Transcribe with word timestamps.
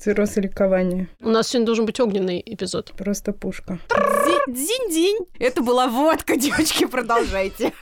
Цирроз 0.00 0.36
и 0.36 0.40
ликование. 0.42 1.08
У 1.20 1.28
нас 1.28 1.48
сегодня 1.48 1.66
должен 1.66 1.84
быть 1.84 1.98
огненный 1.98 2.40
эпизод. 2.46 2.92
Просто 2.96 3.32
пушка. 3.32 3.80
Дзинь-дзинь. 4.46 5.26
Это 5.40 5.60
была 5.60 5.88
водка, 5.88 6.36
девочки, 6.40 6.86
продолжайте. 6.86 7.72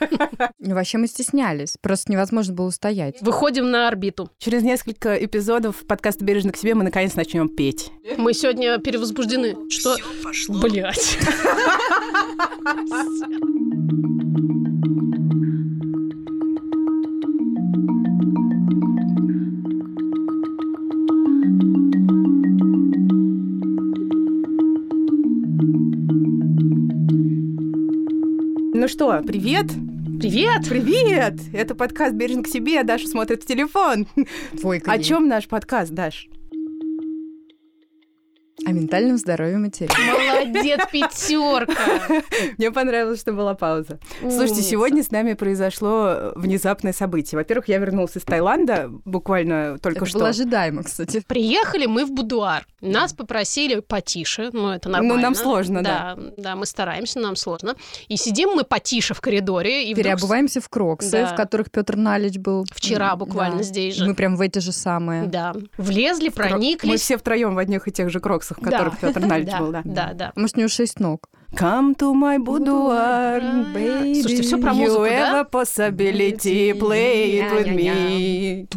Ну, 0.57 0.73
Вообще 0.73 0.97
мы 0.97 1.05
стеснялись. 1.05 1.77
Просто 1.79 2.11
невозможно 2.11 2.55
было 2.55 2.67
устоять. 2.67 3.21
Выходим 3.21 3.69
на 3.69 3.87
орбиту. 3.87 4.31
Через 4.39 4.63
несколько 4.63 5.13
эпизодов 5.23 5.85
подкаста 5.85 6.25
«Бережно 6.25 6.51
к 6.51 6.57
себе» 6.57 6.73
мы 6.73 6.83
наконец 6.83 7.13
начнем 7.13 7.49
петь. 7.49 7.91
Мы 8.17 8.33
сегодня 8.33 8.79
перевозбуждены. 8.79 9.55
Что? 9.69 9.95
Блять. 10.49 11.19
Ну 28.87 28.89
что, 28.89 29.21
привет? 29.21 29.65
Привет! 30.17 30.69
Привет! 30.69 31.33
Это 31.51 31.75
подкаст 31.75 32.13
«Бережно 32.13 32.41
к 32.41 32.47
себе», 32.47 32.81
Даша 32.83 33.05
смотрит 33.09 33.43
в 33.43 33.45
телефон. 33.45 34.07
Двойка. 34.53 34.89
О 34.89 34.97
чем 34.97 35.27
наш 35.27 35.49
подкаст, 35.49 35.91
Даш? 35.91 36.29
О 38.67 38.71
ментальном 38.71 39.17
здоровье 39.17 39.57
матерей. 39.57 39.89
Молодец, 39.97 40.81
пятерка. 40.91 42.21
Мне 42.57 42.69
понравилось, 42.71 43.21
что 43.21 43.31
была 43.31 43.53
пауза. 43.53 43.99
Слушайте, 44.19 44.61
сегодня 44.61 45.03
с 45.03 45.11
нами 45.11 45.33
произошло 45.35 46.33
внезапное 46.35 46.91
событие. 46.91 47.37
Во-первых, 47.39 47.69
я 47.69 47.77
вернулся 47.77 48.19
из 48.19 48.23
Таиланда 48.25 48.89
буквально 49.05 49.77
только 49.79 49.99
Это 49.99 50.05
что. 50.07 50.19
было 50.19 50.29
ожидаемо, 50.29 50.83
кстати. 50.83 51.23
Приехали 51.25 51.85
мы 51.85 52.03
в 52.05 52.11
будуар. 52.11 52.65
Нас 52.81 53.13
попросили 53.13 53.79
потише, 53.79 54.49
ну 54.51 54.69
это 54.69 54.89
нормально. 54.89 55.15
Ну, 55.15 55.21
нам 55.21 55.33
сложно, 55.35 55.81
да. 55.81 56.17
Да, 56.37 56.55
мы 56.57 56.65
стараемся, 56.65 57.19
нам 57.19 57.35
сложно. 57.37 57.75
И 58.09 58.17
сидим 58.17 58.49
мы 58.49 58.65
потише 58.65 59.13
в 59.13 59.21
коридоре. 59.21 59.85
И 59.89 59.93
вдруг 59.93 60.03
Переобуваемся 60.03 60.59
в 60.61 60.67
кроксы, 60.69 61.11
Да. 61.11 61.27
в 61.27 61.35
которых 61.35 61.71
Петр 61.71 61.95
Налич 61.95 62.37
был. 62.37 62.65
Вчера 62.71 63.15
буквально 63.15 63.59
да. 63.59 63.63
здесь 63.63 63.95
же. 63.95 64.05
Мы 64.05 64.13
прям 64.13 64.35
в 64.35 64.41
эти 64.41 64.59
же 64.59 64.73
самые. 64.73 65.23
Да. 65.27 65.55
Влезли, 65.77 66.27
Мы 66.27 66.31
прониклись. 66.33 67.01
все 67.01 67.17
втроем 67.17 67.55
в 67.55 67.57
одних 67.57 67.87
и 67.87 67.91
тех 67.91 68.09
же 68.09 68.19
кроксах, 68.19 68.56
в 68.57 68.63
Да. 68.65 68.71
которых 68.71 68.99
Петр 68.99 69.19
Налич 69.25 69.47
да, 69.51 69.59
был, 69.59 69.71
да. 69.71 69.81
Да, 69.85 70.13
да. 70.13 70.33
Может, 70.35 70.57
у 70.57 70.59
него 70.59 70.69
шесть 70.69 70.99
ног. 70.99 71.29
Come 71.55 71.95
to 71.95 72.13
my 72.13 72.37
boudoir, 72.37 73.41
baby. 73.73 74.21
Слушайте, 74.21 74.43
всё 74.43 74.57
про 74.57 74.73
музыку, 74.73 75.05
You 75.05 75.09
да? 75.09 75.31
have 75.31 75.47
a 75.47 75.49
possibility, 75.49 76.73
play 76.77 77.39
it 77.39 77.51
with 77.53 77.73
me. 77.73 78.67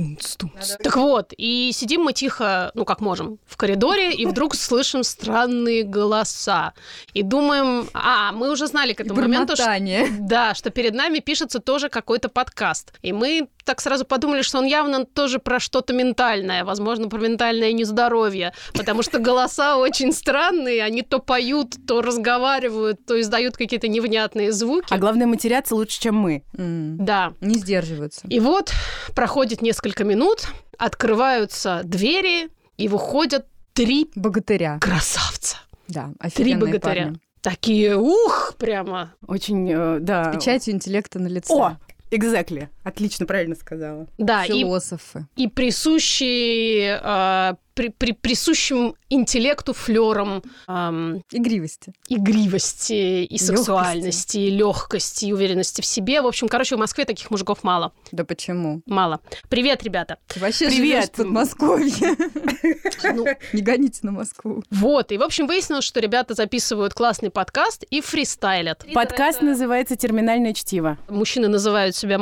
Так 0.83 0.97
вот, 0.97 1.33
и 1.37 1.73
сидим 1.75 2.03
мы 2.03 2.13
тихо, 2.13 2.71
ну 2.75 2.85
как 2.85 3.01
можем, 3.01 3.39
в 3.45 3.57
коридоре, 3.57 4.13
и 4.13 4.25
вдруг 4.25 4.55
слышим 4.55 5.03
странные 5.03 5.83
голоса. 5.83 6.73
И 7.13 7.23
думаем, 7.23 7.89
а, 7.93 8.31
мы 8.31 8.51
уже 8.51 8.69
знали 8.69 8.93
к 8.93 9.01
этому 9.01 9.21
моменту, 9.21 9.57
что, 9.57 9.77
да, 10.21 10.55
что 10.55 10.71
перед 10.71 10.95
нами 10.95 11.19
пишется 11.19 11.59
тоже 11.59 11.89
какой-то 11.89 12.29
подкаст. 12.29 12.93
И 13.03 13.13
мы 13.13 13.49
так 13.65 13.81
сразу 13.81 14.05
подумали, 14.05 14.43
что 14.43 14.59
он 14.59 14.65
явно 14.65 15.05
тоже 15.05 15.39
про 15.39 15.61
что-то 15.61 15.93
ментальное, 15.93 16.65
возможно, 16.65 17.09
про 17.09 17.19
ментальное 17.19 17.73
нездоровье, 17.73 18.53
потому 18.75 19.03
что 19.03 19.19
голоса 19.19 19.77
очень 19.77 20.13
странные, 20.13 20.85
они 20.85 21.03
то 21.03 21.19
поют, 21.19 21.75
то 21.87 22.01
разговаривают, 22.01 22.60
то 23.07 23.21
издают 23.21 23.57
какие-то 23.57 23.89
невнятные 23.89 24.53
звуки. 24.53 24.87
А 24.93 24.99
главное, 24.99 25.27
матерятся 25.27 25.75
лучше, 25.75 26.01
чем 26.01 26.17
мы. 26.17 26.43
М, 26.57 26.97
Да, 27.05 27.33
Не 27.41 27.55
сдерживаются. 27.57 28.27
и 28.29 28.41
вот 28.41 28.73
проходит 29.15 29.63
несколько 29.63 30.05
минут, 30.05 30.47
открываются 30.79 31.81
двери, 31.85 32.49
и 32.77 32.89
выходят 32.89 33.47
три 33.73 34.11
Богатыря. 34.15 34.79
красавца. 34.81 35.57
Да, 35.89 36.11
Три 36.35 36.55
богатыря. 36.55 36.81
парни. 37.05 37.19
Такие, 37.43 37.97
ух, 37.97 38.55
прямо. 38.59 39.13
Очень, 39.27 39.71
э, 39.73 39.99
да. 40.01 40.33
С 40.33 40.37
печатью 40.37 40.75
интеллекта 40.75 41.19
на 41.19 41.27
лице. 41.29 41.53
О, 41.53 41.77
exactly. 42.11 42.69
Отлично, 42.83 43.27
правильно 43.27 43.55
сказала. 43.55 44.07
Да, 44.19 44.45
и, 44.45 44.49
Философы. 44.61 45.27
и 45.37 45.49
присущие, 45.49 47.01
э, 47.03 47.55
при, 47.75 47.89
при- 47.89 48.13
присущим 48.13 48.95
интеллекту 49.09 49.73
флером 49.73 50.43
Игривости. 50.67 51.93
игривости 52.09 53.25
и 53.25 53.39
сексуальности, 53.39 54.39
и 54.39 54.51
легкости, 54.51 55.27
и 55.27 55.33
уверенности 55.33 55.81
в 55.81 55.87
себе. 55.87 56.21
В 56.21 56.27
общем, 56.27 56.49
короче, 56.49 56.77
в 56.77 56.79
Москве 56.79 57.05
таких 57.05 57.31
мужиков 57.31 57.63
мало. 57.65 57.93
Да 58.13 58.25
почему? 58.25 58.83
Мало. 58.87 59.21
Привет, 59.49 59.83
ребята. 59.83 60.19
Ты 60.29 60.41
вообще 60.41 60.67
Привет. 60.67 60.77
живешь 60.77 61.05
в 61.05 61.11
Подмосковье. 61.13 62.17
Ну, 63.03 63.25
Не 63.55 63.63
гоните 63.63 64.01
на 64.03 64.13
Москву. 64.13 64.63
вот, 64.71 65.11
и, 65.11 65.17
в 65.17 65.23
общем, 65.23 65.47
выяснилось, 65.47 65.85
что 65.87 66.01
ребята 66.01 66.35
записывают 66.35 66.93
классный 66.93 67.31
подкаст 67.31 67.83
и 67.89 68.03
фристайлят. 68.03 68.85
Подкаст 68.93 69.41
называется 69.41 69.97
«Терминальное 69.97 70.53
чтиво». 70.53 70.99
Мужчины 71.09 71.49
называют 71.49 71.97
себя 71.97 72.19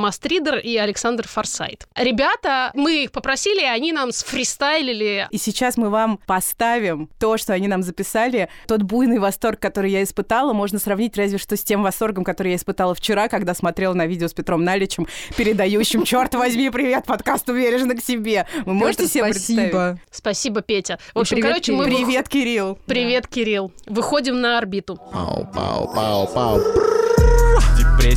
Мастридер 0.49 0.59
и 0.59 0.77
Александр 0.77 1.27
Форсайт. 1.29 1.87
Ребята, 1.95 2.71
мы 2.75 3.05
их 3.05 3.13
попросили, 3.13 3.61
и 3.61 3.67
они 3.67 3.93
нам 3.93 4.13
сфристайлили. 4.13 5.29
И 5.31 5.39
сейчас 5.39 5.77
мы 5.77 5.91
вам 5.91 6.19
поставим 6.27 7.09
то, 7.19 7.37
что 7.37 7.53
они 7.53 7.69
нам 7.69 7.83
записали. 7.83 8.49
Тот 8.67 8.83
буйный 8.83 9.19
восторг, 9.19 9.61
который 9.61 9.91
я 9.91 10.03
испытала, 10.03 10.53
можно 10.53 10.79
сравнить 10.79 11.17
разве 11.17 11.39
что 11.39 11.57
с 11.57 11.63
тем 11.63 11.83
восторгом, 11.83 12.25
который 12.25 12.51
я 12.51 12.57
испытала 12.57 12.95
вчера, 12.95 13.29
когда 13.29 13.55
смотрела 13.55 13.95
на 13.95 14.07
видео 14.07 14.29
с 14.29 14.35
Петром 14.35 14.65
Наличем, 14.65 15.07
передающим, 15.37 16.05
черт 16.05 16.35
возьми, 16.35 16.71
привет, 16.71 17.05
подкаст 17.07 17.49
«Уверенно 17.49 17.95
к 17.95 18.03
себе». 18.03 18.47
Вы 18.65 18.75
можете 18.75 19.07
себе 19.07 19.25
представить? 19.25 19.71
спасибо. 19.71 19.99
Спасибо, 20.11 20.61
Петя. 20.63 20.99
В 21.15 21.19
общем, 21.21 21.37
привет, 21.37 21.51
короче, 21.51 21.73
мы... 21.73 21.85
Кирилл. 21.85 21.99
Привет, 21.99 22.29
Кирилл. 22.29 22.79
Привет, 22.87 23.27
Кирилл. 23.27 23.73
Выходим 23.87 24.41
на 24.41 24.59
орбиту. 24.59 24.97
Пау, 25.13 25.47
пау, 25.53 25.93
пау, 25.95 26.27
пау. 26.27 26.61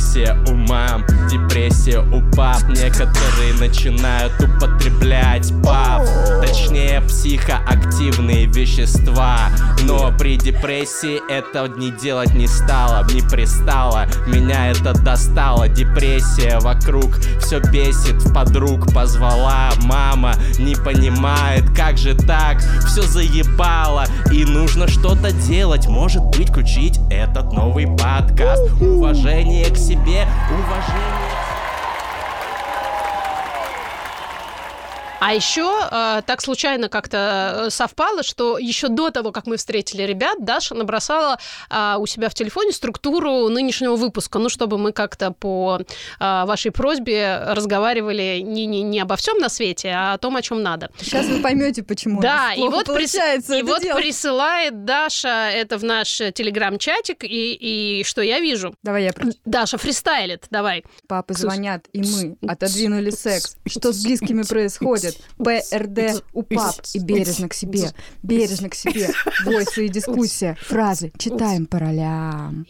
Депрессия 0.02 0.36
у 0.48 0.54
мам, 0.56 1.04
депрессия 1.30 2.00
у 2.00 2.20
пап. 2.34 2.64
Некоторые 2.68 3.54
начинают 3.60 4.32
употреблять 4.40 5.52
пап. 5.62 6.02
Точнее, 6.44 7.00
психоактивные 7.02 8.46
вещества. 8.46 9.48
Но 9.84 10.12
при 10.18 10.36
депрессии 10.36 11.20
это 11.30 11.68
не 11.78 11.92
делать 11.92 12.34
не 12.34 12.48
стало, 12.48 13.06
не 13.12 13.22
пристало. 13.22 14.06
Меня 14.26 14.72
это 14.72 14.92
достало, 14.92 15.68
депрессия 15.68 16.58
вокруг 16.58 17.16
Все 17.40 17.60
бесит. 17.60 18.22
В 18.22 18.34
подруг, 18.34 18.92
позвала 18.92 19.70
мама 19.82 20.34
Не 20.58 20.74
понимает, 20.74 21.64
как 21.76 21.96
же 21.96 22.14
так, 22.14 22.58
все 22.86 23.02
заебало 23.02 24.04
И 24.32 24.44
нужно 24.44 24.88
что-то 24.88 25.32
делать, 25.32 25.86
может 25.86 26.22
быть, 26.36 26.48
включить 26.50 26.98
этот 27.10 27.52
новый 27.52 27.86
подкаст. 27.86 28.62
Уважение 28.80 29.66
к 29.70 29.76
себе, 29.76 29.91
уважение 30.50 31.41
А 35.24 35.34
еще 35.34 35.70
э, 35.88 36.22
так 36.26 36.40
случайно 36.40 36.88
как-то 36.88 37.66
э, 37.66 37.70
совпало, 37.70 38.24
что 38.24 38.58
еще 38.58 38.88
до 38.88 39.10
того, 39.12 39.30
как 39.30 39.46
мы 39.46 39.56
встретили 39.56 40.02
ребят, 40.02 40.44
Даша 40.44 40.74
набросала 40.74 41.38
э, 41.70 41.94
у 41.96 42.06
себя 42.06 42.28
в 42.28 42.34
телефоне 42.34 42.72
структуру 42.72 43.48
нынешнего 43.48 43.94
выпуска, 43.94 44.40
ну, 44.40 44.48
чтобы 44.48 44.78
мы 44.78 44.90
как-то 44.90 45.30
по 45.30 45.78
э, 45.78 45.84
вашей 46.18 46.72
просьбе 46.72 47.40
разговаривали 47.46 48.40
не, 48.42 48.66
не, 48.66 48.82
не 48.82 48.98
обо 48.98 49.14
всем 49.14 49.38
на 49.38 49.48
свете, 49.48 49.90
а 49.90 50.14
о 50.14 50.18
том, 50.18 50.34
о 50.34 50.42
чем 50.42 50.60
надо. 50.60 50.90
Сейчас 51.00 51.26
вы 51.26 51.38
поймете, 51.38 51.84
почему. 51.84 52.20
Да, 52.20 52.52
и 52.54 52.60
вот, 52.60 52.86
получается 52.86 53.54
и 53.54 53.62
вот 53.62 53.80
присылает 53.82 54.84
Даша 54.84 55.50
это 55.52 55.78
в 55.78 55.84
наш 55.84 56.16
телеграм-чатик, 56.16 57.22
и, 57.22 58.00
и 58.00 58.02
что 58.02 58.22
я 58.22 58.40
вижу? 58.40 58.74
Давай 58.82 59.04
я 59.04 59.12
про- 59.12 59.28
Даша 59.44 59.78
фристайлит, 59.78 60.46
давай. 60.50 60.82
Папы 61.06 61.34
звонят, 61.34 61.86
и 61.92 62.02
мы 62.02 62.36
отодвинули 62.50 63.10
секс. 63.10 63.56
Что 63.66 63.92
с 63.92 64.02
близкими 64.02 64.42
происходит? 64.42 65.11
ПРД 65.38 66.22
у 66.32 66.42
пап 66.42 66.74
и 66.94 66.98
бережно 66.98 67.48
к 67.48 67.54
себе. 67.54 67.90
Бережно 68.22 68.68
к 68.68 68.74
себе. 68.74 69.10
Войсы 69.44 69.86
и 69.86 69.88
дискуссия. 69.88 70.56
Фразы. 70.62 71.12
Читаем 71.18 71.66
по 71.66 71.78
ролям. 71.78 72.66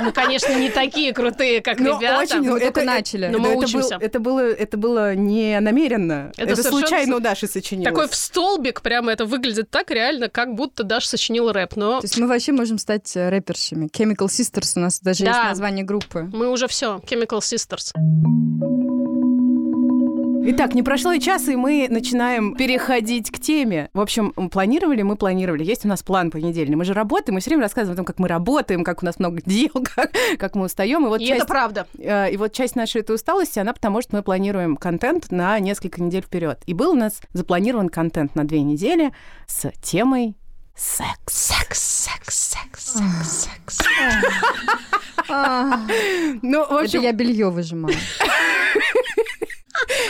Мы, 0.00 0.10
конечно, 0.10 0.52
не 0.58 0.70
такие 0.70 1.12
крутые, 1.12 1.60
как 1.60 1.78
Ну, 1.78 1.96
ребята. 1.96 2.18
очень, 2.20 2.40
Мы 2.40 2.56
это- 2.56 2.66
только 2.66 2.82
начали. 2.82 3.28
Но 3.28 3.38
мы 3.38 3.50
это, 3.50 3.58
был- 3.58 3.64
учимся. 3.64 3.96
это 4.00 4.18
было, 4.18 4.40
это 4.40 4.76
было 4.76 5.14
не 5.14 5.60
намеренно. 5.60 6.32
Это 6.36 6.54
Это, 6.54 6.64
случайно 6.64 7.16
у 7.16 7.20
Даши 7.20 7.46
сочинилось. 7.46 7.88
Такой 7.94 8.08
в 8.08 8.14
столбик, 8.16 8.82
прямо 8.82 9.12
это 9.12 9.24
выглядит 9.24 9.70
так 9.70 9.92
реально, 9.92 10.28
как 10.28 10.56
будто 10.56 10.82
Даша 10.82 11.10
сочинила 11.10 11.52
рэп. 11.52 11.76
Но 11.76 12.00
То 12.00 12.06
есть 12.06 12.18
мы 12.18 12.26
вообще 12.26 12.50
можем 12.50 12.78
стать 12.78 13.16
э, 13.16 13.28
рэпершами. 13.28 13.86
Chemical 13.86 14.26
Sisters 14.26 14.72
у 14.74 14.80
нас 14.80 14.98
даже 14.98 15.24
Да. 15.24 15.30
есть 15.30 15.44
название 15.44 15.84
группы. 15.84 16.28
мы 16.32 16.48
уже 16.50 16.66
все, 16.66 17.00
Chemical 17.08 17.38
Sisters. 17.38 17.92
Итак, 20.46 20.74
не 20.74 20.82
прошло 20.82 21.12
и 21.12 21.20
часа, 21.20 21.52
и 21.52 21.56
мы 21.56 21.86
начинаем 21.88 22.54
переходить 22.54 23.30
к 23.30 23.38
теме. 23.40 23.88
В 23.94 24.00
общем, 24.00 24.30
планировали, 24.32 25.00
мы 25.00 25.16
планировали. 25.16 25.64
Есть 25.64 25.86
у 25.86 25.88
нас 25.88 26.02
план 26.02 26.30
понедельный. 26.30 26.76
Мы 26.76 26.84
же 26.84 26.92
работаем, 26.92 27.34
мы 27.34 27.40
все 27.40 27.48
время 27.50 27.62
рассказываем 27.62 27.94
о 27.94 27.96
том, 27.96 28.04
как 28.04 28.18
мы 28.18 28.28
работаем, 28.28 28.84
как 28.84 29.02
у 29.02 29.06
нас 29.06 29.18
много 29.18 29.40
дел, 29.40 29.70
как, 29.94 30.12
как 30.38 30.54
мы 30.54 30.66
устаем. 30.66 31.06
И 31.06 31.08
вот 31.08 31.20
И 31.22 31.26
часть, 31.26 31.44
это 31.44 31.46
правда. 31.46 31.86
э, 31.98 32.30
и 32.32 32.36
вот 32.36 32.52
часть 32.52 32.76
нашей 32.76 33.00
этой 33.00 33.14
усталости, 33.14 33.58
она 33.58 33.72
потому, 33.72 34.02
что 34.02 34.16
мы 34.16 34.22
планируем 34.22 34.76
контент 34.76 35.30
на 35.30 35.58
несколько 35.60 36.02
недель 36.02 36.22
вперед. 36.22 36.60
И 36.66 36.74
был 36.74 36.90
у 36.90 36.94
нас 36.94 37.20
запланирован 37.32 37.88
контент 37.88 38.34
на 38.34 38.44
две 38.44 38.60
недели 38.62 39.12
с 39.46 39.70
темой 39.82 40.36
секс. 40.76 41.08
Секс, 41.26 41.78
секс, 41.80 42.34
секс, 42.52 42.98
секс, 43.22 43.46
секс. 43.66 43.78
Ну, 46.42 46.60
в 46.66 46.72
Это 46.72 46.80
общем, 46.80 47.00
я 47.00 47.12
белье 47.12 47.48
выжимаю. 47.48 47.96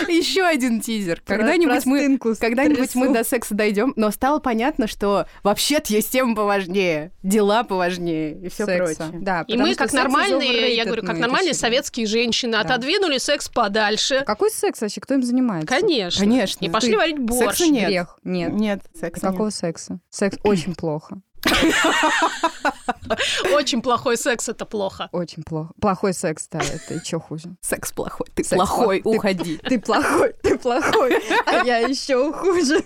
еще 0.08 0.44
один 0.44 0.80
тизер. 0.80 1.22
Когда-нибудь 1.24 1.86
мы 1.86 2.18
Когда-нибудь 2.18 2.94
мы 2.94 3.12
до 3.12 3.24
секса 3.24 3.54
дойдем, 3.54 3.92
но 3.96 4.10
стало 4.10 4.38
понятно, 4.38 4.86
что 4.86 5.26
вообще-то 5.42 5.92
есть 5.92 6.10
темы 6.10 6.34
поважнее, 6.34 7.12
дела 7.22 7.64
поважнее 7.64 8.38
и 8.40 8.48
все 8.48 8.66
прочее. 8.66 9.10
Да, 9.12 9.44
И 9.46 9.56
мы, 9.56 9.74
как 9.74 9.92
нормальные, 9.92 10.74
я 10.74 10.84
говорю, 10.84 11.02
как 11.02 11.16
мы 11.16 11.20
нормальные 11.20 11.54
советские 11.54 12.06
женщины, 12.06 12.56
отодвинули 12.56 13.18
секс 13.18 13.48
подальше. 13.48 14.22
Какой 14.26 14.50
секс 14.50 14.80
вообще? 14.80 15.00
Кто 15.00 15.14
им 15.14 15.22
занимается? 15.22 15.66
Конечно. 15.66 16.20
Конечно. 16.20 16.64
И 16.64 16.68
пошли 16.68 16.96
варить 16.96 17.18
борщ. 17.18 17.58
секса 17.58 17.66
нет. 17.66 17.88
Грех. 17.88 18.18
Нет. 18.24 18.52
Нет, 18.52 18.80
секса 18.98 19.20
Какого 19.20 19.50
секса? 19.50 20.00
Секс 20.10 20.38
очень 20.42 20.74
плохо. 20.74 21.20
Очень 23.52 23.82
плохой 23.82 24.16
секс 24.16 24.48
это 24.48 24.64
плохо. 24.64 25.08
Очень 25.12 25.42
плохо. 25.42 25.72
Плохой 25.80 26.14
секс, 26.14 26.48
да, 26.50 26.60
это 26.60 26.94
еще 26.94 27.20
хуже. 27.20 27.54
Секс 27.60 27.92
плохой. 27.92 28.26
Ты 28.34 28.44
Секс 28.44 28.56
плохой, 28.56 29.00
плох- 29.00 29.16
уходи. 29.16 29.56
Ты 29.68 29.78
плохой, 29.78 30.34
ты 30.42 30.58
плохой, 30.58 31.18
а 31.46 31.64
я 31.64 31.78
еще 31.78 32.32
хуже. 32.32 32.82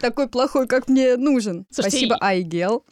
Такой 0.00 0.28
плохой, 0.28 0.66
как 0.66 0.88
мне 0.88 1.16
нужен. 1.16 1.66
Слушайте, 1.70 1.98
Спасибо, 1.98 2.16
Айгел. 2.20 2.84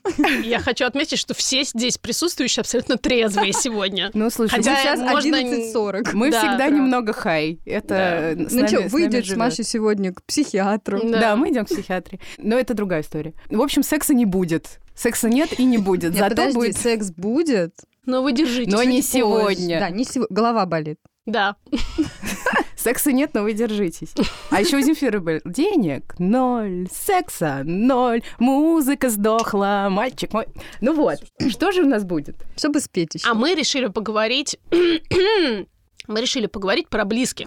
Я 0.43 0.61
хочу 0.61 0.85
отметить, 0.85 1.19
что 1.19 1.35
все 1.35 1.64
здесь 1.64 1.99
присутствующие 1.99 2.62
абсолютно 2.62 2.99
трезвые 2.99 3.53
сегодня. 3.53 4.11
Ну, 4.14 4.31
слушай, 4.31 4.56
Хотя 4.56 4.76
Сейчас 4.76 5.00
можно 5.00 5.37
11.40. 5.37 6.11
мы 6.14 6.31
да, 6.31 6.38
всегда 6.38 6.59
да. 6.59 6.69
немного 6.70 7.12
хай. 7.12 7.61
Это 7.64 8.35
Ну 8.37 8.67
что, 8.67 8.81
выйдет 8.88 9.26
с. 9.26 9.37
Машей 9.37 9.64
сегодня 9.64 10.12
к 10.12 10.23
психиатру. 10.25 11.00
Да. 11.03 11.20
Да, 11.20 11.37
мы 11.37 11.50
идем 11.50 11.64
к 11.64 11.69
психиатре. 11.69 12.20
Но 12.38 12.59
это 12.59 12.75
другая 12.75 13.03
история. 13.03 13.35
В 13.49 13.61
общем, 13.61 13.82
секса 13.82 14.14
не 14.14 14.26
будет. 14.26 14.79
Секса 14.94 15.28
нет 15.28 15.58
и 15.58 15.64
не 15.64 15.78
будет. 15.78 16.12
Нет, 16.12 16.18
Зато 16.18 16.30
подожди, 16.30 16.58
будет... 16.58 16.76
секс 16.76 17.10
будет. 17.10 17.74
Но 18.04 18.22
вы 18.22 18.32
держитесь. 18.32 18.72
Но 18.72 18.82
не 18.82 19.02
сегодня. 19.02 19.80
Да, 19.80 19.90
не 19.90 20.04
сегодня. 20.04 20.34
Голова 20.34 20.66
болит. 20.66 20.98
Да. 21.24 21.56
Секса 22.76 23.12
нет, 23.12 23.30
но 23.32 23.42
вы 23.42 23.52
держитесь. 23.52 24.12
А 24.50 24.60
еще 24.60 24.78
у 24.78 24.80
Земфиры 24.80 25.20
был 25.20 25.38
денег 25.44 26.18
ноль, 26.18 26.88
секса 26.90 27.62
ноль, 27.64 28.22
музыка 28.40 29.08
сдохла, 29.08 29.86
мальчик 29.88 30.32
мой. 30.32 30.46
Ну 30.80 30.92
вот, 30.94 31.18
что 31.48 31.70
же 31.70 31.82
у 31.84 31.86
нас 31.86 32.02
будет? 32.02 32.34
Чтобы 32.56 32.80
спеть 32.80 33.14
еще. 33.14 33.28
А 33.28 33.34
мы 33.34 33.54
решили 33.54 33.86
поговорить... 33.86 34.58
мы 34.72 36.20
решили 36.20 36.46
поговорить 36.46 36.88
про 36.88 37.04
близких. 37.04 37.46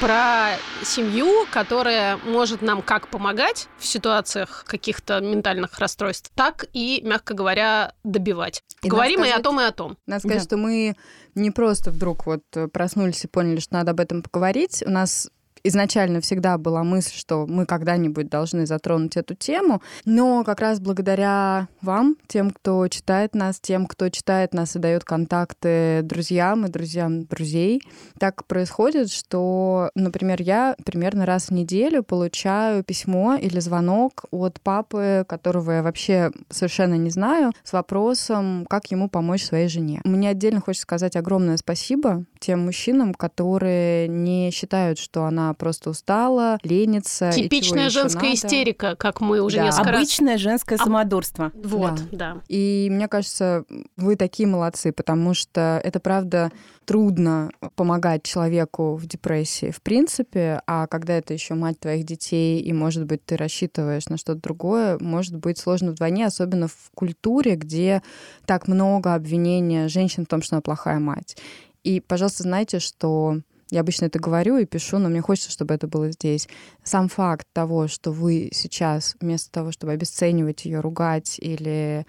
Про 0.00 0.50
семью, 0.84 1.46
которая 1.50 2.18
может 2.18 2.60
нам 2.60 2.82
как 2.82 3.08
помогать 3.08 3.68
в 3.78 3.86
ситуациях 3.86 4.64
каких-то 4.66 5.20
ментальных 5.20 5.78
расстройств, 5.78 6.30
так 6.34 6.66
и, 6.74 7.00
мягко 7.02 7.32
говоря, 7.32 7.94
добивать. 8.04 8.62
И 8.82 8.88
Говорим 8.88 9.20
надо 9.20 9.28
и 9.28 9.32
о 9.32 9.34
сказать- 9.36 9.44
том, 9.44 9.60
и 9.60 9.64
о 9.64 9.72
том. 9.72 9.96
Надо 10.06 10.20
сказать, 10.20 10.38
Да. 10.38 10.44
что 10.44 10.56
мы 10.58 10.96
не 11.34 11.50
просто 11.50 11.90
вдруг 11.90 12.26
вот 12.26 12.42
проснулись 12.74 13.24
и 13.24 13.28
поняли, 13.28 13.58
что 13.60 13.72
надо 13.74 13.92
об 13.92 14.00
этом 14.00 14.22
поговорить. 14.22 14.82
У 14.86 14.90
нас 14.90 15.30
изначально 15.68 16.20
всегда 16.20 16.58
была 16.58 16.84
мысль, 16.84 17.14
что 17.14 17.46
мы 17.46 17.66
когда-нибудь 17.66 18.28
должны 18.28 18.66
затронуть 18.66 19.16
эту 19.16 19.34
тему, 19.34 19.82
но 20.04 20.44
как 20.44 20.60
раз 20.60 20.80
благодаря 20.80 21.68
вам, 21.82 22.16
тем, 22.26 22.50
кто 22.50 22.88
читает 22.88 23.34
нас, 23.34 23.60
тем, 23.60 23.86
кто 23.86 24.08
читает 24.08 24.54
нас 24.54 24.76
и 24.76 24.78
дает 24.78 25.04
контакты 25.04 26.00
друзьям 26.02 26.66
и 26.66 26.68
друзьям 26.68 27.24
друзей, 27.24 27.82
так 28.18 28.44
происходит, 28.46 29.10
что, 29.10 29.90
например, 29.94 30.42
я 30.42 30.76
примерно 30.84 31.26
раз 31.26 31.48
в 31.48 31.50
неделю 31.52 32.02
получаю 32.02 32.84
письмо 32.84 33.34
или 33.34 33.60
звонок 33.60 34.24
от 34.30 34.60
папы, 34.60 35.24
которого 35.28 35.72
я 35.72 35.82
вообще 35.82 36.30
совершенно 36.50 36.94
не 36.94 37.10
знаю, 37.10 37.52
с 37.64 37.72
вопросом, 37.72 38.66
как 38.68 38.90
ему 38.90 39.08
помочь 39.08 39.44
своей 39.44 39.68
жене. 39.68 40.00
Мне 40.04 40.30
отдельно 40.30 40.60
хочется 40.60 40.82
сказать 40.82 41.16
огромное 41.16 41.56
спасибо 41.56 42.24
тем 42.38 42.64
мужчинам, 42.64 43.14
которые 43.14 44.08
не 44.08 44.50
считают, 44.50 44.98
что 44.98 45.24
она 45.24 45.54
просто 45.56 45.90
устала, 45.90 46.58
ленится. 46.62 47.32
Типичная 47.32 47.90
женская 47.90 48.24
надо. 48.30 48.34
истерика, 48.34 48.96
как 48.96 49.20
мы 49.20 49.40
уже 49.40 49.56
Да. 49.56 49.64
несколько 49.64 49.90
раз... 49.90 49.96
Обычное 50.00 50.38
женское 50.38 50.76
А- 50.76 50.84
самодурство. 50.84 51.52
Вот, 51.54 51.94
Да. 52.12 52.34
да. 52.34 52.42
И 52.48 52.88
мне 52.90 53.08
кажется, 53.08 53.64
вы 53.96 54.16
такие 54.16 54.46
молодцы, 54.48 54.92
потому 54.92 55.34
что 55.34 55.80
это 55.82 56.00
правда 56.00 56.50
трудно 56.84 57.50
помогать 57.74 58.22
человеку 58.22 58.94
в 58.94 59.06
депрессии 59.06 59.72
в 59.72 59.82
принципе, 59.82 60.60
а 60.66 60.86
когда 60.86 61.14
это 61.14 61.34
еще 61.34 61.54
мать 61.54 61.80
твоих 61.80 62.04
детей, 62.04 62.60
и, 62.60 62.72
может 62.72 63.06
быть, 63.06 63.24
ты 63.24 63.36
рассчитываешь 63.36 64.06
на 64.08 64.16
что-то 64.16 64.40
другое, 64.40 64.96
может 65.00 65.34
быть 65.36 65.58
сложно 65.58 65.90
вдвойне, 65.90 66.26
особенно 66.26 66.68
в 66.68 66.90
культуре, 66.94 67.56
где 67.56 68.02
так 68.46 68.68
много 68.68 69.14
обвинения 69.14 69.88
женщин 69.88 70.24
в 70.24 70.28
том, 70.28 70.42
что 70.42 70.56
она 70.56 70.62
плохая 70.62 71.00
мать. 71.00 71.36
И, 71.82 72.00
пожалуйста, 72.00 72.44
знайте, 72.44 72.78
что 72.78 73.40
я 73.70 73.80
обычно 73.80 74.06
это 74.06 74.18
говорю 74.18 74.58
и 74.58 74.64
пишу, 74.64 74.98
но 74.98 75.08
мне 75.08 75.20
хочется, 75.20 75.50
чтобы 75.50 75.74
это 75.74 75.88
было 75.88 76.10
здесь. 76.10 76.48
Сам 76.84 77.08
факт 77.08 77.46
того, 77.52 77.88
что 77.88 78.12
вы 78.12 78.48
сейчас, 78.52 79.16
вместо 79.20 79.50
того, 79.50 79.72
чтобы 79.72 79.92
обесценивать 79.92 80.64
ее, 80.64 80.80
ругать 80.80 81.38
или 81.40 82.06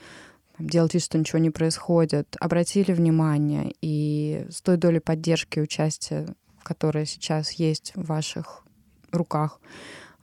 делать 0.59 0.94
вид, 0.94 1.04
что 1.04 1.18
ничего 1.18 1.39
не 1.39 1.50
происходит, 1.50 2.36
обратили 2.39 2.92
внимание 2.94 3.74
и 3.81 4.45
с 4.50 4.62
той 4.62 4.77
долей 4.77 5.00
поддержки 5.00 5.59
и 5.59 5.62
участия, 5.62 6.27
которая 6.63 7.06
сейчас 7.06 7.51
есть 7.54 7.92
в 7.95 8.06
ваших 8.06 8.63
руках, 9.12 9.60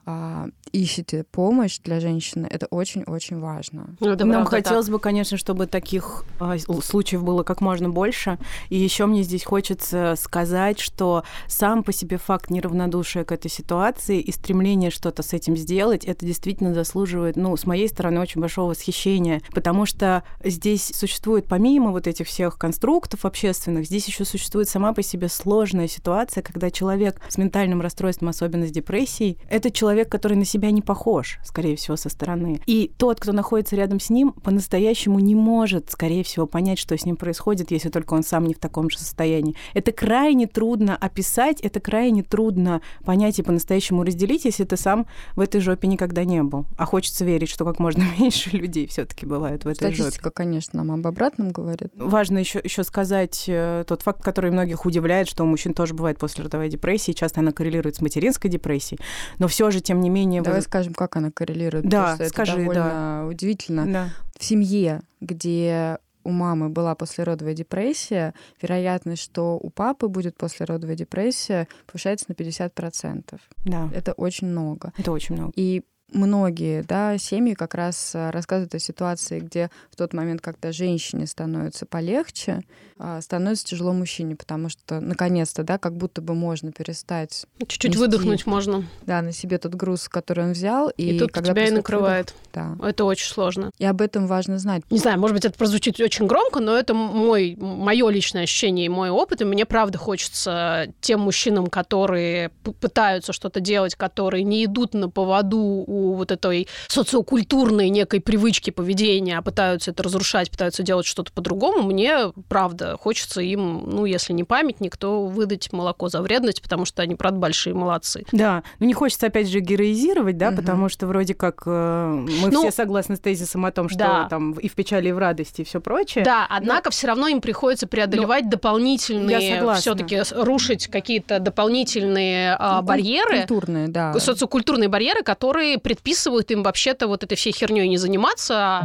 а, 0.05 0.47
ищете 0.71 1.23
помощь 1.23 1.79
для 1.79 1.99
женщины, 1.99 2.47
это 2.49 2.67
очень-очень 2.67 3.39
важно. 3.39 3.95
Ну, 3.99 4.09
это 4.11 4.25
Нам 4.25 4.43
правда 4.43 4.51
так. 4.51 4.65
хотелось 4.65 4.89
бы, 4.89 4.99
конечно, 4.99 5.37
чтобы 5.37 5.65
таких 5.67 6.25
а, 6.39 6.57
случаев 6.57 7.23
было 7.23 7.43
как 7.43 7.61
можно 7.61 7.89
больше. 7.89 8.37
И 8.69 8.77
еще 8.77 9.07
мне 9.07 9.23
здесь 9.23 9.43
хочется 9.43 10.15
сказать, 10.17 10.79
что 10.79 11.23
сам 11.47 11.83
по 11.83 11.91
себе 11.91 12.17
факт 12.17 12.51
неравнодушия 12.51 13.23
к 13.23 13.31
этой 13.31 13.49
ситуации 13.49 14.19
и 14.19 14.31
стремление 14.31 14.91
что-то 14.91 15.23
с 15.23 15.33
этим 15.33 15.57
сделать, 15.57 16.05
это 16.05 16.25
действительно 16.25 16.73
заслуживает, 16.73 17.35
ну, 17.35 17.55
с 17.57 17.65
моей 17.65 17.87
стороны, 17.87 18.19
очень 18.19 18.41
большого 18.41 18.71
восхищения, 18.71 19.41
потому 19.53 19.85
что 19.85 20.23
здесь 20.43 20.91
существует, 20.93 21.47
помимо 21.47 21.91
вот 21.91 22.05
этих 22.05 22.27
всех 22.27 22.57
конструктов 22.57 23.25
общественных, 23.25 23.85
здесь 23.85 24.07
еще 24.07 24.25
существует 24.25 24.69
сама 24.69 24.93
по 24.93 25.01
себе 25.01 25.29
сложная 25.29 25.87
ситуация, 25.87 26.43
когда 26.43 26.69
человек 26.69 27.19
с 27.27 27.37
ментальным 27.37 27.81
расстройством, 27.81 28.29
особенно 28.29 28.67
с 28.67 28.71
депрессией, 28.71 29.39
это 29.49 29.71
человек, 29.71 29.94
который 30.03 30.37
на 30.37 30.45
себя 30.45 30.71
не 30.71 30.81
похож, 30.81 31.39
скорее 31.43 31.75
всего, 31.75 31.95
со 31.95 32.09
стороны. 32.09 32.61
И 32.65 32.91
тот, 32.97 33.19
кто 33.19 33.31
находится 33.31 33.75
рядом 33.75 33.99
с 33.99 34.09
ним, 34.09 34.31
по-настоящему 34.31 35.19
не 35.19 35.35
может, 35.35 35.91
скорее 35.91 36.23
всего, 36.23 36.45
понять, 36.45 36.79
что 36.79 36.97
с 36.97 37.05
ним 37.05 37.15
происходит, 37.15 37.71
если 37.71 37.89
только 37.89 38.13
он 38.13 38.23
сам 38.23 38.45
не 38.45 38.53
в 38.53 38.59
таком 38.59 38.89
же 38.89 38.97
состоянии. 38.97 39.55
Это 39.73 39.91
крайне 39.91 40.47
трудно 40.47 40.95
описать, 40.95 41.61
это 41.61 41.79
крайне 41.79 42.23
трудно 42.23 42.81
понять 43.03 43.39
и 43.39 43.43
по-настоящему 43.43 44.03
разделить, 44.03 44.45
если 44.45 44.63
ты 44.63 44.77
сам 44.77 45.07
в 45.35 45.39
этой 45.39 45.61
жопе 45.61 45.87
никогда 45.87 46.23
не 46.23 46.43
был. 46.43 46.65
А 46.77 46.85
хочется 46.85 47.25
верить, 47.25 47.49
что 47.49 47.65
как 47.65 47.79
можно 47.79 48.03
меньше 48.19 48.51
людей 48.51 48.87
все-таки 48.87 49.25
бывают 49.25 49.63
в 49.63 49.67
этой 49.67 49.91
жопе. 49.91 49.95
Статистика, 49.95 50.31
конечно, 50.31 50.83
нам 50.83 50.99
об 50.99 51.07
обратном 51.07 51.51
говорит. 51.51 51.91
Важно 51.95 52.39
еще, 52.39 52.59
еще 52.63 52.83
сказать 52.83 53.45
э, 53.47 53.83
тот 53.87 54.01
факт, 54.01 54.23
который 54.23 54.51
многих 54.51 54.85
удивляет, 54.85 55.27
что 55.27 55.43
у 55.43 55.47
мужчин 55.47 55.73
тоже 55.73 55.93
бывает 55.93 56.17
послеродовая 56.19 56.69
депрессия, 56.69 57.13
часто 57.13 57.41
она 57.41 57.51
коррелирует 57.51 57.95
с 57.95 58.01
материнской 58.01 58.49
депрессией, 58.49 58.99
но 59.39 59.47
все 59.47 59.71
же, 59.71 59.81
тем 59.85 60.01
не 60.01 60.09
менее... 60.09 60.41
Давай 60.41 60.59
вы- 60.59 60.65
скажем, 60.65 60.93
как 60.93 61.15
она 61.15 61.31
коррелирует. 61.31 61.87
Да, 61.87 62.17
скажи, 62.27 62.53
это 62.53 62.61
довольно 62.61 63.27
удивительно. 63.29 63.85
Да. 63.91 64.09
В 64.37 64.43
семье, 64.43 65.01
где 65.21 65.97
у 66.23 66.31
мамы 66.31 66.69
была 66.69 66.95
послеродовая 66.95 67.53
депрессия, 67.53 68.33
вероятность, 68.61 69.21
что 69.21 69.57
у 69.61 69.69
папы 69.69 70.07
будет 70.07 70.35
послеродовая 70.35 70.95
депрессия, 70.95 71.67
повышается 71.85 72.25
на 72.27 72.33
50%. 72.33 73.39
да, 73.65 73.89
Это 73.93 74.13
очень 74.13 74.47
много. 74.47 74.91
это 74.97 75.11
очень 75.11 75.35
много. 75.35 75.53
И 75.55 75.83
многие 76.15 76.81
да, 76.83 77.17
семьи 77.17 77.53
как 77.53 77.75
раз 77.75 78.13
а, 78.15 78.31
рассказывают 78.31 78.73
о 78.73 78.79
ситуации, 78.79 79.39
где 79.39 79.69
в 79.91 79.95
тот 79.95 80.13
момент, 80.13 80.41
когда 80.41 80.71
женщине 80.71 81.27
становится 81.27 81.85
полегче, 81.85 82.63
а, 82.97 83.21
становится 83.21 83.65
тяжело 83.65 83.91
мужчине, 83.93 84.35
потому 84.35 84.69
что 84.69 84.99
наконец-то, 85.01 85.63
да, 85.63 85.77
как 85.77 85.95
будто 85.97 86.21
бы 86.21 86.33
можно 86.33 86.71
перестать 86.71 87.45
Чуть-чуть 87.67 87.95
выдохнуть 87.97 88.45
можно. 88.45 88.85
да, 89.05 89.21
на 89.21 89.31
себе 89.33 89.57
тот 89.57 89.75
груз, 89.75 90.07
который 90.07 90.45
он 90.45 90.51
взял, 90.53 90.89
и, 90.89 91.15
И, 91.15 91.19
тут 91.19 91.31
когда 91.31 91.51
тебя 91.51 91.67
и 91.67 91.71
накрывает. 91.71 92.33
выдох, 92.53 92.77
да. 92.79 92.87
Это 92.87 93.03
очень 93.03 93.27
сложно. 93.27 93.71
И 93.77 93.85
об 93.85 94.01
этом 94.01 94.27
важно 94.27 94.57
знать. 94.57 94.83
Не 94.89 94.99
знаю, 94.99 95.19
может 95.19 95.35
быть, 95.35 95.45
это 95.45 95.57
прозвучит 95.57 95.99
очень 95.99 96.25
громко, 96.27 96.59
но 96.61 96.75
это 96.75 96.93
мой, 96.93 97.55
мое 97.59 98.09
личное 98.09 98.43
ощущение 98.43 98.85
и 98.85 98.89
мой 98.89 99.09
опыт. 99.09 99.41
И 99.41 99.45
мне 99.45 99.65
правда 99.65 99.97
хочется 99.97 100.87
тем 101.01 101.19
мужчинам, 101.21 101.67
которые 101.67 102.51
пытаются 102.79 103.33
что-то 103.33 103.59
делать, 103.59 103.95
которые 103.95 104.43
не 104.43 104.63
идут 104.65 104.93
на 104.93 105.09
поводу 105.09 105.57
у 105.57 106.04
вот 106.13 106.31
этой 106.31 106.67
социокультурной 106.87 107.89
некой 107.89 108.19
привычки 108.21 108.69
поведения, 108.71 109.37
а 109.37 109.41
пытаются 109.41 109.91
это 109.91 110.03
разрушать, 110.03 110.51
пытаются 110.51 110.83
делать 110.83 111.05
что-то 111.05 111.31
по-другому, 111.31 111.83
мне 111.83 112.31
правда 112.49 112.97
хочется 112.99 113.41
им, 113.41 113.83
ну, 113.89 114.05
если 114.05 114.33
не 114.33 114.43
памятник, 114.43 114.97
то 114.97 115.25
выдать 115.25 115.71
молоко 115.71 116.09
за 116.09 116.21
вредность, 116.21 116.61
потому 116.61 116.85
что 116.85 117.01
они, 117.01 117.15
правда, 117.15 117.39
большие 117.39 117.73
молодцы. 117.73 118.25
Да, 118.31 118.63
но 118.79 118.85
не 118.85 118.93
хочется 118.93 119.27
опять 119.27 119.47
же 119.49 119.59
героизировать, 119.59 120.37
да, 120.37 120.51
Мгм. 120.51 120.57
потому 120.57 120.89
что 120.89 121.07
вроде 121.07 121.33
как 121.33 121.63
э, 121.65 122.07
мы 122.11 122.49
Ну, 122.51 122.61
все 122.61 122.71
согласны 122.71 123.15
с 123.15 123.19
тезисом 123.19 123.65
о 123.65 123.71
том, 123.71 123.89
что 123.89 123.99
да. 123.99 124.27
там 124.29 124.53
и 124.53 124.67
в 124.67 124.73
печали, 124.73 125.09
и 125.09 125.11
в 125.11 125.17
радости, 125.17 125.61
и 125.61 125.63
все 125.63 125.79
прочее. 125.81 126.23
Да, 126.23 126.45
однако 126.49 126.89
все 126.91 127.07
равно 127.07 127.27
им 127.27 127.41
приходится 127.41 127.87
преодолевать 127.87 128.45
Я 128.45 128.49
дополнительные, 128.51 129.55
согласна. 129.57 129.81
все-таки 129.81 130.21
рушить 130.35 130.87
какие-то 130.87 131.39
дополнительные 131.39 132.57
Ну, 132.59 132.81
барьеры, 132.83 133.39
Культурные, 133.39 133.87
да. 133.87 134.13
социокультурные 134.19 134.89
барьеры, 134.89 135.23
которые 135.23 135.77
предписывают 135.85 136.49
им 136.49 136.63
вообще-то 136.63 137.07
вот 137.07 137.23
этой 137.23 137.35
всей 137.35 137.53
херней 137.53 137.87
не 137.87 137.97
заниматься. 137.97 138.81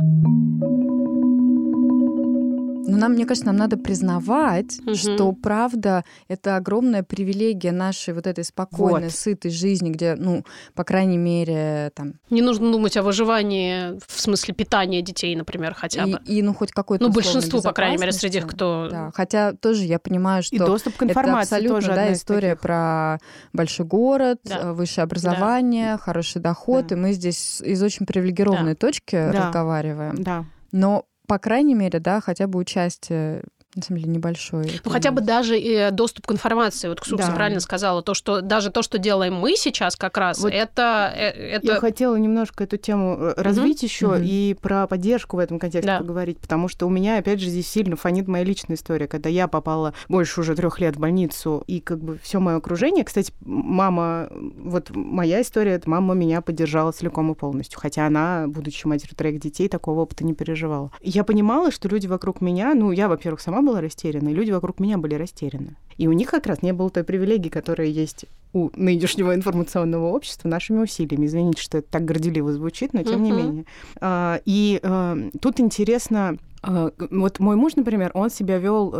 Но 2.90 2.96
нам, 2.98 3.12
мне 3.12 3.24
кажется, 3.26 3.46
нам 3.46 3.56
надо 3.56 3.76
признавать, 3.76 4.78
Мгм. 4.80 4.94
что 4.94 5.32
правда 5.32 6.04
это 6.28 6.56
огромная 6.56 7.02
привилегия 7.02 7.72
нашей 7.72 8.14
вот 8.14 8.26
этой 8.26 8.44
спокойной, 8.44 9.04
Вот. 9.08 9.12
сытой 9.12 9.50
жизни, 9.50 9.90
где, 9.90 10.14
ну, 10.16 10.44
по 10.74 10.84
крайней 10.84 11.18
мере, 11.18 11.90
там 11.94 12.14
Не 12.30 12.42
нужно 12.42 12.70
думать 12.72 12.96
о 12.96 13.02
выживании 13.02 13.98
в 14.06 14.20
смысле 14.20 14.54
питания 14.54 15.02
детей, 15.02 15.34
например, 15.36 15.74
хотя 15.74 16.04
и, 16.04 16.12
бы. 16.12 16.20
и, 16.26 16.42
ну 16.42 16.54
хоть 16.54 16.72
какой-то 16.72 17.04
Ну, 17.04 17.10
большинству, 17.12 17.62
по 17.62 17.72
крайней 17.72 17.98
мере, 17.98 18.12
среди 18.12 18.40
кто... 18.40 18.88
Да, 18.90 19.10
хотя 19.14 19.52
тоже 19.52 19.84
я 19.84 19.98
понимаю, 19.98 20.42
что 20.42 20.56
И 20.56 20.58
доступ 20.58 20.96
к 20.96 21.02
это 21.02 21.10
информации 21.12 21.54
абсолютно 21.56 21.74
тоже 21.76 21.86
да, 21.88 21.92
одна 21.94 22.08
из 22.12 22.18
история 22.18 22.48
таких. 22.50 22.60
про 22.62 23.18
большой 23.52 23.86
город, 23.86 24.38
Да. 24.44 24.72
высшее 24.72 25.04
образование, 25.04 25.96
хороший 25.98 26.40
доход, 26.40 26.86
Да. 26.88 26.94
и 26.94 26.98
мы 26.98 27.12
здесь 27.12 27.60
из 27.60 27.82
очень 27.82 28.06
привилегированной 28.06 28.74
точки 28.74 29.16
Да. 29.16 29.46
разговариваем. 29.46 30.22
Да. 30.22 30.44
Но 30.72 31.04
по 31.30 31.38
крайней 31.38 31.76
мере, 31.76 32.00
да, 32.00 32.20
хотя 32.20 32.48
бы 32.48 32.58
участие 32.58 33.44
на 33.76 33.82
самом 33.82 34.00
деле 34.00 34.12
небольшое. 34.14 34.64
я 34.66 34.80
Ну, 34.84 34.90
хотя 34.90 35.12
бы 35.12 35.20
даже 35.20 35.56
и 35.58 35.90
доступ 35.92 36.26
к 36.26 36.32
информации. 36.32 36.88
Вот 36.88 37.00
Ксукса 37.00 37.28
Да. 37.28 37.34
правильно 37.36 37.60
сказала, 37.60 38.02
то, 38.02 38.14
что 38.14 38.40
даже 38.40 38.70
то, 38.70 38.82
что 38.82 38.98
делаем 38.98 39.34
мы 39.34 39.54
сейчас 39.56 39.94
как 39.94 40.16
раз, 40.18 40.40
Вот 40.40 40.52
это... 40.52 41.12
э, 41.16 41.28
это... 41.28 41.66
Я 41.68 41.76
хотела 41.76 42.16
немножко 42.16 42.64
эту 42.64 42.78
тему 42.78 43.16
э, 43.16 43.34
развить 43.36 43.82
еще 43.84 44.08
Мгм. 44.08 44.22
и 44.24 44.56
про 44.60 44.88
поддержку 44.88 45.36
в 45.36 45.38
этом 45.38 45.60
контексте 45.60 45.86
Да. 45.92 45.98
поговорить, 46.00 46.38
потому 46.40 46.66
что 46.66 46.86
у 46.86 46.90
меня, 46.90 47.18
опять 47.18 47.38
же, 47.40 47.48
здесь 47.48 47.68
сильно 47.68 47.94
фонит 47.94 48.26
моя 48.26 48.42
личная 48.42 48.76
история, 48.76 49.06
когда 49.06 49.28
я 49.28 49.46
попала 49.46 49.94
больше 50.08 50.40
уже 50.40 50.56
трех 50.56 50.80
лет 50.80 50.96
в 50.96 50.98
больницу, 50.98 51.62
и 51.68 51.78
как 51.80 52.00
бы 52.02 52.18
все 52.20 52.40
мое 52.40 52.56
окружение, 52.56 53.04
кстати, 53.04 53.32
мама, 53.40 54.28
вот 54.32 54.90
моя 54.94 55.42
история, 55.42 55.72
это 55.74 55.88
мама 55.88 56.14
меня 56.14 56.40
поддержала 56.40 56.90
целиком 56.90 57.30
и 57.30 57.34
полностью, 57.36 57.78
хотя 57.78 58.06
она, 58.06 58.46
будучи 58.48 58.84
матерью 58.88 59.14
троих 59.16 59.38
детей, 59.38 59.68
такого 59.68 60.00
опыта 60.00 60.24
не 60.24 60.34
переживала. 60.34 60.90
Я 61.00 61.22
понимала, 61.22 61.70
что 61.70 61.86
люди 61.88 62.08
вокруг 62.08 62.40
меня, 62.40 62.74
ну, 62.74 62.90
я, 62.90 63.08
во-первых, 63.08 63.40
сама 63.40 63.59
была 63.62 63.80
растеряна, 63.80 64.28
и 64.30 64.34
люди 64.34 64.50
вокруг 64.50 64.80
меня 64.80 64.98
были 64.98 65.14
растеряны. 65.14 65.76
И 65.96 66.06
у 66.08 66.12
них 66.12 66.30
как 66.30 66.46
раз 66.46 66.62
не 66.62 66.72
было 66.72 66.90
той 66.90 67.04
привилегии, 67.04 67.48
которая 67.50 67.88
есть 67.88 68.24
у 68.52 68.70
нынешнего 68.74 69.34
информационного 69.34 70.08
общества 70.08 70.48
нашими 70.48 70.78
усилиями. 70.82 71.26
Извините, 71.26 71.62
что 71.62 71.78
это 71.78 71.88
так 71.90 72.04
горделиво 72.04 72.52
звучит, 72.52 72.94
но 72.94 73.02
тем 73.02 73.22
не 73.22 73.32
Мгм. 73.32 73.38
менее. 73.46 73.64
А, 74.00 74.40
И 74.44 74.80
э, 74.82 75.30
тут 75.40 75.60
интересно, 75.60 76.36
э, 76.62 76.90
вот 77.10 77.38
мой 77.38 77.56
муж, 77.56 77.76
например, 77.76 78.10
он 78.14 78.30
себя 78.30 78.58
вел 78.58 78.90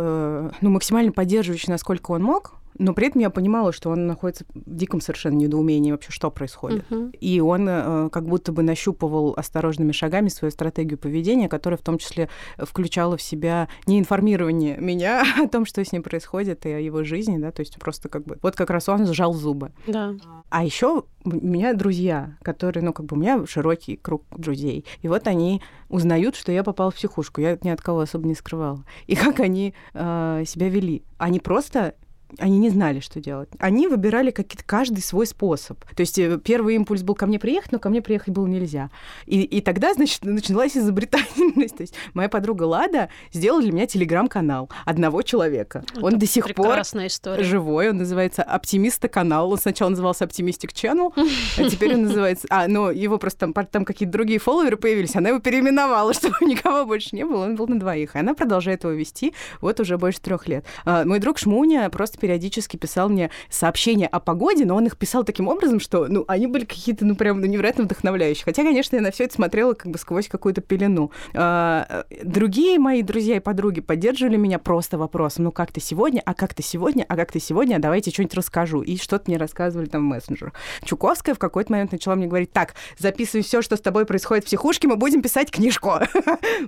ну, 0.61 0.69
максимально 0.69 1.11
поддерживающе, 1.11 1.71
насколько 1.71 2.11
он 2.11 2.23
мог, 2.23 2.53
но 2.77 2.93
при 2.93 3.07
этом 3.07 3.21
я 3.21 3.29
понимала, 3.29 3.71
что 3.71 3.89
он 3.89 4.07
находится 4.07 4.45
в 4.53 4.75
диком 4.75 5.01
совершенно 5.01 5.35
недоумении 5.35 5.91
вообще, 5.91 6.11
что 6.11 6.31
происходит. 6.31 6.89
Мгм. 6.89 7.11
И 7.19 7.39
он 7.39 7.67
э, 7.67 8.09
как 8.11 8.25
будто 8.27 8.51
бы 8.51 8.63
нащупывал 8.63 9.33
осторожными 9.35 9.91
шагами 9.91 10.29
свою 10.29 10.51
стратегию 10.51 10.97
поведения, 10.97 11.49
которая 11.49 11.77
в 11.77 11.81
том 11.83 11.97
числе 11.97 12.29
включала 12.57 13.17
в 13.17 13.21
себя 13.21 13.67
не 13.85 13.99
информирование 13.99 14.77
меня 14.77 15.23
о 15.43 15.47
том, 15.47 15.65
что 15.65 15.83
с 15.83 15.91
ним 15.91 16.03
происходит, 16.03 16.65
и 16.65 16.71
о 16.71 16.79
его 16.79 17.03
жизни, 17.03 17.37
да, 17.37 17.51
то 17.51 17.61
есть 17.61 17.77
просто 17.79 18.09
как 18.09 18.25
бы... 18.25 18.37
Вот 18.41 18.55
как 18.55 18.69
раз 18.69 18.89
он 18.89 19.05
сжал 19.07 19.33
зубы. 19.33 19.71
Да. 19.87 20.13
А 20.49 20.63
еще 20.63 21.03
у 21.23 21.29
меня 21.29 21.73
друзья, 21.73 22.37
которые, 22.41 22.83
ну, 22.83 22.93
как 22.93 23.05
бы 23.05 23.15
у 23.15 23.19
меня 23.19 23.45
широкий 23.45 23.95
круг 23.95 24.23
друзей. 24.35 24.85
И 25.01 25.07
вот 25.07 25.27
они 25.27 25.61
узнают, 25.89 26.35
что 26.35 26.51
я 26.51 26.63
попала 26.63 26.91
в 26.91 26.95
психушку. 26.95 27.41
Я 27.41 27.57
ни 27.63 27.69
от 27.69 27.81
кого 27.81 28.01
особо 28.01 28.27
не 28.27 28.35
скрывала. 28.35 28.83
И 29.07 29.15
как 29.15 29.39
они 29.39 29.73
э, 29.93 30.43
себя 30.45 30.69
вели. 30.69 31.03
Они 31.17 31.39
просто 31.39 31.95
они 32.37 32.59
не 32.59 32.69
знали, 32.69 32.99
что 32.99 33.19
делать. 33.19 33.49
Они 33.59 33.87
выбирали 33.87 34.31
какие-то 34.31 34.63
каждый 34.65 35.01
свой 35.01 35.25
способ. 35.27 35.83
То 35.95 36.01
есть 36.01 36.17
э, 36.19 36.39
первый 36.43 36.75
импульс 36.75 37.03
был 37.03 37.15
ко 37.15 37.25
мне 37.25 37.39
приехать, 37.39 37.71
но 37.71 37.79
ко 37.79 37.89
мне 37.89 38.01
приехать 38.01 38.33
было 38.33 38.47
нельзя. 38.47 38.89
И, 39.25 39.41
и 39.41 39.61
тогда, 39.61 39.93
значит, 39.93 40.23
началась 40.23 40.77
изобретательность. 40.77 41.77
То 41.77 41.81
есть 41.81 41.93
моя 42.13 42.29
подруга 42.29 42.63
Лада 42.63 43.09
сделала 43.33 43.61
для 43.61 43.71
меня 43.71 43.87
телеграм-канал 43.87 44.69
одного 44.85 45.21
человека. 45.21 45.83
он 46.01 46.09
Это 46.09 46.17
до 46.17 46.25
сих 46.25 46.53
пор 46.55 46.79
история. 46.81 47.43
живой, 47.43 47.89
он 47.89 47.97
называется 47.97 48.43
Оптимиста 48.43 49.07
канал. 49.07 49.51
Он 49.51 49.57
сначала 49.57 49.89
назывался 49.89 50.25
Оптимистик 50.25 50.71
Channel, 50.71 51.11
а 51.57 51.69
теперь 51.69 51.95
он 51.95 52.03
называется... 52.03 52.47
А, 52.49 52.67
ну, 52.67 52.89
его 52.89 53.17
просто 53.17 53.51
там, 53.51 53.65
там 53.65 53.85
какие-то 53.85 54.11
другие 54.11 54.39
фолловеры 54.39 54.77
появились, 54.77 55.15
она 55.15 55.29
его 55.29 55.39
переименовала, 55.39 56.13
чтобы 56.13 56.35
никого 56.41 56.85
больше 56.85 57.15
не 57.15 57.25
было, 57.25 57.45
он 57.45 57.55
был 57.55 57.67
на 57.67 57.79
двоих. 57.79 58.15
И 58.15 58.19
она 58.19 58.33
продолжает 58.33 58.83
его 58.83 58.93
вести 58.93 59.33
вот 59.59 59.79
уже 59.79 59.97
больше 59.97 60.21
трех 60.21 60.47
лет. 60.47 60.65
А, 60.85 61.05
мой 61.05 61.19
друг 61.19 61.37
Шмуня 61.37 61.89
просто 61.89 62.17
периодически 62.21 62.77
писал 62.77 63.09
мне 63.09 63.31
сообщения 63.49 64.07
о 64.07 64.19
погоде, 64.19 64.65
но 64.65 64.75
он 64.75 64.85
их 64.85 64.95
писал 64.97 65.23
таким 65.23 65.47
образом, 65.47 65.79
что, 65.79 66.07
ну, 66.07 66.23
они 66.27 66.47
были 66.47 66.65
какие-то, 66.65 67.05
ну, 67.05 67.15
прям 67.15 67.41
ну, 67.41 67.47
невероятно 67.47 67.83
вдохновляющие. 67.85 68.45
Хотя, 68.45 68.63
конечно, 68.63 68.95
я 68.95 69.01
на 69.01 69.11
все 69.11 69.25
это 69.25 69.33
смотрела 69.33 69.73
как 69.73 69.91
бы 69.91 69.97
сквозь 69.97 70.27
какую-то 70.27 70.61
пелену. 70.61 71.11
А, 71.33 72.05
другие 72.23 72.79
мои 72.79 73.01
друзья 73.01 73.37
и 73.37 73.39
подруги 73.39 73.81
поддерживали 73.81 74.37
меня 74.37 74.59
просто 74.59 74.97
вопросом, 74.97 75.45
ну, 75.45 75.51
как 75.51 75.71
ты 75.71 75.81
сегодня, 75.81 76.21
а 76.25 76.33
как 76.33 76.53
ты 76.53 76.61
сегодня, 76.63 77.05
а 77.09 77.15
как 77.15 77.31
ты 77.31 77.39
сегодня, 77.39 77.75
а 77.75 77.79
давайте 77.79 78.11
что-нибудь 78.11 78.35
расскажу. 78.35 78.81
И 78.81 78.97
что-то 78.97 79.23
мне 79.27 79.37
рассказывали 79.37 79.87
там 79.87 80.01
в 80.01 80.05
мессенджерах. 80.05 80.53
Чуковская 80.85 81.33
в 81.35 81.39
какой-то 81.39 81.71
момент 81.71 81.91
начала 81.91 82.15
мне 82.15 82.27
говорить, 82.27 82.51
так, 82.53 82.75
записывай 82.97 83.43
все, 83.43 83.61
что 83.61 83.75
с 83.75 83.81
тобой 83.81 84.05
происходит 84.05 84.43
в 84.43 84.47
психушке, 84.47 84.87
мы 84.87 84.95
будем 84.95 85.21
писать 85.21 85.51
книжку. 85.51 85.91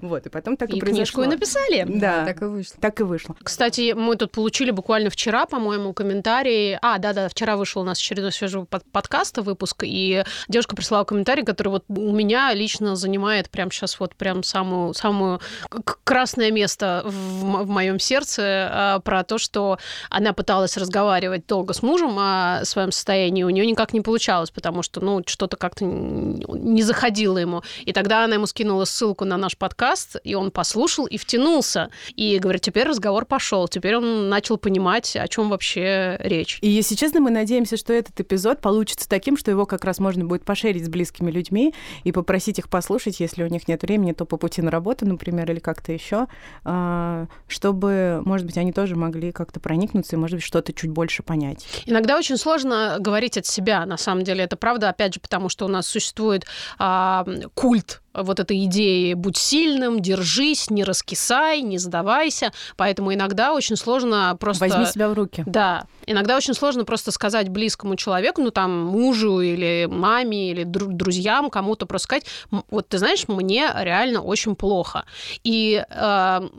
Вот, 0.01 0.25
и 0.25 0.29
потом 0.29 0.57
так 0.57 0.69
и 0.69 0.77
И 0.77 0.79
книжку 0.79 1.21
и 1.21 1.25
произошло. 1.25 1.25
написали. 1.25 1.85
Да, 1.87 2.25
Так 2.25 2.41
и 2.41 2.45
вышло. 2.45 2.75
так 2.79 2.99
и 2.99 3.03
вышло. 3.03 3.35
Кстати, 3.43 3.93
мы 3.93 4.15
тут 4.15 4.31
получили 4.31 4.71
буквально 4.71 5.09
вчера, 5.09 5.42
по-моему, 5.45 5.93
комментарий. 5.93 6.77
А, 6.81 6.97
да-да, 6.97 7.29
вчера 7.29 7.57
вышел 7.57 7.81
у 7.81 7.85
нас 7.85 7.99
очередной 7.99 8.31
свежего 8.31 8.65
под- 8.65 8.89
подкаста 8.91 9.41
выпуск, 9.41 9.83
и 9.85 10.23
девушка 10.47 10.75
прислала 10.75 11.03
комментарий, 11.03 11.43
который 11.43 11.69
вот 11.69 11.85
у 11.89 12.11
меня 12.11 12.53
лично 12.53 12.95
занимает 12.95 13.49
прямо 13.49 13.71
сейчас 13.71 13.99
вот 13.99 14.15
прям 14.15 14.43
самую, 14.43 14.93
самую 14.93 15.41
красное 16.03 16.51
место 16.51 17.03
в, 17.05 17.63
в 17.63 17.69
моем 17.69 17.99
сердце 17.99 18.69
а, 18.71 18.99
про 18.99 19.23
то, 19.23 19.37
что 19.37 19.77
она 20.09 20.33
пыталась 20.33 20.77
разговаривать 20.77 21.47
долго 21.47 21.73
с 21.73 21.81
мужем 21.81 22.17
о 22.17 22.61
своем 22.63 22.91
состоянии, 22.91 23.43
у 23.43 23.49
нее 23.49 23.65
никак 23.65 23.93
не 23.93 24.01
получалось, 24.01 24.51
потому 24.51 24.83
что, 24.83 25.01
ну, 25.01 25.21
что-то 25.25 25.57
как-то 25.57 25.85
не 25.85 26.81
заходило 26.81 27.37
ему. 27.37 27.63
И 27.85 27.93
тогда 27.93 28.23
она 28.23 28.35
ему 28.35 28.45
скинула 28.45 28.85
ссылку 28.85 29.25
на 29.25 29.37
наш 29.37 29.57
подкаст, 29.57 30.17
и 30.23 30.35
он 30.35 30.51
послушал 30.51 31.05
и 31.05 31.17
втянулся. 31.17 31.89
И 32.15 32.39
говорит, 32.39 32.61
теперь 32.61 32.87
разговор 32.87 33.25
пошел, 33.25 33.67
теперь 33.67 33.97
он 33.97 34.29
начал 34.29 34.57
понимать, 34.57 35.15
о 35.15 35.27
чем 35.33 35.49
вообще 35.49 36.15
речь. 36.19 36.59
И, 36.61 36.69
если 36.69 36.93
честно, 36.93 37.19
мы 37.19 37.31
надеемся, 37.31 37.75
что 37.75 37.91
этот 37.91 38.19
эпизод 38.19 38.61
получится 38.61 39.09
таким, 39.09 39.35
что 39.35 39.49
его 39.49 39.65
как 39.65 39.83
раз 39.83 39.97
можно 39.97 40.25
будет 40.25 40.45
пошерить 40.45 40.85
с 40.85 40.89
близкими 40.89 41.31
людьми 41.31 41.73
и 42.03 42.11
попросить 42.11 42.59
их 42.59 42.69
послушать, 42.69 43.19
если 43.19 43.43
у 43.43 43.47
них 43.47 43.67
нет 43.67 43.81
времени, 43.81 44.11
то 44.11 44.25
по 44.25 44.37
пути 44.37 44.61
на 44.61 44.69
работу, 44.69 45.07
например, 45.07 45.51
или 45.51 45.59
как-то 45.59 45.91
еще, 45.91 46.27
а, 46.63 47.25
чтобы, 47.47 48.21
может 48.25 48.45
быть, 48.45 48.57
они 48.57 48.71
тоже 48.71 48.95
могли 48.95 49.31
как-то 49.31 49.59
проникнуться 49.59 50.15
и, 50.15 50.19
может 50.19 50.35
быть, 50.35 50.43
что-то 50.43 50.71
чуть 50.71 50.91
больше 50.91 51.23
понять. 51.23 51.65
Иногда 51.87 52.15
очень 52.17 52.37
сложно 52.37 52.97
говорить 52.99 53.35
от 53.37 53.47
себя, 53.47 53.87
на 53.87 53.97
самом 53.97 54.23
деле. 54.23 54.43
Это 54.43 54.55
правда, 54.55 54.89
опять 54.89 55.15
же, 55.15 55.19
потому 55.19 55.49
что 55.49 55.65
у 55.65 55.67
нас 55.67 55.87
существует 55.87 56.45
а, 56.77 57.25
культ 57.55 58.03
вот 58.13 58.39
этой 58.39 58.65
идеи 58.65 59.13
«будь 59.13 59.37
сильным, 59.37 59.99
держись, 59.99 60.69
не 60.69 60.83
раскисай, 60.83 61.61
не 61.61 61.77
сдавайся». 61.77 62.51
Поэтому 62.77 63.13
иногда 63.13 63.53
очень 63.53 63.75
сложно 63.75 64.35
просто... 64.39 64.67
Возьми 64.67 64.85
себя 64.85 65.09
в 65.09 65.13
руки. 65.13 65.43
Да. 65.45 65.85
Иногда 66.05 66.37
очень 66.37 66.53
сложно 66.53 66.85
просто 66.85 67.11
сказать 67.11 67.49
близкому 67.49 67.95
человеку, 67.95 68.41
ну 68.41 68.51
там 68.51 68.85
мужу 68.85 69.39
или 69.39 69.87
маме 69.89 70.51
или 70.51 70.63
дру- 70.63 70.91
друзьям, 70.91 71.49
кому-то 71.49 71.85
просто 71.85 72.05
сказать, 72.05 72.25
вот 72.69 72.87
ты 72.89 72.97
знаешь, 72.97 73.27
мне 73.27 73.71
реально 73.75 74.21
очень 74.21 74.55
плохо. 74.55 75.05
И 75.43 75.83
э, 75.89 76.49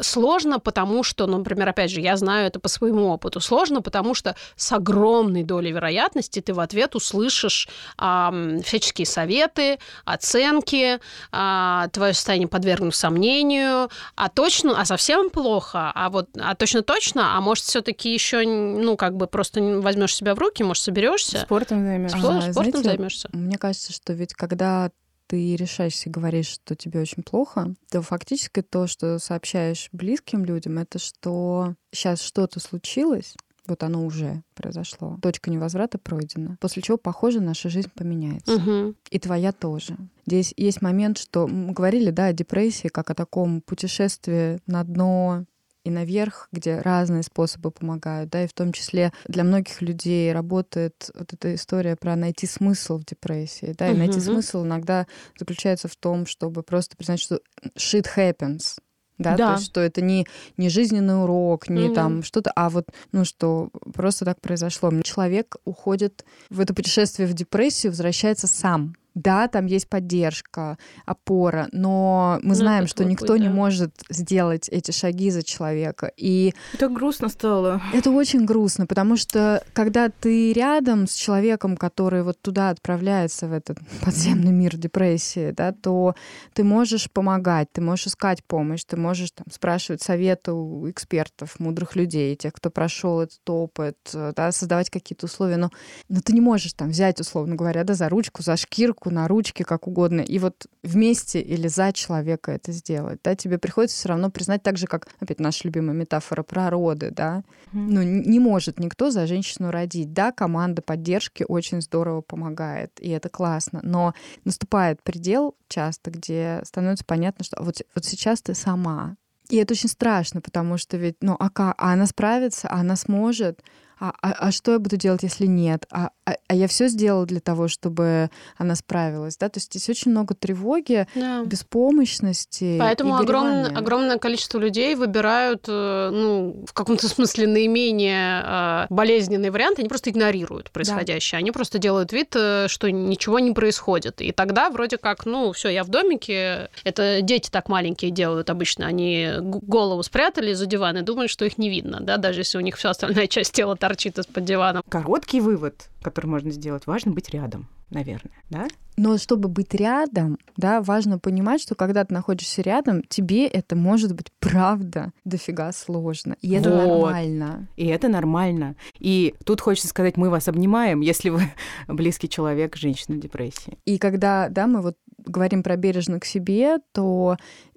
сложно, 0.00 0.60
потому 0.60 1.02
что, 1.02 1.26
ну, 1.26 1.38
например, 1.38 1.68
опять 1.68 1.90
же, 1.90 2.00
я 2.00 2.16
знаю 2.16 2.46
это 2.46 2.60
по 2.60 2.68
своему 2.68 3.08
опыту, 3.08 3.40
сложно, 3.40 3.82
потому 3.82 4.14
что 4.14 4.36
с 4.56 4.72
огромной 4.72 5.42
долей 5.42 5.72
вероятности 5.72 6.40
ты 6.40 6.54
в 6.54 6.60
ответ 6.60 6.94
услышишь 6.94 7.68
э, 7.98 8.60
всяческие 8.64 9.06
советы, 9.06 9.78
оценки, 10.04 11.00
э, 11.32 11.88
твое 11.92 12.14
состояние 12.14 12.48
подвергнут 12.48 12.94
сомнению, 12.94 13.90
а 14.14 14.28
точно, 14.28 14.80
а 14.80 14.84
совсем 14.84 15.30
плохо, 15.30 15.90
а 15.94 16.10
вот, 16.10 16.28
а 16.38 16.54
точно 16.54 16.82
точно, 16.82 17.36
а 17.36 17.40
может 17.40 17.64
все-таки 17.64 18.12
еще, 18.12 18.46
ну, 18.46 18.96
как 18.96 19.16
бы 19.16 19.26
просто 19.26 19.60
возьмешь 19.80 20.14
себя 20.14 20.34
в 20.34 20.38
руки, 20.38 20.62
может, 20.62 20.82
соберешься. 20.82 21.40
Спортом 21.40 21.84
займешься. 21.84 22.18
Спортом, 22.18 22.38
А, 22.38 22.52
спортом 22.52 22.70
знаете, 22.72 22.88
займешься. 22.88 23.28
Мне 23.32 23.58
кажется, 23.58 23.92
что 23.92 24.12
ведь 24.12 24.34
когда 24.34 24.90
ты 25.26 25.56
решаешься 25.56 26.08
и 26.08 26.12
говоришь, 26.12 26.48
что 26.48 26.74
тебе 26.74 27.00
очень 27.00 27.22
плохо, 27.22 27.74
то 27.90 28.02
фактически 28.02 28.60
то, 28.60 28.86
что 28.86 29.18
сообщаешь 29.18 29.88
близким 29.92 30.44
людям, 30.44 30.78
это 30.78 30.98
что 30.98 31.74
сейчас 31.90 32.20
что-то 32.20 32.60
случилось, 32.60 33.34
вот 33.66 33.82
оно 33.82 34.04
уже 34.04 34.42
произошло. 34.54 35.18
Точка 35.22 35.50
невозврата 35.50 35.98
пройдена. 35.98 36.56
После 36.60 36.82
чего, 36.82 36.96
похоже, 36.96 37.40
наша 37.40 37.68
жизнь 37.68 37.90
поменяется. 37.94 38.60
Мгм. 38.60 38.96
И 39.10 39.18
твоя 39.18 39.52
тоже. 39.52 39.96
Здесь 40.26 40.54
есть 40.56 40.82
момент, 40.82 41.18
что 41.18 41.46
мы 41.46 41.72
говорили, 41.72 42.10
да, 42.10 42.26
о 42.26 42.32
депрессии, 42.32 42.88
как 42.88 43.10
о 43.10 43.14
таком 43.14 43.60
путешествии 43.60 44.60
на 44.66 44.82
дно 44.84 45.44
и 45.84 45.90
наверх, 45.90 46.48
где 46.52 46.78
разные 46.78 47.24
способы 47.24 47.72
помогают, 47.72 48.30
да, 48.30 48.44
и 48.44 48.46
в 48.46 48.52
том 48.52 48.72
числе 48.72 49.12
для 49.26 49.42
многих 49.42 49.82
людей 49.82 50.32
работает 50.32 51.10
вот 51.14 51.32
эта 51.32 51.54
история 51.56 51.96
про 51.96 52.14
найти 52.14 52.46
смысл 52.46 52.98
в 52.98 53.04
депрессии, 53.04 53.74
да, 53.76 53.90
и 53.90 53.96
найти 53.96 54.18
Мгм. 54.18 54.26
смысл 54.26 54.64
иногда 54.64 55.06
заключается 55.36 55.88
в 55.88 55.96
том, 55.96 56.26
чтобы 56.26 56.62
просто 56.62 56.96
признать, 56.96 57.18
что 57.18 57.40
shit 57.76 58.06
happens, 58.16 58.78
да, 59.22 59.36
Да. 59.36 59.46
то 59.48 59.52
есть, 59.54 59.66
что 59.66 59.80
это 59.80 60.00
не, 60.02 60.26
не 60.56 60.68
жизненный 60.68 61.22
урок, 61.22 61.68
не 61.68 61.86
Мгм. 61.86 61.94
там 61.94 62.22
что-то, 62.22 62.50
а 62.54 62.68
вот, 62.70 62.88
ну, 63.12 63.24
что 63.24 63.70
просто 63.94 64.24
так 64.24 64.40
произошло. 64.40 64.90
Человек 65.02 65.56
уходит 65.64 66.24
в 66.50 66.60
это 66.60 66.74
путешествие 66.74 67.28
в 67.28 67.32
депрессию, 67.34 67.92
возвращается 67.92 68.46
сам. 68.46 68.94
Да, 69.14 69.48
там 69.48 69.66
есть 69.66 69.88
поддержка, 69.88 70.78
опора, 71.06 71.68
но 71.72 72.38
мы 72.42 72.50
Ну, 72.50 72.54
знаем, 72.54 72.84
это 72.84 72.90
что 72.90 73.04
никто 73.04 73.36
не 73.36 73.48
да. 73.48 73.52
может 73.54 73.92
сделать 74.08 74.68
эти 74.68 74.90
шаги 74.90 75.30
за 75.30 75.42
человека. 75.42 76.10
И 76.16 76.54
Так 76.78 76.92
грустно 76.92 77.28
стало. 77.28 77.80
это 77.92 78.10
очень 78.10 78.44
грустно, 78.44 78.86
потому 78.86 79.16
что 79.16 79.62
когда 79.72 80.08
ты 80.08 80.52
рядом 80.52 81.06
с 81.06 81.14
человеком, 81.14 81.76
который 81.76 82.22
вот 82.22 82.40
туда 82.40 82.70
отправляется, 82.70 83.46
в 83.48 83.52
этот 83.52 83.78
подземный 84.04 84.52
мир 84.52 84.76
депрессии, 84.76 85.50
да, 85.52 85.72
то 85.72 86.14
ты 86.54 86.64
можешь 86.64 87.10
помогать, 87.10 87.68
ты 87.72 87.80
можешь 87.80 88.06
искать 88.08 88.42
помощь, 88.44 88.84
ты 88.84 88.96
можешь 88.96 89.30
там, 89.32 89.46
спрашивать 89.50 90.02
советы 90.02 90.52
у 90.52 90.88
экспертов, 90.90 91.58
мудрых 91.58 91.96
людей, 91.96 92.36
тех, 92.36 92.52
кто 92.52 92.70
прошел 92.70 93.20
этот 93.20 93.48
опыт, 93.48 93.96
э, 94.14 94.32
да, 94.36 94.52
создавать 94.52 94.90
какие-то 94.90 95.26
условия, 95.26 95.56
но, 95.56 95.70
но 96.08 96.20
ты 96.20 96.32
не 96.32 96.40
можешь 96.40 96.72
там 96.74 96.90
взять, 96.90 97.20
условно 97.20 97.56
говоря, 97.56 97.84
да, 97.84 97.94
за 97.94 98.08
ручку, 98.08 98.42
за 98.42 98.56
шкирку, 98.56 99.01
на 99.10 99.28
ручки, 99.28 99.62
как 99.62 99.86
угодно, 99.88 100.20
и 100.20 100.38
вот 100.38 100.66
вместе 100.82 101.40
или 101.40 101.68
за 101.68 101.92
человека 101.92 102.52
это 102.52 102.72
сделать, 102.72 103.20
да, 103.24 103.34
тебе 103.34 103.58
приходится 103.58 103.96
все 103.96 104.08
равно 104.10 104.30
признать 104.30 104.62
так 104.62 104.76
же, 104.76 104.86
как, 104.86 105.08
опять 105.20 105.40
наша 105.40 105.60
любимая 105.64 105.94
метафора 105.94 106.42
про 106.42 106.70
роды, 106.70 107.10
да, 107.10 107.42
ну, 107.72 108.02
н- 108.02 108.22
не 108.22 108.38
может 108.38 108.78
никто 108.78 109.10
за 109.10 109.26
женщину 109.26 109.70
родить. 109.70 110.12
Да, 110.12 110.30
команда 110.32 110.82
поддержки 110.82 111.44
очень 111.48 111.80
здорово 111.80 112.20
помогает, 112.20 112.92
и 113.00 113.08
это 113.10 113.28
классно. 113.28 113.80
Но 113.82 114.14
наступает 114.44 115.02
предел 115.02 115.56
часто, 115.68 116.10
где 116.10 116.60
становится 116.64 117.04
понятно, 117.04 117.44
что 117.44 117.62
вот, 117.62 117.80
вот 117.94 118.04
сейчас 118.04 118.42
ты 118.42 118.54
сама. 118.54 119.16
И 119.48 119.56
это 119.56 119.74
очень 119.74 119.88
страшно, 119.88 120.40
потому 120.40 120.78
что 120.78 120.96
ведь, 120.96 121.16
ну, 121.20 121.36
а, 121.38 121.50
а 121.54 121.92
она 121.92 122.06
справится, 122.06 122.68
а 122.68 122.80
она 122.80 122.96
сможет, 122.96 123.62
а, 124.02 124.12
а, 124.20 124.32
а 124.48 124.50
что 124.50 124.72
я 124.72 124.78
буду 124.80 124.96
делать, 124.96 125.22
если 125.22 125.46
нет? 125.46 125.86
А, 125.92 126.10
а, 126.26 126.34
а 126.48 126.54
я 126.56 126.66
все 126.66 126.88
сделала 126.88 127.24
для 127.24 127.38
того, 127.38 127.68
чтобы 127.68 128.30
она 128.56 128.74
справилась, 128.74 129.36
да? 129.36 129.48
То 129.48 129.58
есть 129.58 129.72
здесь 129.72 129.88
очень 129.88 130.10
много 130.10 130.34
тревоги, 130.34 131.06
Да. 131.14 131.44
беспомощности. 131.44 132.78
Поэтому 132.80 133.16
и 133.16 133.22
огромное, 133.22 133.66
огромное 133.66 134.18
количество 134.18 134.58
людей 134.58 134.96
выбирают, 134.96 135.66
э, 135.68 136.10
ну, 136.12 136.64
в 136.66 136.72
каком-то 136.72 137.06
смысле 137.08 137.46
наименее 137.46 138.42
э, 138.44 138.86
болезненный 138.90 139.50
вариант, 139.50 139.78
они 139.78 139.88
просто 139.88 140.10
игнорируют 140.10 140.72
происходящее. 140.72 141.38
Они 141.38 141.52
просто 141.52 141.78
делают 141.78 142.12
вид, 142.12 142.34
э, 142.34 142.66
что 142.66 142.90
ничего 142.90 143.38
не 143.38 143.52
происходит. 143.52 144.20
И 144.20 144.32
тогда 144.32 144.70
вроде 144.70 144.98
как, 144.98 145.26
ну, 145.26 145.52
все, 145.52 145.68
я 145.68 145.84
в 145.84 145.88
домике. 145.88 146.70
Это 146.82 147.20
дети 147.22 147.50
так 147.50 147.68
маленькие 147.68 148.10
делают 148.10 148.50
обычно. 148.50 148.84
Они 148.86 149.30
голову 149.38 150.02
спрятали 150.02 150.54
за 150.54 150.66
диван 150.66 150.96
и 150.96 151.02
думают, 151.02 151.30
что 151.30 151.44
их 151.44 151.56
не 151.56 151.70
видно, 151.70 152.00
да, 152.00 152.16
даже 152.16 152.40
если 152.40 152.58
у 152.58 152.62
них 152.62 152.76
вся 152.76 152.90
остальная 152.90 153.26
часть 153.28 153.52
тела 153.52 153.76
торчит 153.76 153.91
из-под 153.94 154.44
дивана. 154.44 154.82
Короткий 154.88 155.40
вывод, 155.40 155.88
который 156.02 156.26
можно 156.26 156.50
сделать, 156.50 156.86
важно 156.86 157.12
быть 157.12 157.30
рядом, 157.30 157.68
наверное, 157.90 158.32
да? 158.50 158.68
Но 158.96 159.16
чтобы 159.16 159.48
быть 159.48 159.74
рядом, 159.74 160.38
да, 160.56 160.82
важно 160.82 161.18
понимать, 161.18 161.62
что 161.62 161.74
когда 161.74 162.04
ты 162.04 162.12
находишься 162.12 162.60
рядом, 162.60 163.02
тебе 163.08 163.46
это 163.46 163.74
может 163.74 164.14
быть 164.14 164.26
правда 164.38 165.12
дофига 165.24 165.72
сложно. 165.72 166.36
И 166.42 166.52
это 166.52 166.70
Вот. 166.70 166.86
нормально. 166.86 167.68
И 167.76 167.86
это 167.86 168.08
нормально. 168.08 168.76
И 168.98 169.34
тут 169.44 169.60
хочется 169.62 169.88
сказать, 169.88 170.16
мы 170.18 170.28
вас 170.28 170.46
обнимаем, 170.48 171.00
если 171.00 171.30
вы 171.30 171.42
близкий 171.88 172.28
человек, 172.28 172.76
женщина 172.76 173.16
в 173.16 173.20
депрессии. 173.20 173.78
И 173.86 173.98
когда, 173.98 174.48
да, 174.50 174.66
мы 174.66 174.82
вот 174.82 174.96
говорим 175.24 175.62
про 175.62 175.76
бережно 175.76 176.20
к 176.20 176.24
себе, 176.24 176.78
то 176.92 177.36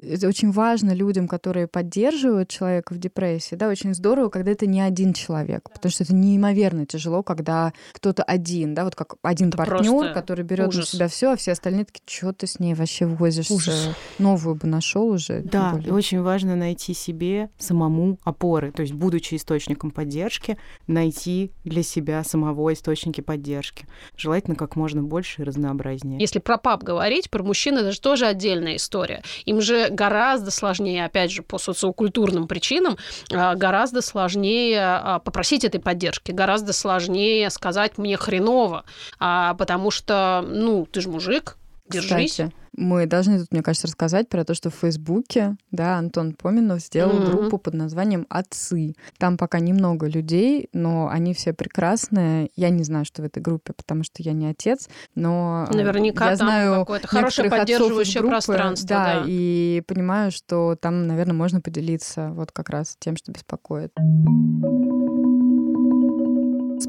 это 0.09 0.27
очень 0.27 0.51
важно 0.51 0.91
людям, 0.91 1.27
которые 1.27 1.67
поддерживают 1.67 2.49
человека 2.49 2.93
в 2.93 2.97
депрессии, 2.97 3.55
да, 3.55 3.67
очень 3.67 3.93
здорово, 3.93 4.29
когда 4.29 4.51
это 4.51 4.65
не 4.65 4.81
один 4.81 5.13
человек, 5.13 5.69
потому 5.71 5.91
что 5.91 6.03
это 6.03 6.13
неимоверно 6.13 6.85
тяжело, 6.85 7.23
когда 7.23 7.73
кто-то 7.91 8.23
один, 8.23 8.73
да, 8.73 8.83
вот 8.83 8.95
как 8.95 9.15
один 9.21 9.49
Это 9.49 9.57
партнер, 9.57 10.13
который 10.13 10.43
берет 10.43 10.65
на 10.65 10.69
ужас. 10.69 10.89
себя 10.89 11.07
все, 11.07 11.33
а 11.33 11.35
все 11.35 11.51
остальные 11.51 11.85
такие, 11.85 12.03
что 12.05 12.33
ты 12.33 12.47
с 12.47 12.59
ней 12.59 12.73
вообще 12.73 13.05
возишься, 13.05 13.53
Ужас. 13.53 13.89
новую 14.19 14.55
бы 14.55 14.67
нашел 14.67 15.07
уже. 15.07 15.41
Да, 15.41 15.71
более». 15.71 15.89
и 15.89 15.91
очень 15.91 16.21
важно 16.21 16.55
найти 16.55 16.93
себе 16.93 17.49
самому 17.57 18.17
опоры, 18.23 18.71
то 18.71 18.81
есть 18.81 18.93
будучи 18.93 19.35
источником 19.35 19.91
поддержки, 19.91 20.57
найти 20.87 21.51
для 21.63 21.83
себя 21.83 22.23
самого 22.23 22.73
источники 22.73 23.21
поддержки. 23.21 23.87
Желательно 24.17 24.55
как 24.55 24.75
можно 24.75 25.03
больше 25.03 25.41
и 25.41 25.45
разнообразнее. 25.45 26.19
Если 26.19 26.39
про 26.39 26.57
пап 26.57 26.83
говорить, 26.83 27.29
про 27.29 27.43
мужчин 27.43 27.77
это 27.77 27.91
же 27.91 27.99
тоже 27.99 28.25
отдельная 28.25 28.75
история. 28.75 29.23
Им 29.45 29.61
же 29.61 29.89
гораздо 29.95 30.51
сложнее, 30.51 31.05
опять 31.05 31.31
же, 31.31 31.41
по 31.41 31.57
социокультурным 31.57 32.47
причинам, 32.47 32.97
а, 33.33 33.55
гораздо 33.55 34.01
сложнее 34.01 34.79
а, 34.81 35.19
попросить 35.19 35.63
этой 35.63 35.79
поддержки, 35.79 36.31
гораздо 36.31 36.73
сложнее 36.73 37.49
сказать 37.49 37.97
«мне 37.97 38.17
хреново», 38.17 38.85
а, 39.19 39.53
потому 39.55 39.91
что, 39.91 40.45
ну, 40.47 40.85
ты 40.85 41.01
же 41.01 41.09
мужик, 41.09 41.57
держись. 41.89 42.31
Кстати, 42.31 42.51
мы 42.77 43.05
должны 43.05 43.39
тут, 43.39 43.51
мне 43.51 43.61
кажется, 43.61 43.87
рассказать 43.87 44.27
про 44.27 44.43
то, 44.43 44.53
что 44.53 44.69
в 44.69 44.75
Фейсбуке, 44.75 45.55
да, 45.71 45.97
Антон 45.97 46.33
Поминов 46.33 46.81
сделал 46.81 47.15
Мгм. 47.15 47.25
группу 47.25 47.57
под 47.57 47.73
названием 47.73 48.25
«Отцы». 48.29 48.95
Там 49.17 49.37
пока 49.37 49.59
немного 49.59 50.07
людей, 50.07 50.67
но 50.73 51.07
они 51.09 51.33
все 51.33 51.53
прекрасные. 51.53 52.49
Я 52.55 52.69
не 52.69 52.83
знаю, 52.83 53.05
что 53.05 53.21
в 53.21 53.25
этой 53.25 53.41
группе, 53.41 53.73
потому 53.73 54.03
что 54.03 54.21
я 54.23 54.33
не 54.33 54.47
отец, 54.47 54.89
но 55.15 55.67
Наверняка 55.71 56.31
я 56.31 56.37
там 56.37 56.47
знаю 56.47 56.79
какое-то 56.81 57.07
хорошее 57.07 57.49
поддерживающее 57.49 58.21
группы, 58.21 58.31
пространство. 58.33 58.87
Да, 58.89 59.03
Да, 59.05 59.23
и 59.27 59.81
понимаю, 59.87 60.31
что 60.31 60.75
там, 60.79 61.07
наверное, 61.07 61.33
можно 61.33 61.61
поделиться 61.61 62.31
вот 62.33 62.51
как 62.51 62.69
раз 62.69 62.97
тем, 62.99 63.15
что 63.15 63.31
беспокоит. 63.31 63.91
С 63.97 65.04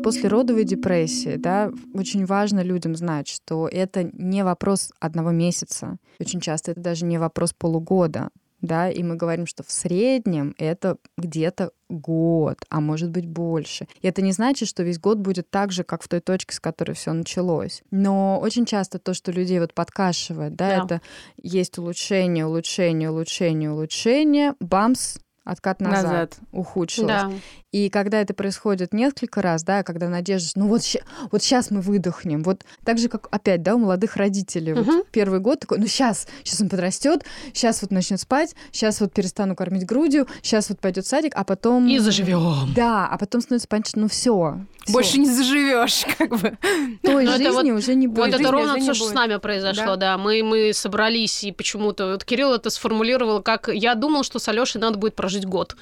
послеродовой 0.07 0.63
депрессией, 0.63 1.37
да, 1.37 1.73
очень 1.93 2.27
важно 2.27 2.61
людям 2.61 2.95
знать, 2.95 3.27
что 3.27 3.67
это 3.67 4.05
не 4.05 4.45
вопрос 4.45 4.93
одного 5.01 5.33
месяца. 5.33 5.97
Очень 6.21 6.41
часто 6.41 6.71
это 6.71 6.81
даже 6.81 7.05
не 7.05 7.19
вопрос 7.19 7.53
полугода, 7.53 8.29
да, 8.61 8.89
и 8.89 9.03
мы 9.03 9.17
говорим, 9.17 9.47
что 9.47 9.65
в 9.65 9.71
среднем 9.73 10.55
это 10.59 10.97
где-то 11.19 11.73
год, 11.89 12.59
а 12.71 12.81
может 12.81 13.11
быть 13.11 13.27
больше. 13.27 13.89
И 14.01 14.07
это 14.07 14.23
не 14.23 14.31
значит, 14.31 14.69
что 14.69 14.85
весь 14.85 15.01
год 15.01 15.19
будет 15.19 15.51
так 15.51 15.73
же, 15.73 15.83
как 15.83 16.03
в 16.05 16.09
той 16.09 16.21
точке, 16.21 16.55
с 16.55 16.61
которой 16.61 16.93
все 16.93 17.13
началось. 17.13 17.83
Но 17.91 18.39
очень 18.41 18.65
часто 18.65 19.01
то, 19.01 19.13
что 19.13 19.33
людей 19.33 19.59
вот 19.59 19.75
подкашивает, 19.75 20.55
да, 20.55 20.69
Да. 20.69 20.85
это 20.85 21.03
есть 21.43 21.79
улучшение, 21.79 22.47
улучшение, 22.47 23.11
улучшение, 23.11 23.73
улучшение, 23.73 24.55
бамс, 24.61 25.19
откат 25.47 25.81
назад, 25.81 26.03
Назад. 26.05 26.35
ухудшилось. 26.53 27.09
Да. 27.09 27.31
И 27.73 27.89
когда 27.91 28.21
это 28.21 28.35
происходит 28.35 28.93
несколько 28.93 29.43
раз, 29.43 29.63
да, 29.63 29.83
когда 29.83 30.09
надежда, 30.09 30.51
ну 30.57 30.67
вот, 30.69 30.83
вот 31.31 31.43
сейчас 31.43 31.71
мы 31.71 31.81
выдохнем, 31.81 32.43
вот 32.43 32.65
так 32.85 32.99
же, 32.99 33.09
как 33.09 33.29
опять, 33.31 33.63
да, 33.63 33.75
у 33.75 33.79
молодых 33.79 34.17
родителей, 34.17 34.73
Мгм. 34.75 34.85
вот 34.85 35.07
первый 35.11 35.41
год 35.41 35.61
такой, 35.61 35.79
ну 35.79 35.87
сейчас, 35.87 36.27
сейчас 36.43 36.61
он 36.61 36.69
подрастет, 36.69 37.25
сейчас 37.53 37.83
вот 37.83 37.91
начнет 37.91 38.21
спать, 38.21 38.55
сейчас 38.73 39.01
вот 39.01 39.13
перестану 39.13 39.55
кормить 39.55 39.85
грудью, 39.87 40.27
сейчас 40.43 40.69
вот 40.71 40.81
пойдет 40.81 41.07
садик, 41.07 41.33
а 41.37 41.45
потом... 41.45 41.87
И 41.87 41.99
заживем. 41.99 42.73
Да, 42.75 43.07
а 43.07 43.19
потом 43.19 43.41
становится 43.41 43.69
понятно, 43.69 43.89
что 43.91 44.01
ну 44.01 44.09
все. 44.09 44.61
Больше 44.89 45.19
не 45.19 45.29
заживешь, 45.29 46.05
как 46.19 46.31
бы. 46.31 46.57
той 47.03 47.25
это 47.25 47.37
жизни 47.37 47.71
вот- 47.73 47.79
уже 47.81 47.95
не 47.95 48.07
Вот 48.07 48.17
будет. 48.17 48.29
это 48.29 48.39
жизни 48.39 48.51
ровно 48.53 48.75
то, 48.87 48.95
что 48.95 49.09
с 49.09 49.13
нами 49.13 49.37
произошло, 49.37 49.85
Да. 49.85 49.97
да. 49.97 50.19
Мы, 50.19 50.43
мы 50.43 50.73
собрались, 50.73 51.45
и 51.45 51.53
почему-то... 51.53 52.13
Вот 52.13 52.25
Кирилл 52.25 52.55
это 52.55 52.71
сформулировал, 52.71 53.43
как 53.43 53.69
я 53.69 53.95
думал, 53.95 54.23
что 54.23 54.39
с 54.39 54.49
Алешей 54.49 54.81
надо 54.81 54.97
будет 54.99 55.15
прожить 55.15 55.36
год. 55.45 55.77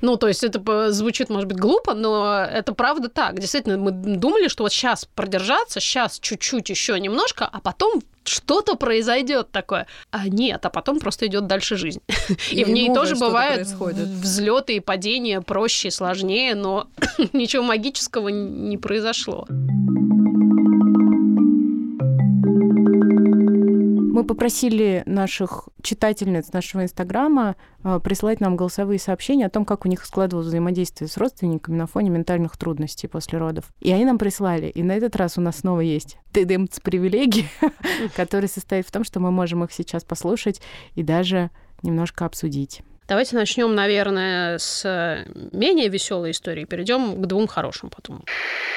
Ну, 0.00 0.16
то 0.16 0.28
есть 0.28 0.44
это 0.44 0.92
звучит, 0.92 1.28
может 1.28 1.48
быть, 1.48 1.58
глупо, 1.58 1.94
но 1.94 2.44
это 2.44 2.72
правда 2.72 3.08
так. 3.08 3.38
Действительно, 3.38 3.76
мы 3.78 3.90
думали, 3.90 4.48
что 4.48 4.62
вот 4.62 4.72
сейчас 4.72 5.04
продержаться, 5.06 5.80
сейчас 5.80 6.18
чуть-чуть 6.20 6.70
еще 6.70 6.98
немножко, 7.00 7.48
а 7.50 7.60
потом 7.60 8.00
что-то 8.24 8.76
произойдет 8.76 9.50
такое. 9.50 9.86
А 10.10 10.28
нет, 10.28 10.64
а 10.64 10.70
потом 10.70 11.00
просто 11.00 11.26
идет 11.26 11.46
дальше 11.46 11.76
жизнь. 11.76 12.00
И, 12.50 12.56
И 12.60 12.64
в 12.64 12.70
ней 12.70 12.92
тоже 12.94 13.16
бывают 13.16 13.62
происходит. 13.62 14.06
взлеты 14.06 14.76
и 14.76 14.80
падения 14.80 15.40
проще 15.40 15.88
и 15.88 15.90
сложнее, 15.90 16.54
но 16.54 16.88
ничего 17.32 17.62
магического 17.62 18.28
не 18.28 18.76
произошло. 18.76 19.46
Мы 24.10 24.24
попросили 24.24 25.02
наших 25.04 25.68
читательниц 25.82 26.52
нашего 26.52 26.82
Инстаграма 26.82 27.56
э, 27.84 28.00
прислать 28.02 28.40
нам 28.40 28.56
голосовые 28.56 28.98
сообщения 28.98 29.44
о 29.44 29.50
том, 29.50 29.66
как 29.66 29.84
у 29.84 29.88
них 29.88 30.04
складывалось 30.04 30.48
взаимодействие 30.48 31.08
с 31.08 31.18
родственниками 31.18 31.76
на 31.76 31.86
фоне 31.86 32.08
ментальных 32.08 32.56
трудностей 32.56 33.06
после 33.06 33.38
родов. 33.38 33.66
И 33.80 33.92
они 33.92 34.06
нам 34.06 34.16
прислали. 34.16 34.68
И 34.70 34.82
на 34.82 34.92
этот 34.92 35.14
раз 35.14 35.36
у 35.36 35.42
нас 35.42 35.58
снова 35.58 35.80
есть 35.80 36.16
ТДМЦ 36.32 36.80
привилегии, 36.80 37.44
который 38.16 38.48
состоит 38.48 38.88
в 38.88 38.90
том, 38.90 39.04
что 39.04 39.20
мы 39.20 39.30
можем 39.30 39.62
их 39.64 39.72
сейчас 39.72 40.04
послушать 40.04 40.62
и 40.94 41.02
даже 41.02 41.50
немножко 41.82 42.24
обсудить. 42.24 42.82
Давайте 43.08 43.36
начнем, 43.36 43.74
наверное, 43.74 44.58
с 44.58 44.84
э, 44.84 45.24
менее 45.52 45.88
веселой 45.88 46.32
истории, 46.32 46.66
перейдем 46.66 47.22
к 47.22 47.26
двум 47.26 47.46
хорошим 47.46 47.88
потом. 47.88 48.22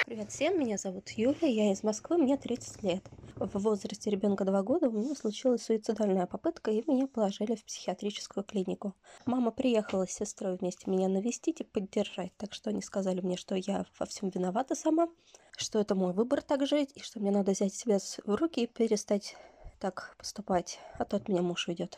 Привет 0.06 0.32
всем, 0.32 0.58
меня 0.58 0.78
зовут 0.78 1.10
Юля, 1.10 1.50
я 1.50 1.74
из 1.74 1.84
Москвы, 1.84 2.18
мне 2.18 2.38
30 2.38 2.82
лет. 2.82 3.04
В 3.36 3.60
возрасте 3.60 4.10
ребенка 4.10 4.46
2 4.46 4.64
года 4.64 4.88
у 4.88 4.94
меня 4.94 5.16
случилась 5.16 5.64
суицидальная 5.64 6.28
попытка, 6.28 6.72
и 6.72 6.82
меня 6.88 7.08
положили 7.08 7.56
в 7.56 7.66
психиатрическую 7.66 8.46
клинику. 8.46 8.96
Мама 9.26 9.52
приехала 9.52 10.08
с 10.08 10.12
сестрой 10.12 10.56
вместе 10.56 10.90
меня 10.90 11.10
навестить 11.10 11.60
и 11.60 11.66
поддержать, 11.66 12.32
так 12.38 12.54
что 12.54 12.70
они 12.70 12.82
сказали 12.82 13.20
мне, 13.20 13.36
что 13.36 13.56
я 13.56 13.86
во 14.00 14.06
всем 14.06 14.30
виновата 14.30 14.76
сама, 14.76 15.10
что 15.58 15.78
это 15.78 15.94
мой 15.94 16.14
выбор 16.14 16.42
так 16.42 16.66
жить, 16.66 16.92
и 16.96 17.02
что 17.02 17.20
мне 17.20 17.32
надо 17.32 17.52
взять 17.52 17.74
себя 17.74 17.98
в 18.26 18.36
руки 18.36 18.62
и 18.62 18.68
перестать 18.68 19.36
так 19.82 20.14
поступать, 20.18 20.80
а 21.00 21.06
то 21.06 21.18
от 21.18 21.28
меня 21.28 21.42
муж 21.42 21.68
уйдет. 21.68 21.98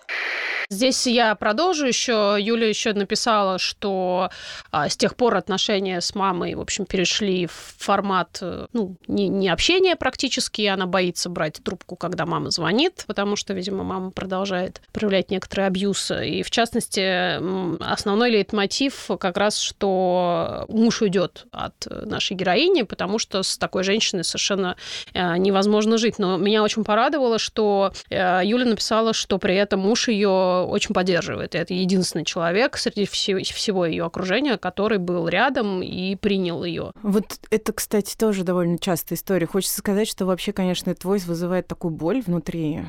Здесь 0.70 1.06
я 1.06 1.36
продолжу 1.36 1.86
еще. 1.86 2.38
Юля 2.40 2.68
еще 2.68 2.94
написала, 2.94 3.60
что 3.60 4.30
а, 4.72 4.88
с 4.88 4.96
тех 4.96 5.16
пор 5.16 5.36
отношения 5.36 6.00
с 6.00 6.16
мамой, 6.16 6.56
в 6.56 6.62
общем, 6.62 6.86
перешли 6.86 7.48
в 7.48 7.76
формат, 7.78 8.40
э, 8.42 8.68
ну, 8.72 8.96
не, 9.08 9.28
не 9.28 9.50
общения 9.50 9.96
практически. 9.96 10.62
Она 10.64 10.86
боится 10.86 11.30
брать 11.30 11.62
трубку, 11.62 11.96
когда 11.98 12.26
мама 12.26 12.50
звонит, 12.50 13.04
потому 13.08 13.36
что, 13.36 13.54
видимо, 13.54 13.84
мама 13.84 14.12
продолжает 14.12 14.82
проявлять 14.94 15.30
некоторый 15.30 15.68
абьюз. 15.68 16.12
И, 16.12 16.44
в 16.44 16.50
частности, 16.50 17.38
основной 17.84 18.32
лейтмотив 18.32 19.10
как 19.20 19.38
раз, 19.38 19.60
что 19.60 20.66
муж 20.70 21.02
уйдет 21.02 21.46
от 21.52 21.86
нашей 21.90 22.36
героини, 22.36 22.84
потому 22.84 23.20
что 23.20 23.44
с 23.44 23.58
такой 23.58 23.84
женщиной 23.84 24.24
совершенно 24.24 24.78
э, 25.14 25.38
невозможно 25.38 25.98
жить. 25.98 26.20
Но 26.20 26.38
меня 26.38 26.64
очень 26.64 26.86
порадовало, 26.86 27.38
что 27.38 27.73
э, 28.10 28.42
Юля 28.44 28.66
написала, 28.66 29.14
что 29.14 29.38
при 29.38 29.56
этом 29.56 29.80
муж 29.82 30.08
ее 30.08 30.30
очень 30.30 30.94
поддерживает. 30.94 31.56
И 31.56 31.58
это 31.58 31.74
единственный 31.74 32.26
человек 32.26 32.78
среди 32.78 33.06
все- 33.06 33.42
всего 33.44 33.86
ее 33.86 34.06
окружения, 34.06 34.58
который 34.58 34.98
был 34.98 35.28
рядом 35.28 35.82
и 35.82 36.16
принял 36.16 36.64
ее. 36.64 36.92
Вот 37.04 37.26
это, 37.50 37.74
кстати, 37.74 38.16
тоже 38.18 38.44
довольно 38.44 38.78
частая 38.80 39.18
история. 39.18 39.46
Хочется 39.48 39.78
сказать, 39.78 40.08
что 40.08 40.26
вообще, 40.26 40.52
конечно, 40.54 40.92
этот 40.92 41.04
войс 41.06 41.26
вызывает 41.26 41.68
такую 41.68 41.92
боль 41.92 42.22
внутри. 42.26 42.80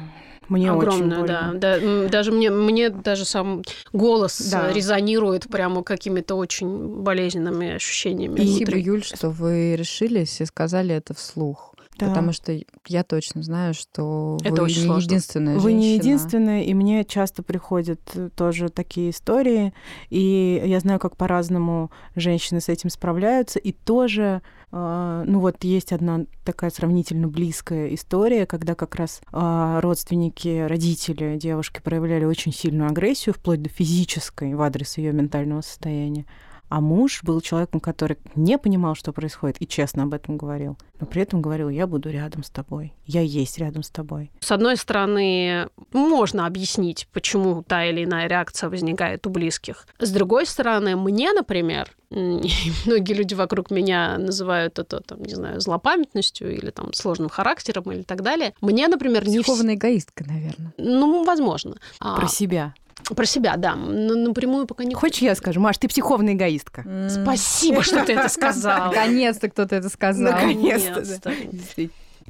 Мне 0.49 0.71
очень 0.73 0.89
Огромную, 0.89 1.27
да. 1.27 1.43
больно. 1.49 1.59
Да, 1.59 2.09
Даже 2.11 2.31
мне, 2.31 2.51
мне 2.51 2.91
даже 2.91 3.25
сам 3.25 3.63
голос 3.95 4.39
Да. 4.51 4.71
резонирует 4.71 5.49
прямо 5.49 5.83
какими-то 5.83 6.35
очень 6.35 7.01
болезненными 7.03 7.75
ощущениями. 7.77 8.35
Спасибо, 8.37 8.57
внутри. 8.73 8.83
Юль, 8.83 9.05
что 9.05 9.31
вы 9.31 9.75
решились 9.77 10.43
и 10.43 10.45
сказали 10.45 10.95
это 10.95 11.15
вслух. 11.15 11.74
Да. 11.99 12.09
Потому 12.09 12.33
что 12.33 12.59
я 12.89 13.05
точно 13.05 13.43
знаю, 13.43 13.73
что 13.73 14.39
Это 14.43 14.57
вы 14.57 14.63
очень 14.63 14.81
не 14.81 14.87
сложно. 14.87 15.07
единственная 15.07 15.59
Вы 15.59 15.73
не 15.75 15.95
единственная, 15.95 16.63
и 16.63 16.75
мне 16.75 17.05
часто 17.05 17.43
приходят 17.43 18.01
э, 18.15 18.31
тоже 18.35 18.69
такие 18.69 19.11
истории, 19.11 19.73
и 20.11 20.63
я 20.65 20.81
знаю, 20.81 20.99
как 20.99 21.17
по-разному 21.17 21.93
женщины 22.17 22.61
с 22.61 22.69
этим 22.69 22.91
справляются, 22.91 23.61
и 23.61 23.71
тоже, 23.71 24.43
э, 24.73 25.25
ну 25.27 25.39
вот 25.39 25.63
есть 25.63 25.93
одна 25.93 26.27
такая 26.45 26.71
сравнительно 26.71 27.29
близкая 27.29 27.95
история, 27.95 28.45
когда 28.47 28.75
как 28.75 28.97
раз 28.97 29.21
э, 29.33 29.79
родственники, 29.81 30.67
родители 30.67 31.37
девушки 31.37 31.81
проявляли 31.81 32.25
очень 32.25 32.53
сильную 32.53 32.91
агрессию, 32.91 33.35
вплоть 33.35 33.63
до 33.63 33.69
физической 33.69 34.55
в 34.55 34.63
адрес 34.63 34.99
ее 34.99 35.13
ментального 35.13 35.61
состояния. 35.61 36.27
А 36.75 36.81
муж 36.81 37.23
был 37.23 37.41
человеком, 37.41 37.79
который 37.79 38.19
не 38.35 38.59
понимал, 38.59 38.97
что 38.97 39.13
происходит, 39.13 39.59
и 39.61 39.69
честно 39.69 40.03
об 40.03 40.13
этом 40.13 40.37
говорил. 40.37 40.77
Но 40.99 41.07
при 41.07 41.23
этом 41.23 41.41
говорил, 41.41 41.69
я 41.69 41.87
буду 41.87 42.11
рядом 42.11 42.43
с 42.43 42.51
тобой, 42.51 42.93
я 43.07 43.21
есть 43.21 43.59
рядом 43.59 43.85
с 43.85 43.91
тобой. 43.91 44.33
С 44.41 44.51
одной 44.51 44.77
стороны, 44.77 45.69
можно 45.93 46.47
объяснить, 46.47 47.07
почему 47.13 47.63
та 47.63 47.85
или 47.85 48.03
иная 48.03 48.27
реакция 48.27 48.71
возникает 48.71 49.25
у 49.25 49.31
близких. 49.31 49.87
С 50.01 50.11
другой 50.11 50.47
стороны, 50.47 50.97
мне, 50.97 51.33
например, 51.33 51.93
многие 52.11 53.13
люди 53.13 53.35
вокруг 53.35 53.71
меня 53.71 54.19
называют 54.19 54.81
это, 54.81 54.99
там, 54.99 55.23
не 55.23 55.35
знаю, 55.35 55.61
злопамятностью 55.61 56.53
или 56.57 56.71
там 56.71 56.93
сложным 56.93 57.29
характером 57.29 57.93
или 57.93 58.03
так 58.03 58.23
далее. 58.23 58.53
Мне, 58.61 58.89
например, 58.89 59.29
не... 59.29 59.39
Психованная 59.39 59.77
эгоистка, 59.77 60.25
наверное. 60.27 60.75
Ну, 60.77 61.23
возможно. 61.23 61.77
А, 62.01 62.17
Про 62.17 62.27
себя. 62.27 62.75
Про 63.15 63.27
себя, 63.27 63.57
да. 63.57 63.75
Но 63.75 64.15
напрямую 64.15 64.67
пока 64.67 64.85
не 64.85 64.95
Хочешь, 64.95 65.23
я 65.23 65.35
скажу? 65.35 65.61
Маш, 65.61 65.79
ты 65.79 65.89
психованная 65.89 66.35
эгоистка. 66.35 66.85
Спасибо, 67.09 67.83
что 67.83 68.05
ты 68.05 68.15
это 68.15 68.29
сказал. 68.29 68.89
Наконец-то 68.89 69.49
кто-то 69.51 69.77
это 69.77 69.89
сказал. 69.89 70.33
Наконец-то. 70.33 71.05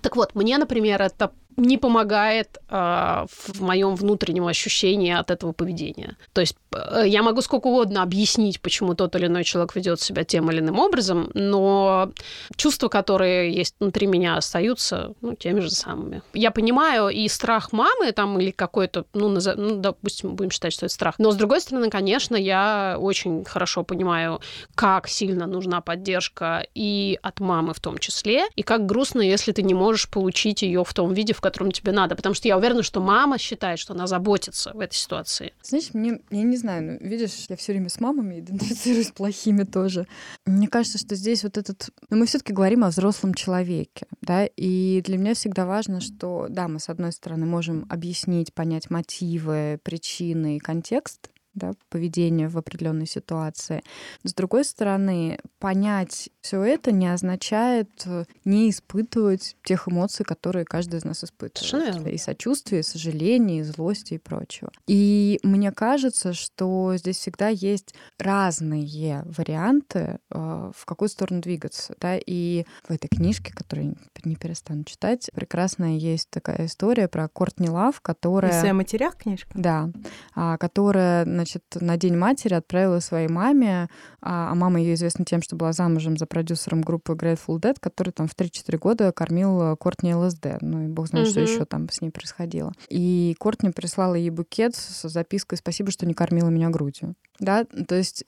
Так 0.01 0.17
вот, 0.17 0.35
мне, 0.35 0.59
например, 0.59 1.01
это 1.01 1.33
не 1.57 1.79
помогает 1.79 2.59
э, 2.69 3.27
в 3.29 3.61
моем 3.61 3.95
внутреннем 3.95 4.47
ощущении 4.47 5.13
от 5.13 5.31
этого 5.31 5.53
поведения. 5.53 6.17
То 6.33 6.41
есть 6.41 6.57
э, 6.73 7.05
я 7.07 7.23
могу 7.23 7.41
сколько 7.43 7.69
угодно 7.69 8.03
объяснить, 8.03 8.61
почему 8.61 8.95
тот 8.95 9.15
или 9.17 9.27
иной 9.27 9.45
человек 9.45 9.75
ведет 9.77 10.01
себя 10.01 10.25
тем 10.25 10.51
или 10.51 10.61
иным 10.61 10.79
образом, 10.79 11.31
но 11.35 12.11
чувства, 12.57 12.89
которые 12.89 13.55
есть 13.55 13.77
внутри 13.81 14.07
меня, 14.07 14.37
остаются 14.37 15.15
ну, 15.21 15.35
теми 15.35 15.61
же 15.61 15.71
самыми. 15.71 16.23
Я 16.33 16.51
понимаю 16.51 17.09
и 17.09 17.29
страх 17.29 17.73
мамы 17.73 18.13
там 18.13 18.39
или 18.41 18.51
какой-то, 18.51 19.05
ну, 19.15 19.29
наза- 19.29 19.57
ну, 19.57 19.77
допустим, 19.77 20.35
будем 20.35 20.51
считать, 20.51 20.73
что 20.73 20.87
это 20.87 20.95
страх. 20.95 21.15
Но 21.19 21.31
с 21.31 21.37
другой 21.37 21.61
стороны, 21.61 21.91
конечно, 21.91 22.37
я 22.37 22.97
очень 22.99 23.45
хорошо 23.45 23.85
понимаю, 23.85 24.41
как 24.75 25.09
сильно 25.09 25.47
нужна 25.47 25.81
поддержка 25.81 26.67
и 26.75 27.19
от 27.23 27.41
мамы 27.41 27.75
в 27.75 27.81
том 27.81 27.99
числе, 27.99 28.47
и 28.57 28.63
как 28.63 28.87
грустно, 28.87 29.21
если 29.21 29.53
ты 29.53 29.63
не 29.63 29.75
можешь 29.75 30.09
получить 30.09 30.63
ее 30.63 30.85
в 30.85 30.93
том 30.93 31.13
виде, 31.13 31.33
в 31.33 31.41
котором 31.45 31.71
тебе 31.71 31.93
надо. 31.93 32.17
Потому 32.17 32.35
что 32.35 32.49
я 32.49 32.57
уверена, 32.57 32.83
что 32.83 33.01
мама 33.01 33.39
считает, 33.39 33.79
что 33.79 33.93
она 33.93 34.07
заботится 34.07 34.73
в 34.73 34.81
этой 34.81 34.95
ситуации. 34.95 35.53
Знаешь, 35.63 35.93
мне, 35.93 36.21
я 36.31 36.43
не 36.43 36.57
знаю, 36.57 36.83
ну, 36.83 37.09
видишь, 37.09 37.47
я 37.49 37.57
все 37.57 37.73
время 37.73 37.89
с 37.89 38.01
мамами 38.01 38.41
идентифицируюсь 38.41 39.11
плохими 39.15 39.65
тоже. 39.65 40.07
Мне 40.47 40.69
кажется, 40.69 40.99
что 40.99 41.15
здесь 41.15 41.45
вот 41.45 41.59
этот... 41.59 41.91
Ну, 42.11 42.17
мы 42.17 42.27
все 42.27 42.39
таки 42.39 42.53
говорим 42.53 42.85
о 42.85 42.89
взрослом 42.89 43.35
человеке, 43.35 44.07
да, 44.23 44.47
и 44.47 45.03
для 45.05 45.19
меня 45.19 45.35
всегда 45.35 45.67
важно, 45.67 46.01
что, 46.01 46.47
да, 46.49 46.67
мы, 46.69 46.81
с 46.81 46.89
одной 46.89 47.13
стороны, 47.13 47.47
можем 47.47 47.87
объяснить, 47.91 48.55
понять 48.55 48.91
мотивы, 48.91 49.79
причины 49.83 50.57
и 50.57 50.61
контекст, 50.61 51.31
да, 51.55 51.73
поведения 51.89 52.49
в 52.49 52.59
определенной 52.59 53.07
ситуации. 53.07 53.83
С 54.23 54.35
другой 54.35 54.65
стороны, 54.65 55.39
понять 55.59 56.31
все 56.41 56.63
это 56.63 56.93
не 56.93 57.07
означает 57.13 57.91
э, 58.07 58.25
не 58.45 58.71
испытывать 58.71 59.57
тех 59.65 59.89
эмоций, 59.89 60.25
которые 60.25 60.65
каждый 60.65 60.99
из 60.99 61.05
нас 61.05 61.25
испытывает. 61.25 61.59
Совершенно. 61.59 62.09
И 62.09 62.19
сочувствие, 62.19 62.81
и 62.81 62.85
сожаление, 62.85 63.61
и 63.61 63.63
злости 63.63 64.15
и 64.15 64.19
прочего. 64.19 64.71
И 64.87 65.41
мне 65.43 65.73
кажется, 65.73 66.33
что 66.33 66.95
здесь 66.97 67.19
всегда 67.19 67.49
есть 67.49 67.95
разные 68.19 69.23
варианты, 69.25 70.19
э, 70.31 70.71
в 70.75 70.85
какую 70.85 71.09
сторону 71.09 71.41
двигаться. 71.41 71.95
Да? 72.01 72.19
И 72.19 72.67
в 72.87 72.91
этой 72.91 73.09
книжке, 73.09 73.53
которую 73.53 73.87
я 73.87 73.95
не 74.25 74.37
перестану 74.37 74.85
читать, 74.85 75.31
прекрасная 75.35 75.97
есть 75.97 76.31
такая 76.31 76.67
история 76.67 77.09
про 77.09 77.29
Кортни 77.29 77.69
Лав, 77.69 78.01
которая... 78.01 78.51
Эссе 78.51 78.71
о 78.71 78.75
матерях 78.75 79.17
книжка? 79.17 79.51
Да, 79.55 79.91
а, 80.35 80.59
которая, 80.59 81.25
значит, 81.45 81.63
на 81.81 81.97
День 81.97 82.17
матери 82.17 82.55
отправила 82.55 83.01
своей 83.01 83.29
маме, 83.29 83.89
а, 84.21 84.51
а 84.51 84.55
мама 84.55 84.81
ее 84.81 84.95
известна 84.95 85.25
тем, 85.25 85.43
что 85.43 85.57
была 85.57 85.73
замужем 85.73 86.17
за 86.17 86.27
продюсером 86.27 86.81
группы 86.81 87.13
Grateful 87.13 87.61
Dead, 87.61 87.77
который 87.79 88.11
там 88.11 88.29
в 88.29 88.35
3-4 88.35 88.79
года 88.79 89.13
кормил 89.13 89.77
Кортни 89.77 90.15
ЛСД. 90.15 90.59
Ну 90.61 90.85
и 90.85 90.89
бог 90.89 91.09
знает, 91.09 91.27
угу. 91.27 91.33
что 91.33 91.41
еще 91.41 91.65
там 91.65 91.89
с 91.91 92.01
ней 92.01 92.11
происходило. 92.11 92.73
И 92.89 93.37
Кортни 93.39 93.71
прислала 93.71 94.15
ей 94.15 94.31
букет 94.31 94.75
с 94.75 95.09
запиской 95.09 95.59
«Спасибо, 95.59 95.91
что 95.91 96.07
не 96.07 96.15
кормила 96.15 96.49
меня 96.49 96.71
грудью». 96.71 97.15
Да, 97.39 97.65
то 97.65 97.95
есть 97.95 98.25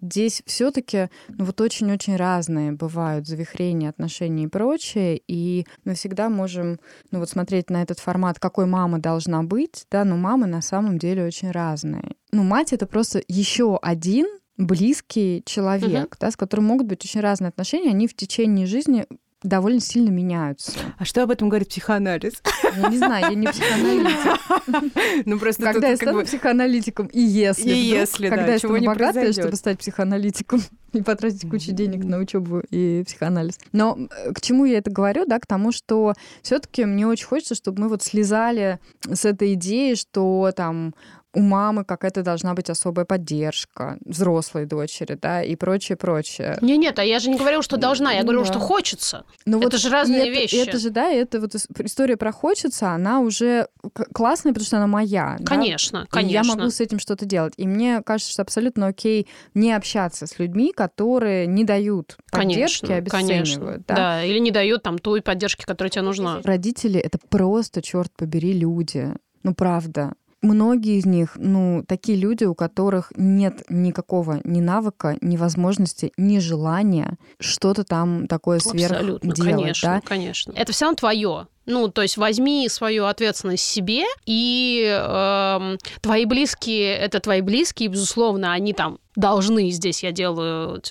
здесь 0.00 0.42
все-таки 0.46 1.08
ну, 1.28 1.44
вот 1.44 1.60
очень-очень 1.60 2.16
разные 2.16 2.72
бывают 2.72 3.26
завихрения 3.26 3.88
отношений 3.88 4.44
и 4.44 4.48
прочее, 4.48 5.20
и 5.26 5.66
мы 5.84 5.94
всегда 5.94 6.28
можем 6.28 6.78
ну, 7.10 7.18
вот 7.18 7.28
смотреть 7.28 7.70
на 7.70 7.82
этот 7.82 7.98
формат, 7.98 8.38
какой 8.38 8.66
мама 8.66 8.98
должна 8.98 9.42
быть, 9.42 9.86
да, 9.90 10.04
но 10.04 10.16
мамы 10.16 10.46
на 10.46 10.62
самом 10.62 10.98
деле 10.98 11.24
очень 11.24 11.50
разные. 11.50 12.12
Ну, 12.32 12.42
мать— 12.42 12.72
это 12.74 12.86
просто 12.86 13.22
еще 13.28 13.78
один 13.82 14.26
близкий 14.56 15.42
человек, 15.44 16.06
угу. 16.06 16.16
да, 16.20 16.30
с 16.30 16.36
которым 16.36 16.66
могут 16.66 16.86
быть 16.86 17.04
очень 17.04 17.20
разные 17.20 17.48
отношения, 17.48 17.90
они 17.90 18.06
в 18.06 18.14
течение 18.14 18.66
жизни 18.66 19.06
довольно 19.42 19.80
сильно 19.80 20.10
меняются. 20.10 20.72
А 20.98 21.04
что 21.04 21.22
об 21.22 21.30
этом 21.30 21.48
говорит 21.48 21.68
психоанализ? 21.68 22.42
Я 22.76 22.88
не 22.88 22.98
знаю, 22.98 23.26
я 23.30 23.34
не 23.34 23.46
психоаналитик. 23.46 25.22
Ну 25.26 25.38
просто 25.38 25.62
когда 25.62 25.88
я 25.88 25.96
стану 25.96 26.24
психоаналитиком, 26.24 27.06
и 27.06 27.20
если, 27.20 27.70
и 27.70 27.74
если, 27.74 28.28
когда 28.28 28.52
я 28.52 28.58
стану 28.58 28.84
богатая, 28.84 29.32
чтобы 29.32 29.56
стать 29.56 29.78
психоаналитиком 29.78 30.60
и 30.92 31.02
потратить 31.02 31.48
кучу 31.48 31.72
денег 31.72 32.04
на 32.04 32.18
учебу 32.18 32.60
и 32.70 33.02
психоанализ. 33.06 33.58
Но 33.72 33.98
э, 33.98 34.32
к 34.32 34.40
чему 34.40 34.64
я 34.64 34.78
это 34.78 34.90
говорю, 34.90 35.26
да, 35.26 35.38
к 35.38 35.46
тому, 35.46 35.72
что 35.72 36.14
все-таки 36.42 36.84
мне 36.84 37.06
очень 37.06 37.26
хочется, 37.26 37.54
чтобы 37.54 37.82
мы 37.82 37.88
вот 37.88 38.02
слезали 38.02 38.78
с 39.10 39.24
этой 39.24 39.54
идеи, 39.54 39.94
что 39.94 40.52
там 40.54 40.94
у 41.34 41.40
мамы 41.40 41.84
какая-то 41.84 42.22
должна 42.22 42.54
быть 42.54 42.68
особая 42.68 43.04
поддержка 43.04 43.98
взрослой 44.04 44.66
дочери, 44.66 45.18
да, 45.20 45.42
и 45.42 45.56
прочее, 45.56 45.96
прочее. 45.96 46.58
Не, 46.60 46.76
нет, 46.76 46.98
а 46.98 47.04
я 47.04 47.18
же 47.18 47.30
не 47.30 47.38
говорю, 47.38 47.62
что 47.62 47.76
должна, 47.76 48.12
я 48.12 48.22
говорю, 48.22 48.40
да. 48.40 48.46
что 48.46 48.58
хочется. 48.58 49.24
Ну 49.46 49.58
это 49.58 49.70
вот 49.70 49.80
же 49.80 49.88
разные 49.88 50.28
это, 50.28 50.40
вещи. 50.40 50.56
Это 50.56 50.78
же, 50.78 50.90
да, 50.90 51.08
это 51.08 51.40
вот 51.40 51.54
история 51.54 52.16
про 52.16 52.32
хочется, 52.32 52.90
она 52.90 53.20
уже 53.20 53.68
классная, 54.12 54.52
потому 54.52 54.66
что 54.66 54.76
она 54.76 54.86
моя. 54.86 55.38
Конечно, 55.44 56.02
да? 56.02 56.06
конечно. 56.10 56.30
И 56.30 56.32
я 56.32 56.56
могу 56.56 56.70
с 56.70 56.80
этим 56.80 56.98
что-то 56.98 57.24
делать. 57.24 57.54
И 57.56 57.66
мне 57.66 58.02
кажется, 58.02 58.32
что 58.32 58.42
абсолютно 58.42 58.88
окей 58.88 59.26
не 59.54 59.72
общаться 59.72 60.26
с 60.26 60.38
людьми, 60.38 60.72
которые 60.72 61.46
не 61.46 61.64
дают 61.64 62.16
поддержки, 62.30 62.86
конечно, 62.86 62.96
обесценивают. 62.96 63.86
Да? 63.86 63.94
да, 63.94 64.24
или 64.24 64.38
не 64.38 64.50
дают 64.50 64.82
там 64.82 64.98
той 64.98 65.22
поддержки, 65.22 65.64
которая 65.64 65.90
тебе 65.90 66.02
нужна. 66.02 66.40
Родители— 66.44 67.00
это 67.00 67.18
просто, 67.28 67.80
черт 67.80 68.12
побери, 68.16 68.52
люди. 68.52 69.14
Ну, 69.42 69.54
правда 69.54 70.12
многие 70.42 70.98
из 70.98 71.06
них, 71.06 71.32
ну, 71.36 71.84
такие 71.86 72.18
люди, 72.18 72.44
у 72.44 72.54
которых 72.54 73.12
нет 73.16 73.62
никакого 73.68 74.40
ни 74.44 74.60
навыка, 74.60 75.16
ни 75.20 75.36
возможности, 75.36 76.12
ни 76.16 76.38
желания 76.38 77.16
что-то 77.38 77.84
там 77.84 78.26
такое 78.26 78.58
сверх 78.58 78.92
Абсолютно, 78.92 79.34
делать. 79.34 79.52
Конечно, 79.52 79.88
да? 79.88 80.00
конечно. 80.04 80.52
Это 80.54 80.72
все 80.72 80.84
равно 80.86 80.96
твое. 80.96 81.46
Ну, 81.64 81.88
то 81.88 82.02
есть 82.02 82.16
возьми 82.16 82.68
свою 82.68 83.06
ответственность 83.06 83.62
себе, 83.62 84.04
и 84.26 84.84
э, 84.84 85.76
твои 86.00 86.24
близкие, 86.24 86.96
это 86.96 87.20
твои 87.20 87.40
близкие, 87.40 87.88
безусловно, 87.88 88.52
они 88.52 88.72
там 88.72 88.98
должны 89.16 89.70
здесь, 89.70 90.02
я 90.02 90.12
делаю... 90.12 90.82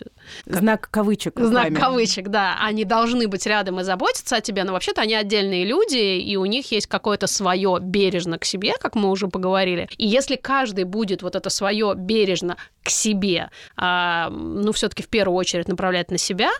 Знак 0.45 0.89
кавычек. 0.91 1.39
Знак 1.39 1.65
вами. 1.65 1.75
кавычек, 1.75 2.27
да. 2.27 2.57
Они 2.61 2.85
должны 2.85 3.27
быть 3.27 3.45
рядом 3.45 3.79
и 3.79 3.83
заботиться 3.83 4.35
о 4.35 4.41
тебе, 4.41 4.63
но 4.63 4.73
вообще-то 4.73 5.01
они 5.01 5.15
отдельные 5.15 5.65
люди, 5.65 6.19
и 6.19 6.35
у 6.35 6.45
них 6.45 6.71
есть 6.71 6.87
какое-то 6.87 7.27
свое 7.27 7.79
бережно 7.81 8.37
к 8.37 8.45
себе, 8.45 8.73
как 8.79 8.95
мы 8.95 9.09
уже 9.09 9.27
поговорили. 9.27 9.89
И 9.97 10.07
если 10.07 10.35
каждый 10.35 10.83
будет 10.83 11.23
вот 11.23 11.35
это 11.35 11.49
свое 11.49 11.93
бережно 11.95 12.57
к 12.83 12.89
себе, 12.89 13.49
э, 13.77 14.27
ну, 14.29 14.71
все-таки 14.71 15.03
в 15.03 15.07
первую 15.07 15.37
очередь 15.37 15.67
направлять 15.67 16.11
на 16.11 16.17
себя, 16.17 16.51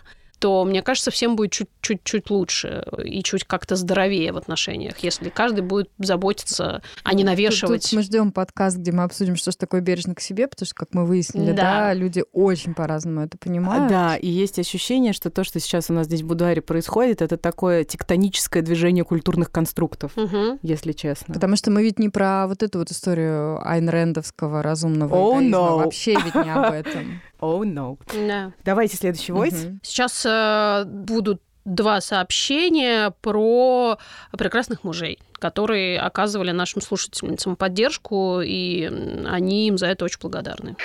то, 0.42 0.64
мне 0.64 0.82
кажется, 0.82 1.12
всем 1.12 1.36
будет 1.36 1.52
чуть-чуть 1.52 2.28
лучше 2.28 2.84
и 3.04 3.22
чуть 3.22 3.44
как-то 3.44 3.76
здоровее 3.76 4.32
в 4.32 4.36
отношениях, 4.36 4.98
если 4.98 5.28
каждый 5.28 5.60
будет 5.60 5.88
заботиться, 5.98 6.82
а 7.04 7.14
не 7.14 7.22
навешивать. 7.22 7.82
Тут, 7.82 7.90
тут 7.90 7.96
мы 7.96 8.02
ждем 8.02 8.32
подкаст, 8.32 8.76
где 8.76 8.90
мы 8.90 9.04
обсудим, 9.04 9.36
что 9.36 9.52
же 9.52 9.56
такое 9.56 9.80
бережно 9.82 10.16
к 10.16 10.20
себе, 10.20 10.48
потому 10.48 10.66
что, 10.66 10.74
как 10.74 10.88
мы 10.94 11.06
выяснили, 11.06 11.52
да, 11.52 11.62
да 11.62 11.94
люди 11.94 12.24
очень 12.32 12.74
по-разному 12.74 13.20
это 13.20 13.38
понимают. 13.38 13.88
Да, 13.88 14.16
и 14.16 14.26
есть 14.26 14.58
ощущение, 14.58 15.12
что 15.12 15.30
то, 15.30 15.44
что 15.44 15.60
сейчас 15.60 15.90
у 15.90 15.92
нас 15.92 16.06
здесь 16.06 16.22
в 16.22 16.26
Будуаре 16.26 16.60
происходит, 16.60 17.22
это 17.22 17.36
такое 17.36 17.84
тектоническое 17.84 18.64
движение 18.64 19.04
культурных 19.04 19.52
конструктов, 19.52 20.10
угу. 20.16 20.58
если 20.62 20.90
честно. 20.90 21.34
Потому 21.34 21.54
что 21.54 21.70
мы 21.70 21.84
ведь 21.84 22.00
не 22.00 22.08
про 22.08 22.48
вот 22.48 22.64
эту 22.64 22.80
вот 22.80 22.90
историю 22.90 23.64
Айн 23.64 23.88
Рэндовского 23.88 24.60
разумного 24.60 25.14
oh, 25.14 25.40
no. 25.40 25.84
вообще 25.84 26.16
ведь 26.16 26.34
не 26.34 26.52
об 26.52 26.72
этом. 26.72 27.20
Oh 27.42 27.64
no. 27.64 27.98
Да. 28.14 28.52
Давайте 28.64 28.96
следующий 28.96 29.32
войс. 29.32 29.64
Угу. 29.64 29.80
Сейчас 29.82 30.24
э, 30.24 30.84
будут 30.86 31.42
два 31.64 32.00
сообщения 32.00 33.12
про 33.20 33.98
прекрасных 34.30 34.84
мужей, 34.84 35.18
которые 35.42 35.98
оказывали 35.98 36.52
нашим 36.52 36.80
слушательницам 36.80 37.56
поддержку, 37.56 38.40
и 38.40 38.84
они 39.26 39.66
им 39.66 39.76
за 39.76 39.86
это 39.88 40.04
очень 40.04 40.20
благодарны. 40.20 40.76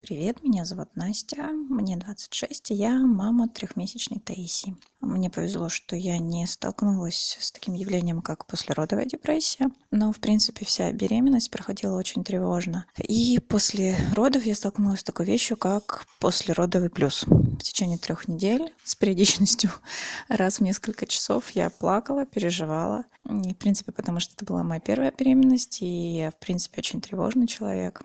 Привет, 0.00 0.44
меня 0.44 0.64
зовут 0.64 0.88
Настя, 0.94 1.48
мне 1.68 1.96
26, 1.96 2.70
и 2.70 2.74
я 2.74 2.92
мама 2.92 3.48
трехмесячной 3.48 4.20
Таисии. 4.20 4.76
Мне 5.00 5.28
повезло, 5.28 5.68
что 5.68 5.96
я 5.96 6.18
не 6.18 6.46
столкнулась 6.46 7.36
с 7.40 7.50
таким 7.50 7.74
явлением, 7.74 8.22
как 8.22 8.46
послеродовая 8.46 9.06
депрессия, 9.06 9.70
но, 9.90 10.12
в 10.12 10.18
принципе, 10.18 10.64
вся 10.64 10.92
беременность 10.92 11.50
проходила 11.50 11.98
очень 11.98 12.22
тревожно. 12.22 12.86
И 12.96 13.40
после 13.40 13.96
родов 14.14 14.46
я 14.46 14.54
столкнулась 14.54 15.00
с 15.00 15.04
такой 15.04 15.26
вещью, 15.26 15.56
как 15.56 16.06
послеродовый 16.20 16.90
плюс. 16.90 17.24
В 17.26 17.58
течение 17.58 17.98
трех 17.98 18.28
недель 18.28 18.72
с 18.84 18.94
периодичностью 18.94 19.70
раз 20.28 20.58
в 20.58 20.62
несколько 20.62 21.06
часов 21.06 21.50
я 21.50 21.70
плакала, 21.70 22.24
переживала. 22.24 23.04
И, 23.28 23.52
в 23.52 23.58
принципе, 23.58 23.87
потому 23.92 24.20
что 24.20 24.34
это 24.34 24.44
была 24.44 24.62
моя 24.62 24.80
первая 24.80 25.12
беременность, 25.16 25.82
и 25.82 25.86
я, 25.86 26.30
в 26.30 26.36
принципе, 26.36 26.78
очень 26.78 27.00
тревожный 27.00 27.46
человек. 27.46 28.02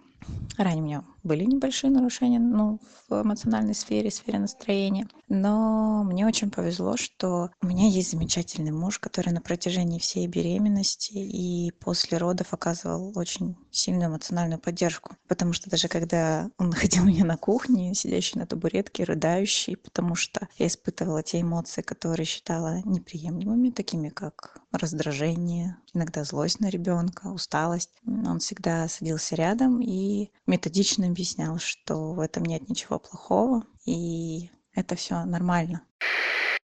Ранее 0.58 1.04
были 1.24 1.44
небольшие 1.46 1.92
нарушения 1.92 2.40
ну, 2.40 2.80
в 3.10 3.22
эмоциональной 3.22 3.74
сфере, 3.74 4.12
сфере 4.12 4.40
настроения. 4.40 5.08
Но 5.30 6.04
мне 6.04 6.28
очень 6.28 6.52
повезло, 6.52 6.98
что 6.98 7.50
у 7.62 7.68
меня 7.68 7.88
есть 7.88 8.12
замечательный 8.12 8.72
муж, 8.72 9.00
который 9.00 9.32
на 9.34 9.42
протяжении 9.42 10.00
всей 10.00 10.28
беременности 10.28 11.14
и 11.14 11.72
после 11.80 12.18
родов 12.18 12.54
оказывал 12.54 13.14
очень 13.16 13.56
сильную 13.72 14.10
эмоциональную 14.10 14.60
поддержку. 14.60 15.16
Потому 15.28 15.54
что 15.54 15.70
даже 15.70 15.88
когда 15.88 16.50
он 16.58 16.70
находил 16.70 17.04
меня 17.06 17.26
на 17.26 17.38
кухне, 17.38 17.94
сидящий 17.96 18.40
на 18.40 18.46
табуретке, 18.46 19.04
рыдающий, 19.04 19.78
потому 19.78 20.16
что 20.16 20.48
я 20.58 20.68
испытывала 20.68 21.24
те 21.24 21.42
эмоции, 21.42 21.82
которые 21.82 22.26
считала 22.26 22.82
неприемлемыми, 22.84 23.70
такими 23.70 24.10
как 24.10 24.58
раздражение, 24.72 25.78
иногда 25.94 26.24
злость 26.24 26.60
на 26.60 26.70
ребенка, 26.70 27.28
усталость. 27.28 27.92
Он 28.06 28.40
всегда 28.40 28.88
садился 28.88 29.36
рядом 29.36 29.82
и 29.82 30.32
методично 30.48 31.10
объяснял, 31.14 31.60
что 31.60 32.14
в 32.14 32.20
этом 32.20 32.44
нет 32.44 32.68
ничего 32.68 33.00
плохого, 33.00 33.64
и 33.86 34.50
это 34.74 34.96
все 34.96 35.24
нормально. 35.24 35.86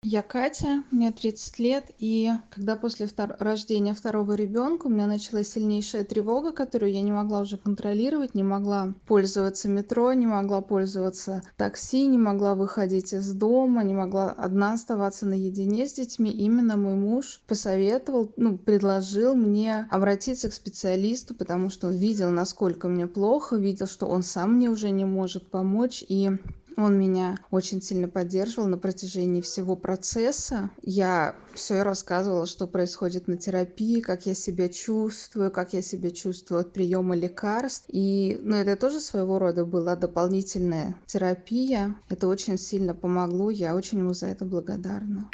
Я 0.01 0.21
Катя, 0.21 0.85
мне 0.91 1.11
30 1.11 1.59
лет, 1.59 1.91
и 1.99 2.31
когда 2.51 2.77
после 2.77 3.05
втор- 3.05 3.35
рождения 3.37 3.93
второго 3.93 4.31
ребенка 4.31 4.87
у 4.87 4.89
меня 4.89 5.07
началась 5.07 5.51
сильнейшая 5.51 6.05
тревога, 6.05 6.53
которую 6.53 6.93
я 6.93 7.01
не 7.01 7.11
могла 7.11 7.41
уже 7.41 7.57
контролировать, 7.57 8.33
не 8.33 8.43
могла 8.43 8.93
пользоваться 9.07 9.67
метро, 9.67 10.13
не 10.13 10.25
могла 10.25 10.61
пользоваться 10.61 11.41
такси, 11.57 12.07
не 12.07 12.17
могла 12.17 12.55
выходить 12.55 13.11
из 13.11 13.33
дома, 13.33 13.83
не 13.83 13.93
могла 13.93 14.31
одна 14.31 14.71
оставаться 14.71 15.25
наедине 15.25 15.85
с 15.85 15.91
детьми, 15.91 16.31
именно 16.31 16.77
мой 16.77 16.95
муж 16.95 17.41
посоветовал, 17.45 18.31
ну, 18.37 18.57
предложил 18.57 19.35
мне 19.35 19.85
обратиться 19.91 20.49
к 20.49 20.53
специалисту, 20.53 21.35
потому 21.35 21.69
что 21.69 21.87
он 21.87 21.97
видел, 21.97 22.29
насколько 22.29 22.87
мне 22.87 23.05
плохо, 23.05 23.57
видел, 23.57 23.87
что 23.87 24.05
он 24.05 24.23
сам 24.23 24.53
мне 24.53 24.69
уже 24.69 24.91
не 24.91 25.03
может 25.03 25.51
помочь, 25.51 26.05
и 26.07 26.31
он 26.79 26.97
меня 26.97 27.37
очень 27.51 27.81
сильно 27.81 28.07
поддерживал 28.07 28.67
на 28.67 28.77
протяжении 28.77 29.41
всего 29.41 29.75
процесса. 29.75 30.69
Я 30.81 31.35
все 31.53 31.83
рассказывала, 31.83 32.45
что 32.47 32.67
происходит 32.67 33.27
на 33.27 33.37
терапии, 33.37 33.99
как 33.99 34.25
я 34.25 34.33
себя 34.33 34.69
чувствую, 34.69 35.51
как 35.51 35.73
я 35.73 35.81
себя 35.81 36.11
чувствую 36.11 36.61
от 36.61 36.73
приема 36.73 37.15
лекарств. 37.15 37.85
И 37.89 38.39
ну, 38.41 38.55
это 38.55 38.75
тоже 38.75 38.99
своего 38.99 39.39
рода 39.39 39.65
была 39.65 39.95
дополнительная 39.95 40.95
терапия. 41.05 41.95
Это 42.09 42.27
очень 42.27 42.57
сильно 42.57 42.93
помогло. 42.93 43.49
Я 43.49 43.75
очень 43.75 43.99
ему 43.99 44.13
за 44.13 44.27
это 44.27 44.45
благодарна. 44.45 45.29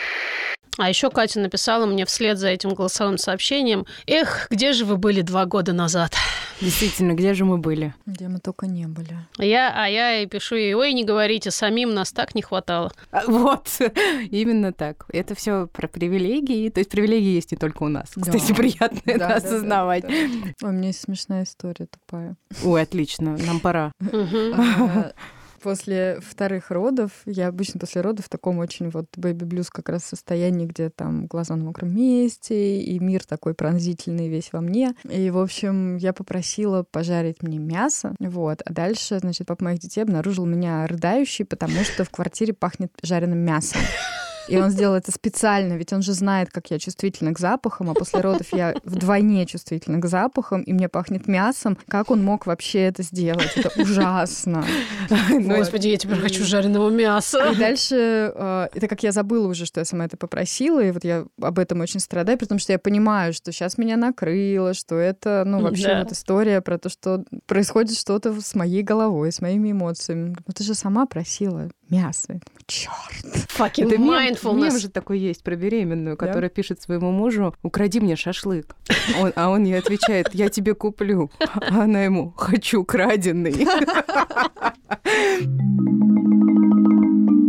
А 0.77 0.89
еще 0.89 1.09
Катя 1.09 1.39
написала 1.39 1.85
мне 1.85 2.05
вслед 2.05 2.37
за 2.37 2.49
этим 2.49 2.73
голосовым 2.73 3.17
сообщением, 3.17 3.85
«Эх, 4.07 4.47
где 4.49 4.73
же 4.73 4.83
вы 4.83 4.97
были 4.97 5.21
два 5.21 5.45
года 5.45 5.71
назад?» 5.71 6.13
Действительно, 6.61 7.13
где 7.13 7.33
же 7.33 7.43
мы 7.45 7.57
были? 7.57 7.93
Где 8.05 8.27
мы 8.27 8.39
только 8.39 8.65
не 8.67 8.87
были. 8.87 9.17
Я, 9.37 9.73
а 9.75 9.87
я 9.87 10.21
и 10.21 10.25
пишу 10.25 10.55
ей, 10.55 10.73
ой, 10.73 10.93
не 10.93 11.03
говорите, 11.03 11.51
самим 11.51 11.93
нас 11.93 12.11
так 12.11 12.33
не 12.35 12.41
хватало. 12.41 12.91
А, 13.11 13.23
Вот, 13.27 13.67
именно 14.31 14.71
так. 14.71 15.05
Это 15.09 15.35
все 15.35 15.67
про 15.67 15.87
привилегии. 15.87 16.69
То 16.69 16.79
есть 16.79 16.89
привилегии 16.89 17.35
есть 17.35 17.51
не 17.51 17.57
только 17.57 17.83
у 17.83 17.89
нас. 17.89 18.11
Да. 18.15 18.31
Кстати, 18.31 18.53
приятно 18.53 19.01
Да, 19.05 19.11
это 19.11 19.19
да, 19.19 19.27
да, 19.27 19.35
осознавать. 19.35 20.03
да. 20.03 20.09
Ой, 20.09 20.53
у 20.61 20.71
меня 20.71 20.87
есть 20.87 21.01
смешная 21.01 21.43
история 21.43 21.87
тупая. 21.87 22.35
Ой, 22.63 22.81
отлично, 22.81 23.37
нам 23.37 23.59
пора. 23.59 23.91
После 25.65 26.19
вторых 26.21 26.69
родов, 26.69 27.09
я 27.25 27.47
обычно 27.47 27.79
после 27.79 28.01
родов 28.01 28.25
в 28.25 28.29
таком 28.29 28.59
очень 28.59 28.91
вот 28.91 29.07
baby 29.17 29.41
blues 29.41 29.71
как 29.71 29.89
раз 29.89 30.03
состоянии, 30.03 30.67
где 30.67 30.91
там 30.91 31.25
глаза 31.25 31.55
на 31.55 31.63
мокром 31.63 31.91
месте, 31.91 32.79
и 32.81 32.99
мир 32.99 33.25
такой 33.25 33.55
пронзительный 33.55 34.29
весь 34.29 34.53
во 34.53 34.61
мне. 34.61 34.93
И, 35.09 35.31
в 35.31 35.39
общем, 35.39 35.97
я 35.97 36.13
попросила 36.13 36.83
пожарить 36.83 37.41
мне 37.41 37.57
мясо, 37.57 38.13
вот. 38.19 38.61
А 38.63 38.71
дальше, 38.71 39.17
значит, 39.17 39.47
папа 39.47 39.63
моих 39.63 39.79
детей 39.79 40.01
обнаружил 40.01 40.45
меня 40.45 40.85
рыдающей, 40.85 41.45
потому 41.45 41.83
что 41.83 42.03
в 42.03 42.11
квартире 42.11 42.53
пахнет 42.53 42.91
жареным 43.01 43.39
мясом. 43.39 43.81
И 44.47 44.57
он 44.57 44.69
сделал 44.69 44.95
это 44.95 45.11
специально, 45.11 45.73
ведь 45.73 45.93
он 45.93 46.01
же 46.01 46.13
знает, 46.13 46.49
как 46.51 46.69
я 46.71 46.79
чувствительна 46.79 47.33
к 47.33 47.39
запахам, 47.39 47.89
а 47.89 47.93
после 47.93 48.21
родов 48.21 48.47
я 48.53 48.75
вдвойне 48.83 49.45
чувствительна 49.45 49.99
к 49.99 50.05
запахам, 50.05 50.61
и 50.61 50.73
мне 50.73 50.89
пахнет 50.89 51.27
мясом. 51.27 51.77
Как 51.87 52.11
он 52.11 52.23
мог 52.23 52.45
вообще 52.45 52.83
это 52.83 53.03
сделать? 53.03 53.51
Это 53.55 53.71
ужасно. 53.81 54.65
Вот. 55.09 55.57
Господи, 55.57 55.87
я 55.89 55.97
теперь 55.97 56.17
хочу 56.17 56.43
жареного 56.43 56.89
мяса. 56.89 57.51
И 57.51 57.55
дальше, 57.55 58.31
э, 58.33 58.67
это 58.73 58.87
как 58.87 59.03
я 59.03 59.11
забыла 59.11 59.47
уже, 59.47 59.65
что 59.65 59.79
я 59.79 59.85
сама 59.85 60.05
это 60.05 60.17
попросила, 60.17 60.83
и 60.83 60.91
вот 60.91 61.03
я 61.03 61.25
об 61.41 61.59
этом 61.59 61.81
очень 61.81 61.99
страдаю, 61.99 62.37
потому 62.37 62.59
что 62.59 62.71
я 62.71 62.79
понимаю, 62.79 63.33
что 63.33 63.51
сейчас 63.51 63.77
меня 63.77 63.97
накрыло, 63.97 64.73
что 64.73 64.95
это, 64.95 65.43
ну, 65.45 65.61
вообще 65.61 65.99
вот 65.99 66.11
история 66.11 66.61
про 66.61 66.77
то, 66.77 66.89
что 66.89 67.23
происходит 67.45 67.97
что-то 67.97 68.39
с 68.41 68.55
моей 68.55 68.83
головой, 68.83 69.31
с 69.31 69.41
моими 69.41 69.71
эмоциями. 69.71 70.35
Ну, 70.45 70.53
ты 70.53 70.63
же 70.63 70.73
сама 70.73 71.05
просила 71.05 71.69
мясо. 71.89 72.39
Черт. 72.67 73.25
Fucking 73.57 73.85
Это 73.87 73.97
мем, 73.97 74.11
мем 74.11 74.33
mindfulness. 74.33 74.79
же 74.79 74.89
такой 74.89 75.19
есть 75.19 75.43
про 75.43 75.55
беременную, 75.55 76.17
Да? 76.17 76.25
которая 76.25 76.49
пишет 76.49 76.81
своему 76.81 77.11
мужу, 77.11 77.53
укради 77.63 77.99
мне 77.99 78.15
шашлык. 78.15 78.75
Он- 79.21 79.33
а 79.35 79.49
он 79.49 79.63
ей 79.65 79.77
отвечает, 79.77 80.33
я 80.33 80.49
тебе 80.49 80.73
куплю. 80.73 81.29
А 81.39 81.83
она 81.83 82.03
ему, 82.03 82.31
хочу 82.35 82.83
краденый. 82.83 83.67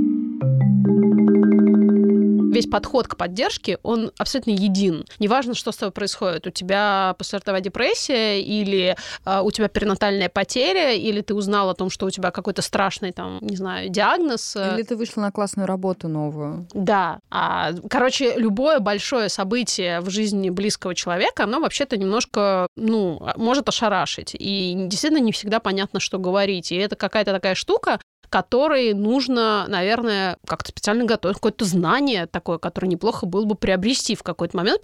Весь 2.57 2.67
подход 2.67 3.07
к 3.07 3.17
поддержке, 3.19 3.79
он 3.83 4.13
абсолютно 4.17 4.53
един. 4.53 5.05
Неважно, 5.19 5.55
что 5.55 5.73
с 5.73 5.77
тобой 5.77 5.93
происходит. 5.93 6.47
У 6.47 6.51
тебя 6.51 7.15
послеродовая 7.19 7.61
депрессия, 7.61 8.41
или 8.41 8.97
а, 9.27 9.43
у 9.43 9.51
тебя 9.51 9.69
перинатальная 9.69 10.31
потеря, 10.31 10.93
или 10.93 11.21
ты 11.21 11.35
узнал 11.35 11.69
о 11.69 11.75
том, 11.75 11.91
что 11.91 12.07
у 12.07 12.11
тебя 12.11 12.31
какой-то 12.31 12.63
страшный, 12.63 13.13
там, 13.13 13.39
не 13.43 13.57
знаю, 13.57 13.91
диагноз. 13.91 14.57
э, 14.57 14.75
Или 14.75 14.85
ты 14.85 14.97
вышла 14.97 15.21
на 15.21 15.31
классную 15.33 15.67
работу 15.67 16.09
новую. 16.09 16.67
Да. 16.73 17.19
А, 17.31 17.73
короче, 17.91 18.37
любое 18.37 18.79
большое 18.81 19.29
событие 19.29 20.01
в 20.01 20.09
жизни 20.09 20.49
близкого 20.49 20.95
человека, 20.95 21.45
оно 21.45 21.61
вообще-то 21.61 21.99
немножко, 21.99 22.69
ну, 22.77 23.21
может 23.37 23.69
ошарашить. 23.69 24.35
И 24.39 24.75
действительно 24.77 25.21
не 25.21 25.33
всегда 25.33 25.61
понятно, 25.61 26.01
что 26.01 26.19
говорить. 26.19 26.73
И 26.73 26.77
это 26.77 26.97
какая-то 26.97 27.33
такая 27.33 27.55
штука, 27.55 28.01
которой 28.29 28.95
нужно, 28.95 29.67
наверное, 29.69 30.37
как-то 30.47 30.69
специально 30.71 31.05
готовить, 31.05 31.37
какое-то 31.37 31.65
знание 31.65 32.27
такое, 32.27 32.59
которое 32.59 32.89
неплохо 32.89 33.27
было 33.27 33.45
бы 33.45 33.55
приобрести 33.55 34.15
в 34.15 34.23
какой-то 34.23 34.57
момент. 34.57 34.83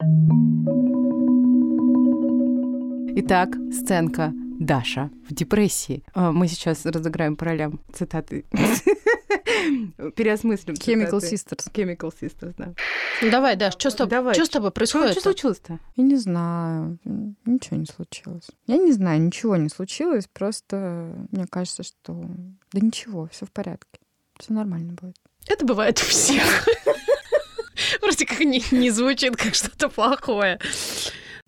Итак, 3.15 3.51
сценка 3.73 4.33
Даша 4.59 5.11
в 5.29 5.35
депрессии. 5.35 6.05
А, 6.15 6.33
Мы 6.33 6.49
сейчас 6.49 6.85
разыграем 6.87 7.37
по 7.37 7.45
ролям 7.47 7.81
цитаты. 7.93 8.45
Переосмыслим 10.17 10.75
Chemical 10.75 11.21
цитаты. 11.21 11.35
Sisters. 11.35 11.73
Chemical 11.73 12.13
Sisters, 12.21 12.55
да. 12.59 12.75
Ну, 13.23 13.31
давай, 13.31 13.57
Даш, 13.57 13.75
что 13.75 13.91
с 13.91 13.95
тобой, 13.95 14.11
Давай. 14.11 14.35
что 14.35 14.45
с 14.45 14.49
тобой 14.49 14.71
происходит? 14.71 15.13
что 15.13 15.21
случилось-то? 15.23 15.79
Я 15.97 16.05
не 16.05 16.17
знаю. 16.17 16.99
Ничего 17.45 17.77
не 17.77 17.87
случилось. 17.87 18.49
Я 18.67 18.77
не 18.77 18.93
знаю, 18.93 19.21
ничего 19.21 19.57
не 19.57 19.69
случилось. 19.69 20.29
Просто 20.33 21.15
мне 21.31 21.47
кажется, 21.47 21.83
что... 21.83 22.25
Да 22.73 22.81
ничего, 22.81 23.29
все 23.31 23.47
в 23.47 23.53
порядке. 23.53 24.01
Все 24.39 24.53
нормально 24.53 24.95
будет. 24.95 25.17
Это 25.47 25.65
бывает 25.65 25.99
у 26.01 26.05
всех. 26.05 26.43
Вроде 28.01 28.27
как 28.27 28.41
не, 28.41 28.63
не 28.71 28.91
звучит 28.91 29.37
как 29.37 29.55
что-то 29.55 29.89
плохое. 29.89 30.59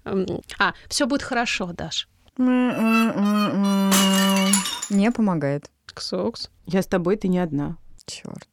А, 0.04 0.74
все 0.88 1.06
будет 1.06 1.22
хорошо, 1.22 1.72
Даш. 1.72 2.08
Не 4.90 5.10
помогает. 5.12 5.70
Ксокс. 5.86 6.50
Я 6.66 6.82
с 6.82 6.86
тобой, 6.86 7.16
ты 7.16 7.28
не 7.28 7.38
одна. 7.38 7.76
Черт. 8.06 8.48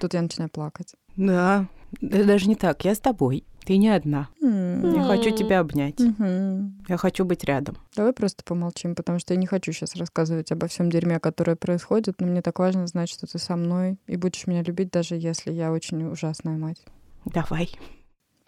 Тут 0.00 0.14
я 0.14 0.22
начинаю 0.22 0.50
плакать. 0.50 0.94
Да, 1.16 1.66
да 2.00 2.24
даже 2.24 2.48
не 2.48 2.56
так. 2.56 2.84
Я 2.84 2.94
с 2.94 2.98
тобой, 2.98 3.44
ты 3.64 3.76
не 3.76 3.88
одна. 3.88 4.28
Я 4.40 5.04
хочу 5.04 5.30
тебя 5.36 5.60
обнять. 5.60 5.98
Мгм. 6.00 6.82
Я 6.88 6.96
хочу 6.96 7.24
быть 7.24 7.44
рядом. 7.44 7.76
Давай 7.94 8.12
просто 8.12 8.42
помолчим, 8.44 8.94
потому 8.94 9.18
что 9.18 9.34
я 9.34 9.40
не 9.40 9.46
хочу 9.46 9.72
сейчас 9.72 9.96
рассказывать 9.96 10.50
обо 10.52 10.66
всем 10.66 10.90
дерьме, 10.90 11.20
которое 11.20 11.56
происходит, 11.56 12.20
но 12.20 12.26
мне 12.26 12.42
так 12.42 12.58
важно 12.58 12.86
знать, 12.86 13.10
что 13.10 13.26
ты 13.26 13.38
со 13.38 13.56
мной 13.56 13.98
и 14.06 14.16
будешь 14.16 14.46
меня 14.46 14.62
любить, 14.62 14.90
даже 14.90 15.16
если 15.16 15.52
я 15.52 15.72
очень 15.72 16.02
ужасная 16.04 16.56
мать. 16.56 16.82
Давай. 17.26 17.70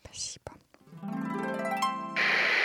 Спасибо. 0.04 0.52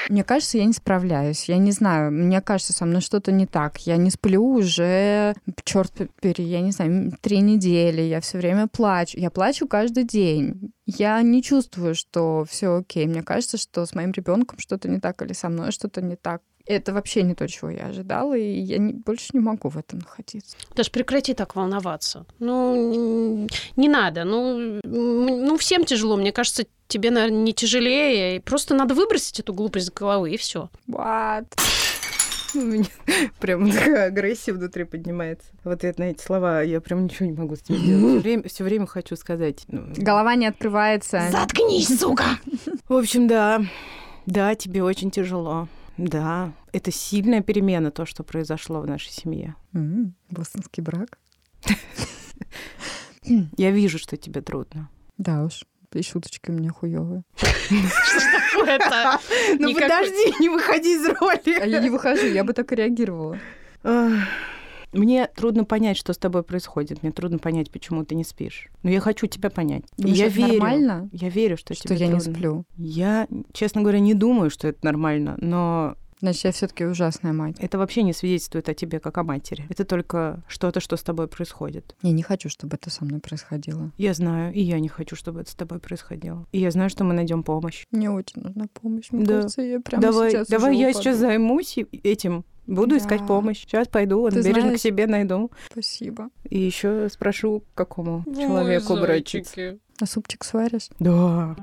Мне 0.10 0.24
кажется, 0.24 0.58
я 0.58 0.66
не 0.66 0.74
справляюсь. 0.74 1.46
Я 1.46 1.58
не 1.58 1.72
знаю, 1.72 2.12
мне 2.12 2.42
кажется, 2.42 2.74
со 2.74 2.86
мной 2.86 3.02
что-то 3.02 3.32
не 3.32 3.46
так. 3.46 3.78
Я 3.80 3.98
не 3.98 4.10
сплю 4.10 4.44
уже, 4.44 5.36
черт 5.64 5.92
побери, 5.94 6.46
я 6.46 6.62
не 6.62 6.72
знаю, 6.72 7.12
три 7.22 7.40
недели. 7.40 8.02
Я 8.02 8.22
все 8.22 8.38
время 8.38 8.68
плачу. 8.68 9.18
Я 9.18 9.30
плачу 9.30 9.68
каждый 9.68 10.04
день. 10.04 10.72
Я 10.86 11.22
не 11.22 11.44
чувствую, 11.44 11.96
что 11.96 12.46
все 12.50 12.78
окей. 12.78 13.06
Мне 13.06 13.24
кажется, 13.24 13.58
что 13.58 13.86
с 13.86 13.94
моим 13.94 14.12
ребенком 14.12 14.60
что-то 14.60 14.88
не 14.90 15.00
так 15.00 15.22
или 15.22 15.34
со 15.34 15.50
мной 15.50 15.72
что-то 15.72 16.02
не 16.02 16.16
так. 16.16 16.42
Это 16.68 16.94
вообще 16.94 17.24
не 17.24 17.34
то, 17.34 17.48
чего 17.48 17.70
я 17.70 17.86
ожидала, 17.86 18.36
и 18.38 18.60
я 18.60 18.78
не- 18.78 18.94
больше 18.94 19.30
не 19.34 19.40
могу 19.40 19.70
в 19.70 19.78
этом 19.78 20.00
находиться. 20.00 20.58
Даш, 20.76 20.92
прекрати 20.92 21.34
так 21.34 21.56
волноваться. 21.56 22.26
Ну, 22.40 23.48
не 23.78 23.88
надо. 23.88 24.26
Ну, 24.26 24.80
ну, 24.84 25.58
всем 25.58 25.86
тяжело. 25.86 26.18
Мне 26.18 26.32
кажется, 26.34 26.66
тебе, 26.88 27.10
наверное, 27.12 27.40
не 27.44 27.54
тяжелее. 27.54 28.42
Просто 28.42 28.76
надо 28.76 28.94
выбросить 28.96 29.40
эту 29.40 29.54
глупость 29.54 29.88
из 29.88 29.92
головы, 29.92 30.32
и 30.34 30.38
все. 30.38 30.70
What? 30.90 31.46
У 32.56 32.60
меня 32.60 32.86
прям 33.40 33.70
такая 33.72 34.08
агрессия 34.08 34.52
внутри 34.54 34.84
поднимается. 34.84 35.48
В 35.64 35.70
ответ 35.70 36.00
на 36.00 36.06
эти 36.12 36.22
слова 36.22 36.62
я 36.64 36.82
прям 36.82 37.06
ничего 37.06 37.28
не 37.28 37.34
могу 37.34 37.56
с 37.56 37.62
этим 37.62 37.76
сделать. 37.76 38.02
Все 38.02 38.20
время, 38.20 38.44
все 38.50 38.64
время 38.64 38.88
хочу 38.88 39.16
сказать. 39.16 39.64
ну, 39.68 39.84
Голова 39.96 40.36
не 40.36 40.48
открывается. 40.48 41.22
Заткнись, 41.32 41.98
сука! 42.00 42.26
В 42.90 42.94
общем, 42.96 43.28
да. 43.28 43.62
Да, 44.26 44.56
тебе 44.56 44.84
очень 44.84 45.12
тяжело. 45.12 45.68
Да, 45.98 46.54
это 46.74 46.92
сильная 46.92 47.42
перемена, 47.42 47.92
то, 47.92 48.06
что 48.06 48.24
произошло 48.24 48.82
в 48.82 48.86
нашей 48.88 49.12
семье. 49.12 49.56
М, 49.74 50.14
Бостонский 50.30 50.84
брак? 50.84 51.18
Я 53.58 53.72
вижу, 53.72 53.98
что 53.98 54.16
тебе 54.18 54.42
трудно. 54.42 54.90
Да 55.18 55.44
уж. 55.44 55.66
И 55.94 56.02
шуточки 56.04 56.52
у 56.52 56.54
меня 56.54 56.70
хуёвые. 56.72 57.24
Что 57.36 58.20
ж 58.20 58.24
такое-то? 58.52 59.20
Ну 59.60 59.74
подожди, 59.74 60.34
не 60.40 60.50
выходи 60.50 60.96
из 60.96 61.06
роли. 61.20 61.60
А 61.60 61.66
я 61.66 61.80
не 61.80 61.90
выхожу, 61.90 62.26
я 62.28 62.44
бы 62.44 62.54
так 62.54 62.72
и 62.72 62.76
реагировала. 62.76 63.40
Мне 64.98 65.28
трудно 65.28 65.64
понять, 65.64 65.98
что 65.98 66.14
с 66.14 66.18
тобой 66.18 66.44
происходит. 66.44 67.04
Мне 67.04 67.12
трудно 67.12 67.38
понять, 67.38 67.72
почему 67.72 68.04
ты 68.06 68.16
не 68.16 68.24
спишь. 68.24 68.70
Но 68.84 68.90
я 68.90 69.00
хочу 69.00 69.28
тебя 69.28 69.50
понять. 69.50 69.84
Думаешь, 69.98 70.18
я 70.18 70.28
верю. 70.28 70.54
нормально, 70.54 71.10
Я 71.12 71.30
верю, 71.30 71.58
что, 71.58 71.74
что 71.74 71.88
тебе 71.88 71.98
я 71.98 72.08
не 72.08 72.20
трудно. 72.20 72.34
сплю? 72.34 72.66
Я, 72.78 73.28
честно 73.54 73.82
говоря, 73.82 74.00
не 74.00 74.14
думаю, 74.14 74.50
что 74.50 74.68
это 74.68 74.80
нормально, 74.84 75.36
но 75.40 75.96
Значит, 76.20 76.46
я 76.46 76.52
все 76.52 76.68
таки 76.68 76.84
ужасная 76.86 77.32
мать. 77.34 77.58
это 77.60 77.78
вообще 77.78 78.02
не 78.04 78.14
свидетельствует 78.14 78.70
о 78.70 78.74
тебе 78.74 79.00
как 79.00 79.18
о 79.18 79.24
матери. 79.24 79.66
Это 79.70 79.86
только 79.86 80.44
что-то, 80.48 80.80
что 80.80 80.98
с 80.98 81.04
тобой 81.04 81.28
происходит. 81.28 81.96
Я 82.02 82.12
не 82.12 82.24
хочу, 82.24 82.50
чтобы 82.50 82.76
это 82.78 82.90
со 82.90 83.06
мной 83.06 83.20
происходило. 83.20 83.92
Я 83.98 84.14
знаю, 84.14 84.54
и 84.54 84.62
я 84.62 84.80
не 84.80 84.88
хочу, 84.90 85.16
чтобы 85.16 85.42
это 85.42 85.52
с 85.52 85.56
тобой 85.56 85.80
происходило. 85.80 86.46
И 86.52 86.60
я 86.60 86.72
знаю, 86.72 86.90
что 86.90 87.04
мы 87.04 87.14
найдем 87.14 87.44
помощь. 87.44 87.84
Мне 87.92 88.10
очень 88.10 88.42
нужна 88.42 88.66
помощь. 88.74 89.12
Мне 89.12 89.26
Да. 89.26 89.34
кажется, 89.36 89.62
я 89.62 89.80
прямо 89.80 90.02
давай, 90.02 90.32
сейчас 90.32 90.48
давай 90.48 90.72
уже 90.72 90.82
я 90.82 90.88
упаду. 90.90 91.04
сейчас 91.04 91.18
займусь 91.18 91.78
этим. 92.04 92.46
Буду 92.66 92.92
Да. 92.92 92.98
искать 92.98 93.26
помощь. 93.26 93.62
Сейчас 93.62 93.88
пойду, 93.88 94.28
Ты 94.30 94.38
бережно 94.42 94.62
знаешь- 94.62 94.80
к 94.80 94.82
себе 94.84 95.08
найду. 95.08 95.52
Спасибо. 95.72 96.30
И 96.50 96.60
еще 96.60 97.08
спрошу, 97.10 97.62
к 97.62 97.78
какому 97.78 98.24
человеку 98.26 98.94
обратиться. 98.96 99.78
А 100.02 100.06
супчик 100.06 100.44
сваришь? 100.44 100.90
Да. 101.00 101.56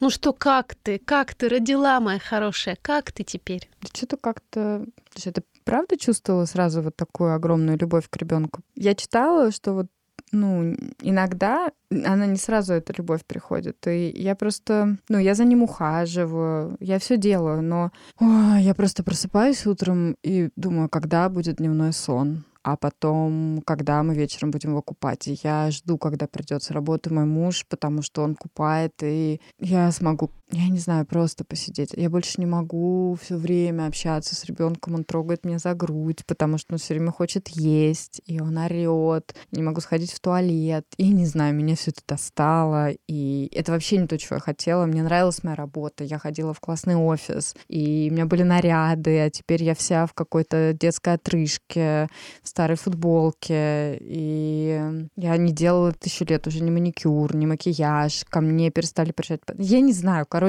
Ну 0.00 0.08
что, 0.08 0.32
как 0.32 0.74
ты? 0.74 0.98
Как 0.98 1.34
ты 1.34 1.48
родила, 1.50 2.00
моя 2.00 2.18
хорошая? 2.18 2.78
Как 2.80 3.12
ты 3.12 3.22
теперь? 3.22 3.68
Да 3.82 3.88
что-то 3.92 4.16
как-то... 4.16 4.86
Слушай, 5.12 5.32
ты 5.32 5.42
правда 5.64 5.98
чувствовала 5.98 6.46
сразу 6.46 6.80
вот 6.80 6.96
такую 6.96 7.34
огромную 7.34 7.78
любовь 7.78 8.08
к 8.08 8.16
ребенку? 8.16 8.62
Я 8.74 8.94
читала, 8.94 9.50
что 9.50 9.74
вот 9.74 9.86
ну, 10.32 10.76
иногда 11.00 11.72
она 11.90 12.26
не 12.26 12.36
сразу 12.36 12.72
эта 12.72 12.94
любовь 12.96 13.24
приходит. 13.26 13.86
И 13.88 14.12
я 14.14 14.34
просто, 14.36 14.96
ну, 15.08 15.18
я 15.18 15.34
за 15.34 15.44
ним 15.44 15.64
ухаживаю, 15.64 16.76
я 16.80 16.98
все 16.98 17.16
делаю, 17.16 17.62
но 17.62 17.90
ой, 18.20 18.62
я 18.62 18.74
просто 18.74 19.02
просыпаюсь 19.02 19.66
утром 19.66 20.16
и 20.22 20.50
думаю, 20.56 20.88
когда 20.88 21.28
будет 21.28 21.56
дневной 21.56 21.92
сон 21.92 22.44
а 22.62 22.76
потом, 22.76 23.62
когда 23.64 24.02
мы 24.02 24.14
вечером 24.14 24.50
будем 24.50 24.70
его 24.70 24.82
купать. 24.82 25.26
Я 25.42 25.70
жду, 25.70 25.98
когда 25.98 26.26
придет 26.26 26.62
с 26.62 26.70
работы 26.70 27.12
мой 27.12 27.24
муж, 27.24 27.64
потому 27.68 28.02
что 28.02 28.22
он 28.22 28.34
купает, 28.34 28.94
и 29.02 29.40
я 29.58 29.90
смогу, 29.92 30.30
я 30.52 30.68
не 30.68 30.78
знаю, 30.78 31.06
просто 31.06 31.44
посидеть. 31.44 31.90
Я 31.96 32.10
больше 32.10 32.40
не 32.40 32.46
могу 32.46 33.16
все 33.22 33.36
время 33.36 33.86
общаться 33.86 34.34
с 34.34 34.44
ребенком, 34.44 34.94
он 34.94 35.04
трогает 35.04 35.44
меня 35.44 35.58
за 35.58 35.74
грудь, 35.74 36.24
потому 36.26 36.58
что 36.58 36.74
он 36.74 36.78
все 36.78 36.94
время 36.94 37.12
хочет 37.12 37.48
есть, 37.48 38.20
и 38.26 38.40
он 38.40 38.58
орет, 38.58 39.34
не 39.52 39.62
могу 39.62 39.80
сходить 39.80 40.12
в 40.12 40.20
туалет. 40.20 40.84
И 40.96 41.08
не 41.08 41.26
знаю, 41.26 41.54
меня 41.54 41.76
все 41.76 41.90
это 41.92 42.02
достало, 42.06 42.90
и 43.08 43.48
это 43.54 43.72
вообще 43.72 43.98
не 43.98 44.06
то, 44.06 44.18
чего 44.18 44.36
я 44.36 44.40
хотела. 44.40 44.86
Мне 44.86 45.02
нравилась 45.02 45.44
моя 45.44 45.56
работа, 45.56 46.04
я 46.04 46.18
ходила 46.18 46.52
в 46.52 46.60
классный 46.60 46.96
офис, 46.96 47.54
и 47.68 48.08
у 48.10 48.14
меня 48.14 48.26
были 48.26 48.42
наряды, 48.42 49.20
а 49.20 49.30
теперь 49.30 49.62
я 49.62 49.74
вся 49.74 50.06
в 50.06 50.14
какой-то 50.14 50.72
детской 50.72 51.14
отрыжке, 51.14 52.08
старой 52.42 52.76
футболке, 52.76 53.98
и 54.00 55.08
я 55.16 55.36
не 55.36 55.52
делала 55.52 55.92
тысячу 55.92 56.24
лет 56.24 56.46
уже 56.46 56.62
ни 56.62 56.70
маникюр, 56.70 57.34
ни 57.36 57.46
макияж, 57.46 58.24
ко 58.28 58.40
мне 58.40 58.70
перестали 58.70 59.12
приезжать. 59.12 59.40
Я 59.56 59.80
не 59.80 59.92
знаю, 59.92 60.26
короче, 60.28 60.39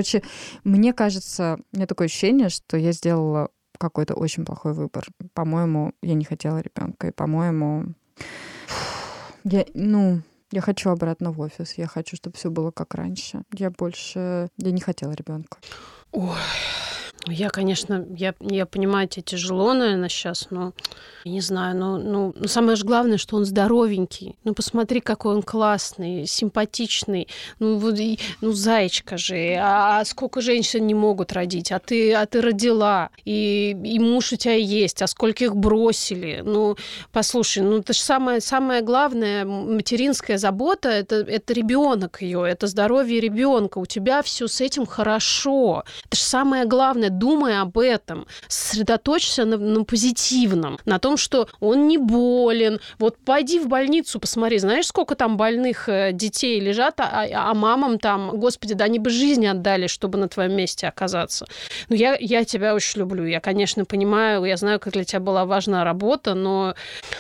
мне 0.64 0.94
кажется, 0.94 1.60
у 1.72 1.78
меня 1.78 1.88
такое 1.88 2.08
ощущение, 2.08 2.50
что 2.50 2.78
я 2.78 2.92
сделала 2.92 3.50
какой-то 3.78 4.14
очень 4.14 4.46
плохой 4.46 4.74
выбор. 4.74 5.08
По-моему, 5.34 5.94
я 6.02 6.14
не 6.14 6.26
хотела 6.26 6.60
ребенка, 6.60 7.08
и, 7.08 7.12
по-моему, 7.12 7.94
я, 9.44 9.66
ну, 9.74 10.22
я 10.52 10.62
хочу 10.62 10.90
обратно 10.90 11.32
в 11.32 11.40
офис. 11.40 11.74
Я 11.78 11.88
хочу, 11.88 12.16
чтобы 12.16 12.38
все 12.38 12.50
было 12.50 12.72
как 12.72 12.94
раньше. 12.94 13.44
Я 13.54 13.72
больше... 13.72 14.50
Я 14.58 14.72
не 14.72 14.82
хотела 14.82 15.14
ребенка. 15.14 15.58
Ой, 16.12 16.38
я, 17.28 17.50
конечно, 17.50 18.06
я, 18.18 18.34
я 18.40 18.66
понимаю, 18.66 19.08
тебе 19.08 19.24
тяжело, 19.24 19.74
наверное, 19.74 20.10
сейчас, 20.10 20.48
но 20.50 20.74
не 21.26 21.42
знаю, 21.42 21.78
но, 21.78 21.98
ну, 21.98 22.34
но 22.36 22.48
самое 22.48 22.76
же 22.76 22.84
главное, 22.84 23.18
что 23.18 23.36
он 23.38 23.46
здоровенький. 23.46 24.36
Ну, 24.44 24.54
посмотри, 24.54 25.02
какой 25.02 25.36
он 25.36 25.44
классный, 25.44 26.26
симпатичный. 26.26 27.28
Ну, 27.60 27.78
вот, 27.78 28.00
и, 28.00 28.20
ну, 28.42 28.54
зайчка 28.54 29.18
же. 29.18 29.56
А, 29.60 30.00
а 30.00 30.06
сколько 30.06 30.42
женщин 30.42 30.88
не 30.88 30.96
могут 30.96 31.32
родить? 31.34 31.72
А 31.72 31.80
ты, 31.80 32.14
а 32.14 32.26
ты 32.26 32.42
родила. 32.42 33.10
И, 33.24 33.78
и 33.84 34.00
муж 34.00 34.34
у 34.34 34.36
тебя 34.36 34.56
есть. 34.56 35.02
А 35.02 35.08
сколько 35.08 35.44
их 35.44 35.56
бросили? 35.56 36.42
Ну, 36.44 36.76
послушай, 37.12 37.62
ну, 37.62 37.78
это 37.78 37.94
же 37.94 38.00
самое, 38.00 38.42
самое 38.42 38.82
главное, 38.82 39.46
материнская 39.46 40.38
забота, 40.38 40.90
это, 40.90 41.18
это 41.18 41.54
ребенок 41.54 42.22
ее, 42.22 42.46
это 42.48 42.66
здоровье 42.66 43.20
ребенка. 43.20 43.78
У 43.78 43.86
тебя 43.86 44.24
все 44.24 44.48
с 44.48 44.60
этим 44.60 44.88
хорошо. 44.88 45.84
Это 46.08 46.18
же 46.18 46.24
самое 46.24 46.66
главное 46.66 47.11
думай 47.18 47.60
об 47.60 47.78
этом, 47.78 48.28
сосредоточься 48.48 49.46
на, 49.46 49.58
на 49.58 49.84
позитивном, 49.84 50.80
на 50.86 51.00
том, 51.00 51.18
что 51.18 51.48
он 51.60 51.88
не 51.88 51.98
болен. 51.98 52.80
Вот 53.00 53.18
пойди 53.18 53.60
в 53.60 53.68
больницу, 53.68 54.20
посмотри, 54.20 54.58
знаешь, 54.60 54.88
сколько 54.88 55.16
там 55.16 55.38
больных 55.38 55.88
э, 55.90 56.12
детей 56.14 56.60
лежат, 56.60 57.00
а, 57.00 57.24
а, 57.24 57.52
а 57.52 57.54
мамам 57.54 58.00
там, 58.00 58.40
господи, 58.40 58.74
да 58.74 58.86
они 58.86 59.00
бы 59.00 59.10
жизни 59.10 59.46
отдали, 59.46 59.88
чтобы 59.88 60.18
на 60.18 60.28
твоем 60.28 60.56
месте 60.56 60.88
оказаться. 60.88 61.46
Ну, 61.90 61.96
я, 61.96 62.18
я 62.20 62.46
тебя 62.46 62.74
очень 62.76 63.00
люблю. 63.00 63.26
Я, 63.26 63.40
конечно, 63.40 63.86
понимаю, 63.86 64.44
я 64.46 64.58
знаю, 64.58 64.80
как 64.80 64.94
для 64.94 65.04
тебя 65.04 65.20
была 65.20 65.46
важна 65.46 65.84
работа, 65.84 66.34
но, 66.34 66.76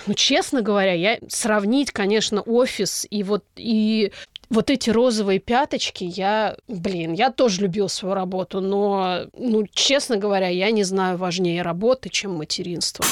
ну, 0.07 0.13
честно 0.13 0.61
говоря, 0.61 0.93
я 0.93 1.19
сравнить, 1.29 1.91
конечно, 1.91 2.41
офис 2.41 3.05
и 3.09 3.23
вот 3.23 3.43
и 3.55 4.11
вот 4.51 4.69
эти 4.69 4.89
розовые 4.89 5.39
пяточки, 5.39 6.03
я, 6.03 6.57
блин, 6.67 7.13
я 7.13 7.31
тоже 7.31 7.61
любил 7.61 7.87
свою 7.87 8.13
работу, 8.13 8.59
но, 8.59 9.21
ну, 9.33 9.65
честно 9.71 10.17
говоря, 10.17 10.49
я 10.49 10.71
не 10.71 10.83
знаю 10.83 11.17
важнее 11.17 11.61
работы, 11.61 12.09
чем 12.09 12.35
материнство. 12.35 13.05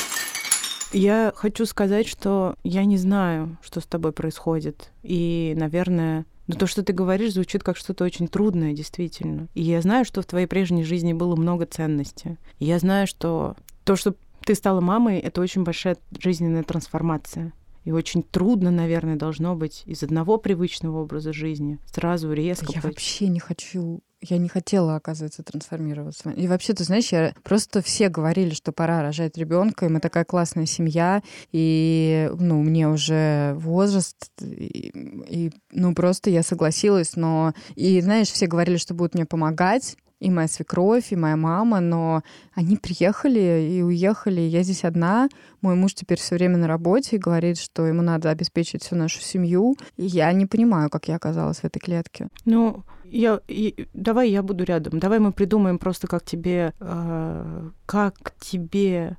Я 0.92 1.32
хочу 1.36 1.66
сказать, 1.66 2.08
что 2.08 2.56
я 2.64 2.84
не 2.84 2.98
знаю, 2.98 3.58
что 3.62 3.80
с 3.80 3.86
тобой 3.86 4.12
происходит. 4.12 4.90
И, 5.02 5.54
наверное, 5.56 6.26
но 6.48 6.56
то, 6.56 6.68
что 6.68 6.84
ты 6.84 6.94
говоришь, 6.94 7.34
звучит 7.34 7.64
как 7.64 7.78
что-то 7.78 8.04
очень 8.04 8.28
трудное, 8.28 8.74
действительно. 8.74 9.48
И 9.54 9.62
я 9.62 9.82
знаю, 9.82 10.04
что 10.04 10.22
в 10.22 10.26
твоей 10.26 10.48
прежней 10.48 10.84
жизни 10.84 11.14
было 11.14 11.36
много 11.36 11.66
ценностей. 11.66 12.38
Я 12.58 12.80
знаю, 12.80 13.08
что 13.08 13.56
то, 13.86 13.96
что 13.96 14.16
ты 14.44 14.56
стала 14.56 14.82
мамой, 14.82 15.20
это 15.20 15.42
очень 15.42 15.64
большая 15.64 15.96
жизненная 16.20 16.64
трансформация. 16.64 17.54
И 17.84 17.92
очень 17.92 18.24
трудно, 18.24 18.72
наверное, 18.72 19.16
должно 19.16 19.56
быть 19.56 19.84
из 19.86 20.04
одного 20.04 20.38
привычного 20.38 21.02
образа 21.02 21.34
жизни 21.34 21.80
сразу 21.86 22.32
резко... 22.34 22.72
Я 22.74 22.82
вообще 22.82 23.28
не 23.28 23.40
хочу 23.40 24.02
я 24.22 24.38
не 24.38 24.50
хотела, 24.50 24.96
оказывается, 24.96 25.44
трансформироваться. 25.44 26.32
И 26.32 26.48
вообще, 26.48 26.74
ты 26.74 26.84
знаешь, 26.84 27.12
я 27.12 27.34
просто 27.44 27.82
все 27.82 28.10
говорили, 28.10 28.54
что 28.54 28.72
пора 28.72 29.02
рожать 29.02 29.38
ребенка, 29.38 29.86
и 29.86 29.90
мы 29.90 30.00
такая 30.00 30.26
классная 30.26 30.66
семья, 30.66 31.24
и, 31.52 32.30
ну, 32.38 32.62
мне 32.62 32.90
уже 32.90 33.54
возраст, 33.56 34.18
и, 34.42 34.92
и 35.28 35.52
ну, 35.72 35.94
просто 35.96 36.30
я 36.30 36.44
согласилась, 36.44 37.16
но... 37.16 37.54
И, 37.76 38.02
знаешь, 38.02 38.30
все 38.30 38.48
говорили, 38.48 38.78
что 38.78 38.94
будут 38.94 39.14
мне 39.14 39.26
помогать, 39.26 39.96
и 40.20 40.30
моя 40.30 40.48
свекровь, 40.48 41.12
и 41.12 41.16
моя 41.16 41.36
мама, 41.36 41.80
но 41.80 42.24
они 42.54 42.78
приехали 42.78 43.70
и 43.72 43.82
уехали. 43.82 44.42
Я 44.42 44.64
здесь 44.64 44.84
одна. 44.84 45.30
Мой 45.62 45.76
муж 45.76 45.94
теперь 45.94 46.20
все 46.20 46.36
время 46.36 46.58
на 46.58 46.68
работе 46.68 47.16
и 47.16 47.20
говорит, 47.20 47.58
что 47.58 47.88
ему 47.88 48.02
надо 48.02 48.30
обеспечить 48.30 48.84
всю 48.84 48.96
нашу 48.96 49.22
семью. 49.22 49.76
И 49.98 50.06
я 50.06 50.32
не 50.34 50.46
понимаю, 50.46 50.90
как 50.90 51.08
я 51.08 51.16
оказалась 51.16 51.60
в 51.60 51.66
этой 51.66 51.80
клетке. 51.80 52.28
Ну, 52.46 52.84
я, 53.06 53.40
и, 53.48 53.88
давай 53.94 54.30
я 54.30 54.44
буду 54.44 54.64
рядом. 54.64 55.00
Давай 55.00 55.20
мы 55.20 55.32
придумаем 55.32 55.80
просто, 55.80 56.08
как 56.08 56.24
тебе, 56.24 56.74
э, 56.80 57.70
как 57.86 58.34
тебе 58.40 59.18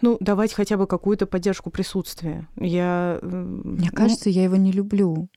ну, 0.00 0.16
давать 0.20 0.52
хотя 0.52 0.76
бы 0.76 0.86
какую-то 0.86 1.26
поддержку 1.26 1.70
присутствия. 1.70 2.48
Я... 2.56 3.18
Мне 3.22 3.90
кажется, 3.90 4.30
я 4.30 4.44
его 4.44 4.56
не 4.56 4.72
люблю. 4.72 5.28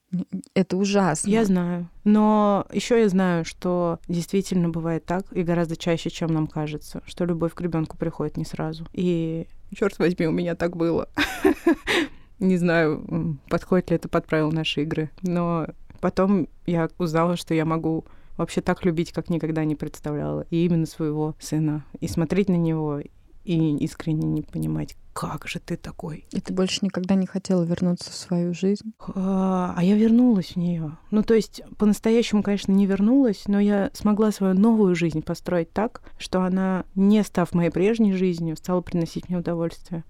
Это 0.54 0.76
ужасно. 0.76 1.28
Я 1.28 1.44
знаю. 1.44 1.88
Но 2.04 2.66
еще 2.72 3.00
я 3.00 3.08
знаю, 3.08 3.44
что 3.44 3.98
действительно 4.08 4.68
бывает 4.68 5.04
так, 5.04 5.26
и 5.32 5.42
гораздо 5.42 5.76
чаще, 5.76 6.10
чем 6.10 6.32
нам 6.32 6.46
кажется, 6.46 7.02
что 7.06 7.24
любовь 7.24 7.54
к 7.54 7.60
ребенку 7.60 7.96
приходит 7.96 8.36
не 8.36 8.44
сразу. 8.44 8.86
И 8.92 9.46
черт 9.74 9.98
возьми, 9.98 10.26
у 10.26 10.32
меня 10.32 10.54
так 10.54 10.76
было. 10.76 11.08
Не 12.40 12.56
знаю, 12.56 13.38
подходит 13.48 13.90
ли 13.90 13.96
это 13.96 14.08
под 14.08 14.26
правила 14.26 14.50
нашей 14.50 14.82
игры, 14.82 15.10
но 15.22 15.68
потом 16.00 16.48
я 16.66 16.90
узнала, 16.98 17.36
что 17.36 17.54
я 17.54 17.64
могу 17.64 18.04
вообще 18.36 18.60
так 18.60 18.84
любить, 18.84 19.12
как 19.12 19.30
никогда 19.30 19.64
не 19.64 19.76
представляла. 19.76 20.44
И 20.50 20.64
именно 20.64 20.86
своего 20.86 21.34
сына. 21.38 21.84
И 22.00 22.08
смотреть 22.08 22.48
на 22.48 22.56
него, 22.56 23.00
и 23.44 23.76
искренне 23.76 24.26
не 24.26 24.42
понимать, 24.42 24.96
как 25.12 25.46
же 25.46 25.60
ты 25.60 25.76
такой. 25.76 26.26
И 26.32 26.40
ты 26.40 26.52
больше 26.52 26.80
никогда 26.82 27.14
не 27.14 27.26
хотела 27.26 27.62
вернуться 27.62 28.10
в 28.10 28.14
свою 28.14 28.52
жизнь? 28.52 28.92
А, 29.14 29.72
а 29.76 29.84
я 29.84 29.94
вернулась 29.94 30.52
в 30.52 30.56
нее. 30.56 30.98
Ну, 31.10 31.22
то 31.22 31.34
есть, 31.34 31.62
по-настоящему, 31.78 32.42
конечно, 32.42 32.72
не 32.72 32.86
вернулась, 32.86 33.44
но 33.46 33.60
я 33.60 33.90
смогла 33.94 34.32
свою 34.32 34.54
новую 34.54 34.96
жизнь 34.96 35.22
построить 35.22 35.72
так, 35.72 36.02
что 36.18 36.42
она, 36.42 36.84
не 36.96 37.22
став 37.22 37.54
моей 37.54 37.70
прежней 37.70 38.12
жизнью, 38.12 38.56
стала 38.56 38.80
приносить 38.80 39.28
мне 39.28 39.38
удовольствие. 39.38 40.04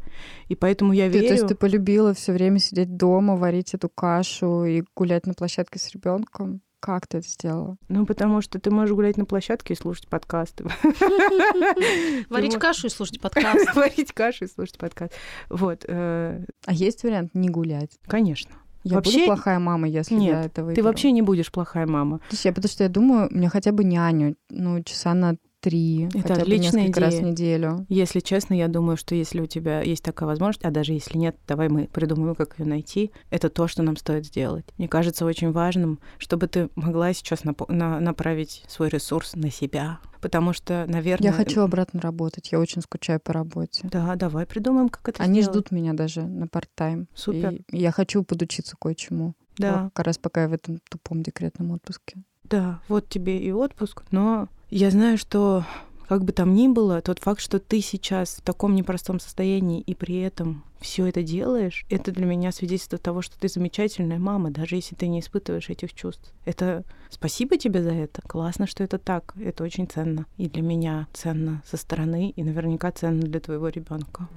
И 0.48 0.54
поэтому 0.54 0.92
я 0.92 1.10
ты, 1.10 1.18
верю... 1.18 1.28
То 1.28 1.34
есть 1.34 1.46
ты 1.48 1.54
полюбила 1.54 2.14
все 2.14 2.32
время 2.32 2.58
сидеть 2.58 2.96
дома, 2.96 3.36
варить 3.36 3.74
эту 3.74 3.90
кашу 3.90 4.64
и 4.64 4.84
гулять 4.96 5.26
на 5.26 5.34
площадке 5.34 5.78
с 5.78 5.90
ребенком? 5.90 6.62
Как 6.84 7.06
ты 7.06 7.16
это 7.16 7.26
сделала? 7.26 7.78
Ну, 7.88 8.04
потому 8.04 8.42
что 8.42 8.58
ты 8.58 8.70
можешь 8.70 8.94
гулять 8.94 9.16
на 9.16 9.24
площадке 9.24 9.72
и 9.72 9.76
слушать 9.76 10.06
подкасты. 10.06 10.64
Варить 12.28 12.58
кашу 12.58 12.88
и 12.88 12.90
слушать 12.90 13.22
подкасты. 13.22 13.72
Варить 13.74 14.12
кашу 14.12 14.44
и 14.44 14.48
слушать 14.48 14.76
подкаст. 14.76 15.14
Вот. 15.48 15.86
Э, 15.88 16.44
а 16.66 16.72
есть 16.74 17.02
вариант 17.02 17.30
не 17.32 17.48
гулять? 17.48 17.98
Конечно. 18.06 18.50
Я 18.82 18.96
вообще... 18.96 19.12
буду 19.12 19.24
плохая 19.24 19.58
мама, 19.60 19.88
если 19.88 20.14
Нет, 20.14 20.34
я 20.34 20.42
это 20.42 20.62
выберу? 20.62 20.76
ты 20.76 20.82
вообще 20.82 21.12
не 21.12 21.22
будешь 21.22 21.50
плохая 21.50 21.86
мама. 21.86 22.18
То 22.18 22.32
есть 22.32 22.44
я, 22.44 22.52
потому 22.52 22.70
что 22.70 22.82
я 22.82 22.90
думаю, 22.90 23.28
мне 23.30 23.48
хотя 23.48 23.72
бы 23.72 23.82
няню, 23.82 24.36
ну, 24.50 24.82
часа 24.82 25.14
на 25.14 25.36
три, 25.64 26.04
это 26.06 26.18
хотя 26.20 26.34
отличная 26.42 26.70
бы 26.72 26.78
несколько 26.88 27.00
идея. 27.00 27.04
раз 27.10 27.14
в 27.14 27.22
неделю. 27.22 27.86
Если 27.88 28.20
честно, 28.20 28.54
я 28.54 28.68
думаю, 28.68 28.96
что 28.96 29.14
если 29.14 29.40
у 29.40 29.46
тебя 29.46 29.80
есть 29.82 30.02
такая 30.04 30.26
возможность, 30.26 30.64
а 30.64 30.70
даже 30.70 30.92
если 30.92 31.16
нет, 31.16 31.36
давай 31.48 31.68
мы 31.68 31.88
придумаем, 31.88 32.34
как 32.34 32.58
ее 32.58 32.66
найти. 32.66 33.10
Это 33.30 33.48
то, 33.48 33.66
что 33.66 33.82
нам 33.82 33.96
стоит 33.96 34.26
сделать. 34.26 34.66
Мне 34.76 34.88
кажется 34.88 35.24
очень 35.24 35.52
важным, 35.52 35.98
чтобы 36.18 36.46
ты 36.48 36.68
могла 36.76 37.12
сейчас 37.14 37.44
нап- 37.44 37.72
на- 37.72 37.98
направить 38.00 38.64
свой 38.68 38.88
ресурс 38.90 39.34
на 39.34 39.50
себя, 39.50 40.00
потому 40.20 40.52
что, 40.52 40.84
наверное... 40.86 41.30
Я 41.30 41.32
хочу 41.32 41.62
обратно 41.62 42.00
работать, 42.00 42.52
я 42.52 42.60
очень 42.60 42.82
скучаю 42.82 43.20
по 43.20 43.32
работе. 43.32 43.88
Да, 43.90 44.14
давай 44.16 44.46
придумаем, 44.46 44.88
как 44.90 45.08
это 45.08 45.22
Они 45.22 45.40
сделать. 45.40 45.58
ждут 45.58 45.70
меня 45.70 45.94
даже 45.94 46.22
на 46.22 46.46
парт-тайм. 46.46 47.08
Супер. 47.14 47.54
И 47.70 47.78
я 47.78 47.90
хочу 47.90 48.22
подучиться 48.22 48.76
кое-чему. 48.78 49.34
Да. 49.56 49.84
Вот, 49.84 49.92
как 49.94 50.06
раз 50.06 50.18
пока 50.18 50.42
я 50.42 50.48
в 50.48 50.52
этом 50.52 50.78
тупом 50.90 51.22
декретном 51.22 51.70
отпуске. 51.70 52.16
Да, 52.44 52.80
вот 52.88 53.08
тебе 53.08 53.38
и 53.38 53.52
отпуск, 53.52 54.02
но 54.10 54.48
я 54.76 54.90
знаю, 54.90 55.18
что 55.18 55.64
Как 56.08 56.22
бы 56.22 56.32
там 56.32 56.54
ни 56.54 56.68
было, 56.68 57.00
тот 57.00 57.18
факт, 57.18 57.40
что 57.40 57.58
ты 57.58 57.80
сейчас 57.80 58.34
в 58.36 58.42
таком 58.42 58.74
непростом 58.74 59.20
состоянии 59.20 59.80
и 59.80 59.94
при 59.94 60.20
этом 60.20 60.62
все 60.80 61.06
это 61.06 61.22
делаешь, 61.22 61.86
это 61.88 62.12
для 62.12 62.26
меня 62.26 62.52
свидетельство 62.52 62.98
того, 62.98 63.22
что 63.22 63.38
ты 63.38 63.48
замечательная 63.48 64.18
мама, 64.18 64.50
даже 64.50 64.76
если 64.76 64.94
ты 64.94 65.06
не 65.06 65.20
испытываешь 65.20 65.70
этих 65.70 65.94
чувств. 65.94 66.34
Это 66.44 66.84
спасибо 67.08 67.56
тебе 67.56 67.82
за 67.82 67.92
это. 67.92 68.20
Классно, 68.22 68.66
что 68.66 68.84
это 68.84 68.98
так. 68.98 69.32
Это 69.40 69.64
очень 69.64 69.86
ценно. 69.86 70.26
И 70.36 70.46
для 70.46 70.60
меня 70.60 71.08
ценно 71.14 71.62
со 71.64 71.78
стороны, 71.78 72.34
и 72.36 72.42
наверняка 72.44 72.92
ценно 72.92 73.22
для 73.22 73.40
твоего 73.40 73.68
ребенка. 73.68 74.28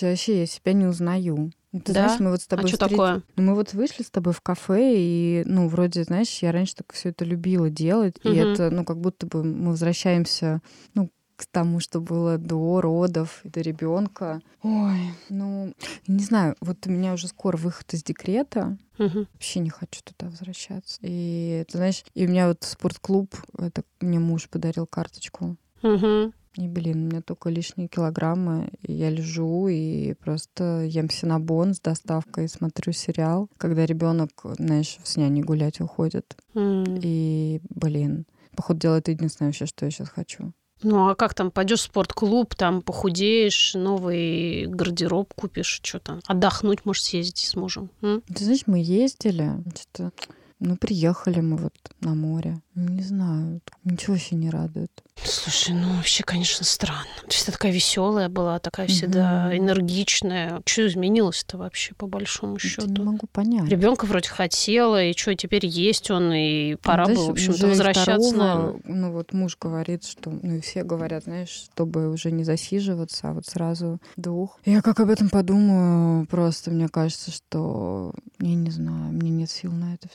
Вообще, 0.00 0.40
я 0.40 0.46
себя 0.46 0.72
не 0.72 0.86
узнаю. 0.86 1.50
Ну, 1.74 1.80
Ты 1.80 1.92
Да? 1.92 2.06
знаешь, 2.06 2.20
мы 2.20 2.30
вот 2.30 2.40
с 2.40 2.46
тобой 2.46 2.66
а 2.66 2.68
что 2.68 2.76
встреч- 2.76 2.90
такое? 2.90 3.22
Ну, 3.34 3.42
мы 3.42 3.54
вот 3.56 3.72
вышли 3.74 4.04
с 4.04 4.10
тобой 4.10 4.32
в 4.32 4.40
кафе, 4.40 4.94
и, 4.96 5.42
ну, 5.44 5.66
вроде, 5.66 6.04
знаешь, 6.04 6.38
я 6.38 6.52
раньше 6.52 6.76
так 6.76 6.92
все 6.92 7.08
это 7.08 7.24
любила 7.24 7.68
делать, 7.68 8.14
и 8.22 8.28
Мгм. 8.28 8.38
это, 8.38 8.70
ну, 8.70 8.84
как 8.84 9.00
будто 9.00 9.26
бы 9.26 9.42
мы 9.42 9.70
возвращаемся, 9.72 10.60
ну, 10.94 11.10
к 11.34 11.46
тому, 11.46 11.80
что 11.80 12.00
было 12.00 12.38
до 12.38 12.80
родов, 12.80 13.40
и 13.42 13.48
до 13.48 13.60
ребенка. 13.60 14.40
Ой, 14.62 15.14
ну, 15.30 15.74
не 16.06 16.22
знаю, 16.22 16.54
вот 16.60 16.86
у 16.86 16.90
меня 16.92 17.12
уже 17.12 17.26
скоро 17.26 17.56
выход 17.56 17.92
из 17.92 18.04
декрета, 18.04 18.78
Мгм. 18.98 19.26
вообще 19.32 19.58
не 19.58 19.70
хочу 19.70 20.00
туда 20.04 20.30
возвращаться. 20.30 21.00
И, 21.02 21.64
ты 21.68 21.76
знаешь, 21.78 22.04
и 22.14 22.24
у 22.24 22.28
меня 22.30 22.46
вот 22.46 22.62
спортклуб, 22.62 23.34
это 23.58 23.82
мне 24.00 24.20
муж 24.20 24.48
подарил 24.48 24.86
карточку, 24.86 25.56
Мгм. 25.82 26.32
И, 26.56 26.68
блин, 26.68 27.04
у 27.04 27.10
меня 27.10 27.22
только 27.22 27.50
лишние 27.50 27.88
килограммы. 27.88 28.70
И 28.82 28.92
я 28.92 29.10
лежу 29.10 29.68
и 29.68 30.14
просто 30.14 30.84
ем 30.84 31.10
синабон 31.10 31.74
с 31.74 31.80
доставкой, 31.80 32.48
смотрю 32.48 32.92
сериал, 32.92 33.48
когда 33.58 33.84
ребенок, 33.86 34.30
знаешь, 34.58 34.98
с 35.02 35.16
няней 35.16 35.42
гулять 35.42 35.80
уходит. 35.80 36.36
М. 36.54 36.84
И, 37.02 37.60
блин, 37.70 38.26
походу 38.56 38.80
дела 38.80 38.98
это 38.98 39.10
единственное 39.10 39.48
вообще, 39.48 39.66
что 39.66 39.84
я 39.84 39.90
сейчас 39.90 40.08
хочу. 40.08 40.52
Ну, 40.82 41.08
а 41.08 41.14
как 41.14 41.34
там, 41.34 41.50
пойдешь 41.50 41.80
в 41.80 41.84
спортклуб, 41.84 42.54
там 42.54 42.82
похудеешь, 42.82 43.74
новый 43.74 44.66
гардероб 44.66 45.32
купишь, 45.34 45.80
что 45.82 45.98
там, 45.98 46.20
отдохнуть, 46.26 46.84
может, 46.84 47.04
съездить 47.04 47.38
с 47.38 47.56
мужем. 47.56 47.90
м? 48.02 48.22
Ты 48.22 48.44
знаешь, 48.44 48.64
мы 48.66 48.80
ездили, 48.80 49.52
что-то, 49.74 50.12
ну, 50.60 50.76
приехали 50.76 51.40
мы 51.40 51.56
вот 51.56 51.74
на 52.00 52.14
море. 52.14 52.60
Не 52.74 53.02
знаю, 53.02 53.60
ничего 53.84 54.14
вообще 54.14 54.36
не 54.36 54.50
радует. 54.50 55.02
Слушай, 55.22 55.74
ну 55.74 55.94
вообще, 55.96 56.22
конечно, 56.22 56.64
странно. 56.66 57.06
Ты 57.28 57.30
всегда 57.34 57.52
такая 57.52 57.72
веселая 57.72 58.28
была, 58.28 58.58
такая 58.58 58.88
всегда 58.88 59.46
Мгм. 59.46 59.56
энергичная. 59.58 60.60
Что 60.66 60.86
изменилось-то 60.86 61.56
вообще, 61.56 61.94
по 61.94 62.06
большому 62.06 62.56
Это 62.56 62.64
не 62.66 62.70
счету? 62.70 63.02
могу 63.02 63.26
понять. 63.28 63.68
Ребенка 63.68 64.04
вроде 64.04 64.28
хотела, 64.28 65.02
и 65.02 65.16
что, 65.16 65.34
теперь 65.34 65.64
есть 65.66 66.10
он, 66.10 66.32
и 66.32 66.74
пора 66.76 67.04
Знаешь, 67.04 67.20
бы, 67.20 67.26
в 67.26 67.30
общем-то, 67.30 67.66
возвращаться, 67.68 68.30
второго. 68.30 68.80
Ну 68.84 69.12
вот 69.12 69.32
муж 69.32 69.56
говорит, 69.58 70.04
что, 70.04 70.30
ну 70.30 70.56
и 70.56 70.60
все 70.60 70.82
говорят, 70.82 71.24
знаешь, 71.24 71.48
чтобы 71.72 72.10
уже 72.10 72.30
не 72.30 72.44
засиживаться, 72.44 73.30
а 73.30 73.32
вот 73.32 73.46
сразу 73.46 74.00
двух. 74.16 74.58
Я 74.66 74.82
как 74.82 75.00
об 75.00 75.08
этом 75.08 75.30
подумаю, 75.30 76.26
просто 76.26 76.70
мне 76.70 76.88
кажется, 76.88 77.30
что, 77.30 78.12
я 78.40 78.54
не 78.54 78.70
знаю, 78.70 79.12
мне 79.12 79.30
нет 79.30 79.50
сил 79.50 79.72
на 79.72 79.94
это. 79.94 80.08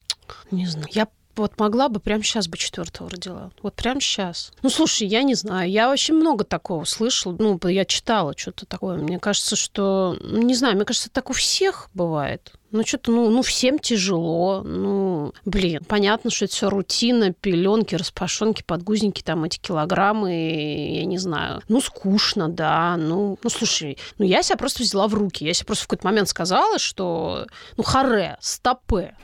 Не 0.51 0.67
знаю. 0.67 0.87
Я 0.91 1.07
вот 1.39 1.59
могла 1.59 1.89
бы 1.89 1.99
прямо 1.99 2.23
сейчас 2.23 2.47
бы 2.47 2.57
четвертого 2.57 3.09
родила. 3.09 3.51
Вот 3.63 3.73
прямо 3.73 4.01
сейчас. 4.01 4.51
Ну, 4.61 4.69
слушай, 4.69 5.07
я 5.07 5.23
не 5.23 5.35
знаю. 5.35 5.69
Я 5.69 5.91
очень 5.91 6.13
много 6.13 6.43
такого 6.43 6.83
слышала. 6.83 7.35
Ну, 7.39 7.59
я 7.67 7.85
читала 7.85 8.33
что-то 8.37 8.65
такое. 8.65 8.97
Мне 8.97 9.19
кажется, 9.19 9.55
что... 9.55 10.17
ну, 10.21 10.41
Не 10.41 10.55
знаю, 10.55 10.75
мне 10.75 10.85
кажется, 10.85 11.09
так 11.09 11.29
у 11.29 11.33
всех 11.33 11.89
бывает. 11.93 12.53
Ну, 12.71 12.85
что-то, 12.85 13.11
ну, 13.11 13.29
ну, 13.29 13.41
всем 13.41 13.79
тяжело. 13.79 14.61
Ну, 14.63 15.33
блин, 15.45 15.83
понятно, 15.87 16.29
что 16.29 16.45
это 16.45 16.53
все 16.53 16.69
рутина, 16.69 17.33
пеленки, 17.33 17.95
распашонки, 17.95 18.61
подгузники, 18.63 19.23
там 19.23 19.43
эти 19.43 19.57
килограммы, 19.57 20.97
я 20.99 21.05
не 21.05 21.17
знаю. 21.17 21.63
Ну, 21.67 21.81
скучно, 21.81 22.47
да. 22.47 22.95
Ну, 22.97 23.39
ну, 23.41 23.49
слушай, 23.49 23.97
ну, 24.19 24.25
я 24.25 24.43
себя 24.43 24.57
просто 24.57 24.83
взяла 24.83 25.07
в 25.07 25.15
руки. 25.15 25.45
Я 25.45 25.53
себе 25.53 25.65
просто 25.65 25.85
в 25.85 25.87
какой-то 25.87 26.05
момент 26.05 26.29
сказала, 26.29 26.77
что, 26.77 27.47
ну, 27.75 27.83
харе, 27.83 28.37
стопе 28.39 29.15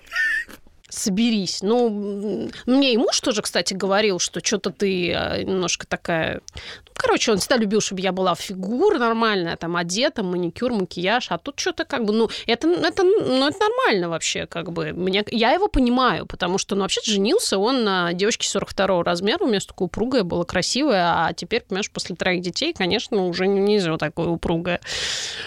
соберись. 0.96 1.60
Ну, 1.62 2.50
мне 2.66 2.94
и 2.94 2.98
муж 2.98 3.20
тоже, 3.20 3.42
кстати, 3.42 3.74
говорил, 3.74 4.20
что 4.20 4.44
что-то 4.44 4.72
ты 4.72 5.14
а, 5.14 5.42
немножко 5.42 5.86
такая... 5.86 6.42
Ну, 6.56 6.92
короче, 6.94 7.32
он 7.32 7.38
всегда 7.38 7.58
любил, 7.58 7.82
чтобы 7.82 8.02
я 8.02 8.12
была 8.12 8.36
фигура 8.36 8.98
нормальная, 8.98 9.58
там, 9.58 9.76
одета, 9.76 10.24
маникюр, 10.24 10.74
макияж, 10.74 11.28
а 11.30 11.38
тут 11.38 11.60
что-то 11.60 11.86
как 11.86 12.06
бы, 12.06 12.14
ну, 12.14 12.30
это, 12.48 12.70
это, 12.70 13.04
ну, 13.04 13.48
это 13.48 13.60
нормально 13.60 14.10
вообще, 14.10 14.46
как 14.46 14.72
бы. 14.72 14.94
Мне, 14.94 15.24
я 15.32 15.52
его 15.52 15.68
понимаю, 15.68 16.26
потому 16.26 16.58
что, 16.58 16.76
ну, 16.76 16.82
вообще 16.82 17.02
женился 17.04 17.58
он 17.58 17.84
на 17.84 18.14
девочке 18.14 18.48
42 18.48 19.04
размера, 19.04 19.44
у 19.44 19.48
меня 19.48 19.60
такое 19.60 19.88
упругое 19.88 20.24
было, 20.24 20.44
красивое, 20.44 21.04
а 21.06 21.34
теперь, 21.34 21.62
понимаешь, 21.62 21.92
после 21.92 22.16
троих 22.16 22.42
детей, 22.42 22.74
конечно, 22.74 23.26
уже 23.26 23.48
нельзя 23.48 23.98
такое 23.98 24.28
упругое. 24.28 24.80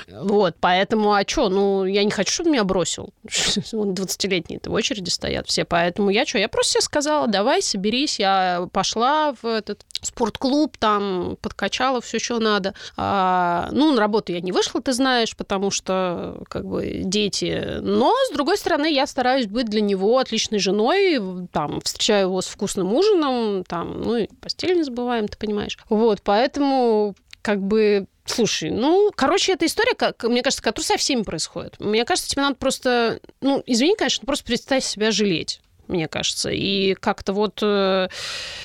Вот, 0.09 0.57
поэтому, 0.61 1.13
а 1.13 1.23
что, 1.27 1.49
ну, 1.49 1.85
я 1.85 2.05
не 2.05 2.11
хочу, 2.11 2.33
чтобы 2.33 2.51
меня 2.51 2.65
бросил. 2.65 3.11
Он 3.73 3.95
20-летний 3.95 4.61
в 4.65 4.73
очереди 4.73 5.11
стоят 5.39 5.49
все, 5.49 5.65
поэтому 5.65 6.11
я 6.11 6.27
что, 6.27 6.39
я 6.39 6.49
просто 6.49 6.73
себе 6.73 6.83
сказала, 6.83 7.27
давай, 7.27 7.63
соберись, 7.63 8.19
я 8.19 8.69
пошла 8.73 9.35
в 9.43 9.47
этот 9.47 9.85
спортклуб, 10.01 10.77
там 10.77 11.37
подкачала 11.41 12.01
все, 12.01 12.19
что 12.19 12.39
надо. 12.39 12.75
А, 12.97 13.69
ну, 13.73 13.93
на 13.93 14.01
работу 14.01 14.33
я 14.33 14.41
не 14.41 14.53
вышла, 14.53 14.81
ты 14.81 14.93
знаешь, 14.93 15.37
потому 15.37 15.71
что, 15.71 16.43
как 16.49 16.65
бы, 16.67 17.03
дети. 17.05 17.79
Но, 17.81 18.13
с 18.31 18.33
другой 18.33 18.59
стороны, 18.59 18.93
я 18.93 19.07
стараюсь 19.07 19.47
быть 19.47 19.67
для 19.67 19.81
него 19.81 20.19
отличной 20.19 20.59
женой, 20.59 21.21
там, 21.53 21.81
встречаю 21.81 22.29
его 22.29 22.41
с 22.41 22.47
вкусным 22.47 22.93
ужином, 22.93 23.65
там, 23.65 24.03
ну, 24.03 24.17
и 24.17 24.29
постель 24.41 24.77
не 24.77 24.85
забываем, 24.85 25.29
ты 25.29 25.37
понимаешь. 25.37 25.79
Вот, 25.89 26.21
поэтому, 26.23 27.15
как 27.43 27.61
бы, 27.61 28.07
Слушай, 28.29 28.71
ну, 28.71 29.11
короче, 29.15 29.53
эта 29.53 29.67
история, 29.67 29.95
как, 29.95 30.23
мне 30.25 30.43
кажется, 30.43 30.63
которая 30.63 30.87
со 30.87 30.97
всеми 30.97 31.23
происходит. 31.23 31.81
Мне 31.81 32.05
кажется, 32.05 32.31
тебе 32.31 32.43
надо 32.43 32.57
просто, 32.57 33.21
ну, 33.41 33.63
извини, 33.67 33.97
конечно, 33.97 34.27
просто 34.27 34.45
перестать 34.45 34.85
себя 34.85 35.11
жалеть 35.11 35.61
мне 35.89 36.07
кажется, 36.07 36.51
и 36.51 36.95
как-то 36.95 37.33
вот, 37.33 37.61
э, 37.63 38.09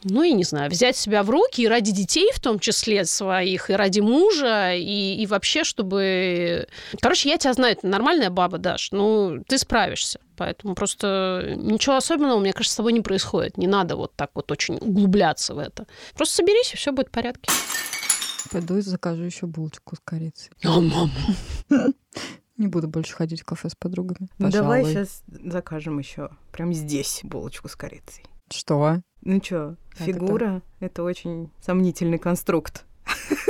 ну, 0.04 0.24
я 0.24 0.34
не 0.34 0.44
знаю, 0.44 0.70
взять 0.70 0.98
себя 0.98 1.24
в 1.24 1.30
руки 1.30 1.62
и 1.62 1.68
ради 1.68 1.92
детей 1.92 2.30
в 2.34 2.40
том 2.40 2.60
числе 2.60 3.06
своих, 3.06 3.70
и 3.70 3.74
ради 3.74 4.02
мужа, 4.02 4.74
и, 4.76 5.16
и 5.16 5.26
вообще, 5.26 5.64
чтобы... 5.64 6.68
Короче, 7.00 7.30
я 7.30 7.38
тебя 7.38 7.54
знаю, 7.54 7.76
ты 7.78 7.88
нормальная 7.88 8.30
баба, 8.30 8.58
Даш, 8.58 8.90
ну, 8.92 9.42
ты 9.48 9.58
справишься. 9.58 10.20
Поэтому 10.36 10.76
просто 10.76 11.54
ничего 11.56 11.96
особенного, 11.96 12.40
мне 12.40 12.54
кажется, 12.54 12.74
с 12.74 12.78
тобой 12.78 12.92
не 12.92 13.02
происходит. 13.02 13.58
Не 13.58 13.68
надо 13.68 13.96
вот 13.96 14.16
так 14.16 14.32
вот 14.34 14.52
очень 14.52 14.76
углубляться 14.76 15.54
в 15.54 15.60
это. 15.60 15.86
Просто 16.16 16.36
соберись, 16.36 16.74
и 16.74 16.78
все 16.78 16.92
будет 16.92 17.10
в 17.10 17.12
порядке. 17.12 17.52
Пойду 18.54 18.78
и 18.78 18.82
закажу 18.82 19.24
еще 19.24 19.48
булочку 19.48 19.96
с 19.96 20.00
корицей. 20.00 20.52
Мама. 20.64 21.10
Не 22.58 22.68
буду 22.68 22.88
больше 22.88 23.16
ходить 23.16 23.42
в 23.42 23.46
кафе 23.46 23.70
с 23.70 23.76
подругами. 23.76 24.30
Ну, 24.38 24.52
давай 24.52 24.86
сейчас 24.86 25.24
закажем 25.28 25.98
еще 25.98 26.30
прям 26.52 26.72
здесь 26.72 27.22
булочку 27.24 27.68
с 27.68 27.76
корицей. 27.76 28.24
Что? 28.52 29.02
Ну 29.24 29.40
чё, 29.40 29.76
Как 29.98 30.06
фигура— 30.06 30.62
это 30.80 31.04
очень 31.04 31.50
сомнительный 31.62 32.20
конструкт. 32.20 32.86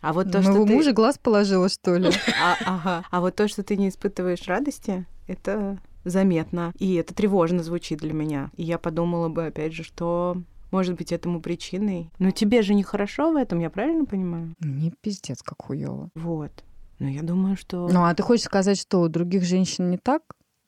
А 0.00 0.12
вот 0.12 0.30
то, 0.30 0.38
Моего 0.38 0.52
что 0.52 0.64
ты... 0.64 0.72
мужа 0.72 0.92
глаз 0.92 1.18
положила, 1.18 1.68
что 1.68 1.96
ли? 1.96 2.10
А, 2.40 2.56
ага. 2.64 3.04
А 3.10 3.20
вот 3.20 3.34
то, 3.34 3.48
что 3.48 3.64
ты 3.64 3.76
не 3.76 3.88
испытываешь 3.88 4.46
радости, 4.46 5.06
это 5.26 5.80
заметно. 6.04 6.72
И 6.78 6.94
это 6.94 7.14
тревожно 7.14 7.64
звучит 7.64 7.98
для 7.98 8.12
меня. 8.12 8.52
И 8.56 8.62
я 8.62 8.78
подумала 8.78 9.28
бы, 9.28 9.46
опять 9.46 9.72
же, 9.72 9.82
что 9.82 10.40
может 10.70 10.96
быть 10.96 11.12
этому 11.12 11.40
причиной. 11.40 12.10
Но 12.18 12.30
тебе 12.30 12.62
же 12.62 12.74
нехорошо 12.74 13.32
в 13.32 13.36
этом, 13.36 13.58
я 13.60 13.70
правильно 13.70 14.04
понимаю? 14.04 14.54
Не 14.60 14.92
пиздец, 15.00 15.42
как 15.42 15.62
хуёво. 15.62 16.10
Вот. 16.14 16.52
Ну, 16.98 17.08
я 17.08 17.22
думаю, 17.22 17.56
что... 17.56 17.88
Ну, 17.88 18.04
а 18.04 18.14
ты 18.14 18.22
хочешь 18.22 18.44
сказать, 18.46 18.78
что 18.78 19.00
у 19.02 19.08
других 19.08 19.44
женщин 19.44 19.90
не 19.90 19.98
так? 19.98 20.22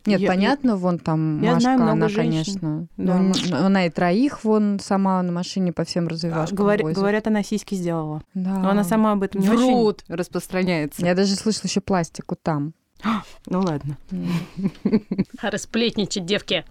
Нет, 0.06 0.20
Я- 0.20 0.28
понятно, 0.28 0.76
вон 0.76 0.98
там 0.98 1.42
я 1.42 1.48
Машка, 1.54 1.60
знаю 1.60 1.78
много 1.80 1.92
она, 1.92 2.08
женщин. 2.08 2.58
конечно. 2.60 2.86
Да, 2.96 3.18
ну, 3.18 3.32
она 3.66 3.84
и 3.84 3.90
троих 3.90 4.44
вон 4.44 4.78
сама 4.80 5.22
на 5.22 5.30
машине 5.30 5.74
по 5.74 5.84
всем 5.84 6.06
А, 6.06 6.08
развивашкам 6.08 6.56
говоря- 6.56 6.82
возит. 6.84 6.96
говорят, 6.96 7.26
она 7.26 7.42
сиськи 7.42 7.74
сделала. 7.74 8.22
Да. 8.32 8.60
Но 8.60 8.70
она 8.70 8.82
сама 8.82 9.12
об 9.12 9.22
этом 9.22 9.42
не 9.42 9.48
Врут. 9.48 10.04
очень 10.06 10.14
распространяется. 10.16 11.04
Я 11.04 11.14
даже 11.14 11.34
слышала 11.34 11.64
еще 11.66 11.82
пластику 11.82 12.34
там. 12.40 12.72
Ну 13.46 13.60
ладно. 13.60 13.96
Расплетничать, 15.42 16.24
девки. 16.24 16.64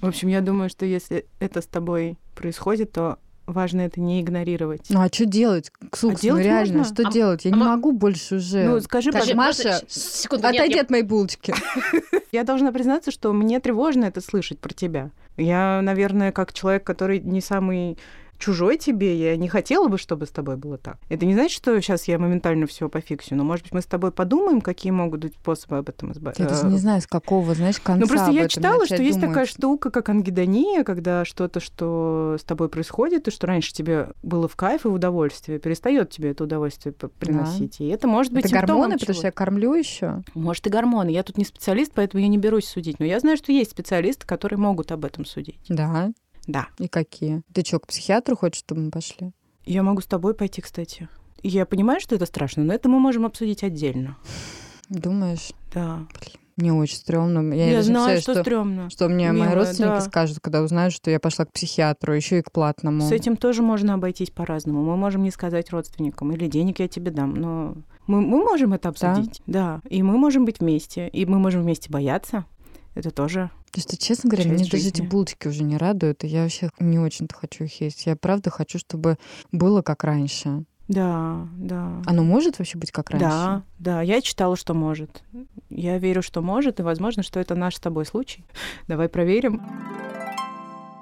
В 0.00 0.06
общем, 0.06 0.28
я 0.28 0.40
думаю, 0.40 0.68
что 0.68 0.84
если 0.84 1.26
это 1.40 1.62
с 1.62 1.66
тобой 1.66 2.16
происходит, 2.34 2.92
то 2.92 3.18
важно 3.46 3.82
это 3.82 4.00
не 4.00 4.20
игнорировать. 4.20 4.86
Ну 4.88 5.00
а 5.00 5.08
что 5.08 5.24
делать? 5.26 5.70
Ксукс, 5.90 6.22
ну 6.22 6.28
делать 6.28 6.44
реально, 6.44 6.78
можно. 6.78 6.94
что 6.94 7.08
А- 7.08 7.12
делать? 7.12 7.44
Я 7.44 7.52
а 7.52 7.54
не 7.56 7.60
могу 7.62 7.92
больше 7.92 8.36
уже. 8.36 8.64
Ну, 8.64 8.80
скажи, 8.80 9.10
пожалуйста, 9.10 9.36
Маша, 9.36 9.80
секунду, 9.88 10.44
нет, 10.48 10.54
Отойди 10.56 10.74
я- 10.76 10.82
от 10.82 10.90
моей 10.90 11.02
булочки. 11.02 11.54
Я 12.32 12.44
должна 12.44 12.72
признаться, 12.72 13.10
что 13.10 13.32
мне 13.32 13.60
тревожно 13.60 14.06
это 14.06 14.20
слышать 14.22 14.58
про 14.58 14.72
тебя. 14.72 15.10
Я, 15.36 15.80
наверное, 15.82 16.32
как 16.32 16.52
человек, 16.52 16.84
который 16.84 17.20
не 17.20 17.40
самый 17.42 17.98
чужой 18.42 18.76
тебе, 18.76 19.16
я 19.16 19.36
не 19.36 19.48
хотела 19.48 19.86
бы, 19.86 19.98
чтобы 19.98 20.26
с 20.26 20.30
тобой 20.30 20.56
было 20.56 20.76
так. 20.76 20.98
Это 21.08 21.24
не 21.26 21.34
значит, 21.34 21.56
что 21.56 21.80
сейчас 21.80 22.08
я 22.08 22.18
моментально 22.18 22.66
все 22.66 22.88
пофиксю, 22.88 23.36
но, 23.36 23.44
может 23.44 23.64
быть, 23.64 23.72
мы 23.72 23.80
с 23.80 23.86
тобой 23.86 24.10
подумаем, 24.10 24.60
какие 24.60 24.90
могут 24.90 25.20
быть 25.20 25.34
способы 25.34 25.78
об 25.78 25.88
этом 25.88 26.12
избавиться. 26.12 26.42
Я 26.42 26.48
даже 26.48 26.66
не 26.66 26.78
знаю, 26.78 27.00
с 27.00 27.06
какого, 27.06 27.54
знаешь, 27.54 27.78
конца 27.78 28.00
Ну, 28.00 28.08
просто 28.08 28.30
я 28.32 28.48
читала, 28.48 28.84
что 28.84 28.94
начать 28.94 29.06
есть 29.06 29.20
думать. 29.20 29.30
такая 29.30 29.46
штука, 29.46 29.90
как 29.90 30.08
ангидония, 30.08 30.82
когда 30.82 31.24
что-то, 31.24 31.60
что 31.60 32.36
с 32.40 32.42
тобой 32.42 32.68
происходит, 32.68 33.28
и 33.28 33.30
что 33.30 33.46
раньше 33.46 33.72
тебе 33.72 34.08
было 34.22 34.48
в 34.48 34.56
кайф 34.56 34.84
и 34.84 34.88
в 34.88 34.92
удовольствие, 34.92 35.60
перестает 35.60 36.10
тебе 36.10 36.32
это 36.32 36.44
удовольствие 36.44 36.92
приносить. 36.92 37.80
И 37.80 37.86
это 37.86 38.08
может 38.08 38.32
быть 38.32 38.46
Это 38.46 38.54
гормоны, 38.54 38.98
потому 38.98 39.14
что 39.14 39.26
я 39.26 39.32
кормлю 39.32 39.74
еще. 39.74 40.22
Может, 40.34 40.66
и 40.66 40.70
гормоны. 40.70 41.10
Я 41.10 41.22
тут 41.22 41.38
не 41.38 41.44
специалист, 41.44 41.92
поэтому 41.94 42.22
я 42.22 42.28
не 42.28 42.38
берусь 42.38 42.66
судить. 42.66 42.98
Но 42.98 43.06
я 43.06 43.20
знаю, 43.20 43.36
что 43.36 43.52
есть 43.52 43.70
специалисты, 43.70 44.26
которые 44.26 44.58
могут 44.58 44.90
об 44.90 45.04
этом 45.04 45.24
судить. 45.24 45.60
Да. 45.68 46.12
Да. 46.46 46.68
И 46.78 46.88
какие? 46.88 47.42
Ты 47.52 47.64
что, 47.64 47.78
к 47.78 47.86
психиатру 47.86 48.36
хочешь, 48.36 48.60
чтобы 48.60 48.82
мы 48.82 48.90
пошли? 48.90 49.32
Я 49.64 49.82
могу 49.82 50.00
с 50.00 50.06
тобой 50.06 50.34
пойти, 50.34 50.60
кстати. 50.60 51.08
Я 51.42 51.66
понимаю, 51.66 52.00
что 52.00 52.14
это 52.14 52.26
страшно, 52.26 52.64
но 52.64 52.72
это 52.72 52.88
мы 52.88 52.98
можем 52.98 53.26
обсудить 53.26 53.62
отдельно. 53.62 54.16
Думаешь? 54.88 55.52
Да. 55.72 56.06
Мне 56.56 56.72
очень 56.72 56.96
стрёмно. 56.96 57.54
Я, 57.54 57.70
Я, 57.70 57.82
знаю, 57.82 58.16
представляю, 58.16 58.20
что, 58.20 58.34
стрёмно. 58.42 58.90
Что 58.90 59.08
мне 59.08 59.32
мои 59.32 59.42
Милая, 59.42 59.54
родственники 59.54 59.94
да. 59.94 60.00
скажут, 60.02 60.38
когда 60.40 60.62
узнают, 60.62 60.92
что 60.92 61.10
я 61.10 61.18
пошла 61.18 61.46
к 61.46 61.52
психиатру, 61.52 62.12
еще 62.12 62.38
и 62.38 62.42
к 62.42 62.52
платному. 62.52 63.00
С 63.00 63.10
этим 63.12 63.36
тоже 63.36 63.62
можно 63.62 63.94
обойтись 63.94 64.30
по-разному. 64.30 64.82
Мы 64.82 64.96
можем 64.96 65.22
не 65.22 65.30
сказать 65.30 65.70
родственникам, 65.70 66.32
или 66.32 66.46
денег 66.48 66.80
я 66.80 66.88
тебе 66.88 67.10
дам, 67.10 67.34
но 67.34 67.76
мы, 68.06 68.20
мы 68.20 68.38
можем 68.44 68.74
это 68.74 68.90
обсудить. 68.90 69.40
Да. 69.46 69.80
И 69.88 70.02
мы 70.02 70.18
можем 70.18 70.44
быть 70.44 70.60
вместе, 70.60 71.08
и 71.08 71.24
мы 71.24 71.38
можем 71.38 71.62
вместе 71.62 71.90
бояться. 71.90 72.44
Это 72.94 73.10
тоже 73.10 73.50
Потому 73.72 73.82
что, 73.88 73.96
честно 73.96 74.28
говоря, 74.28 74.50
мне 74.50 74.68
даже 74.68 74.88
эти 74.88 75.00
булочки 75.00 75.48
уже 75.48 75.62
не 75.62 75.78
радуют, 75.78 76.24
и 76.24 76.26
я 76.26 76.42
вообще 76.42 76.68
не 76.78 76.98
очень-то 76.98 77.34
хочу 77.34 77.64
их 77.64 77.80
есть. 77.80 78.04
Я 78.04 78.16
правда 78.16 78.50
хочу, 78.50 78.78
чтобы 78.78 79.16
было 79.50 79.80
как 79.80 80.04
раньше. 80.04 80.64
Да, 80.88 81.48
да. 81.56 82.02
Оно 82.04 82.22
может 82.22 82.58
вообще 82.58 82.76
быть 82.76 82.92
как 82.92 83.08
раньше? 83.08 83.26
Да, 83.26 83.62
да, 83.78 84.02
я 84.02 84.20
читала, 84.20 84.56
что 84.56 84.74
может. 84.74 85.22
Я 85.70 85.96
верю, 85.96 86.20
что 86.20 86.42
может, 86.42 86.80
и 86.80 86.82
возможно, 86.82 87.22
что 87.22 87.40
это 87.40 87.54
наш 87.54 87.76
с 87.76 87.80
тобой 87.80 88.04
случай. 88.04 88.44
Давай 88.88 89.08
проверим. 89.08 89.62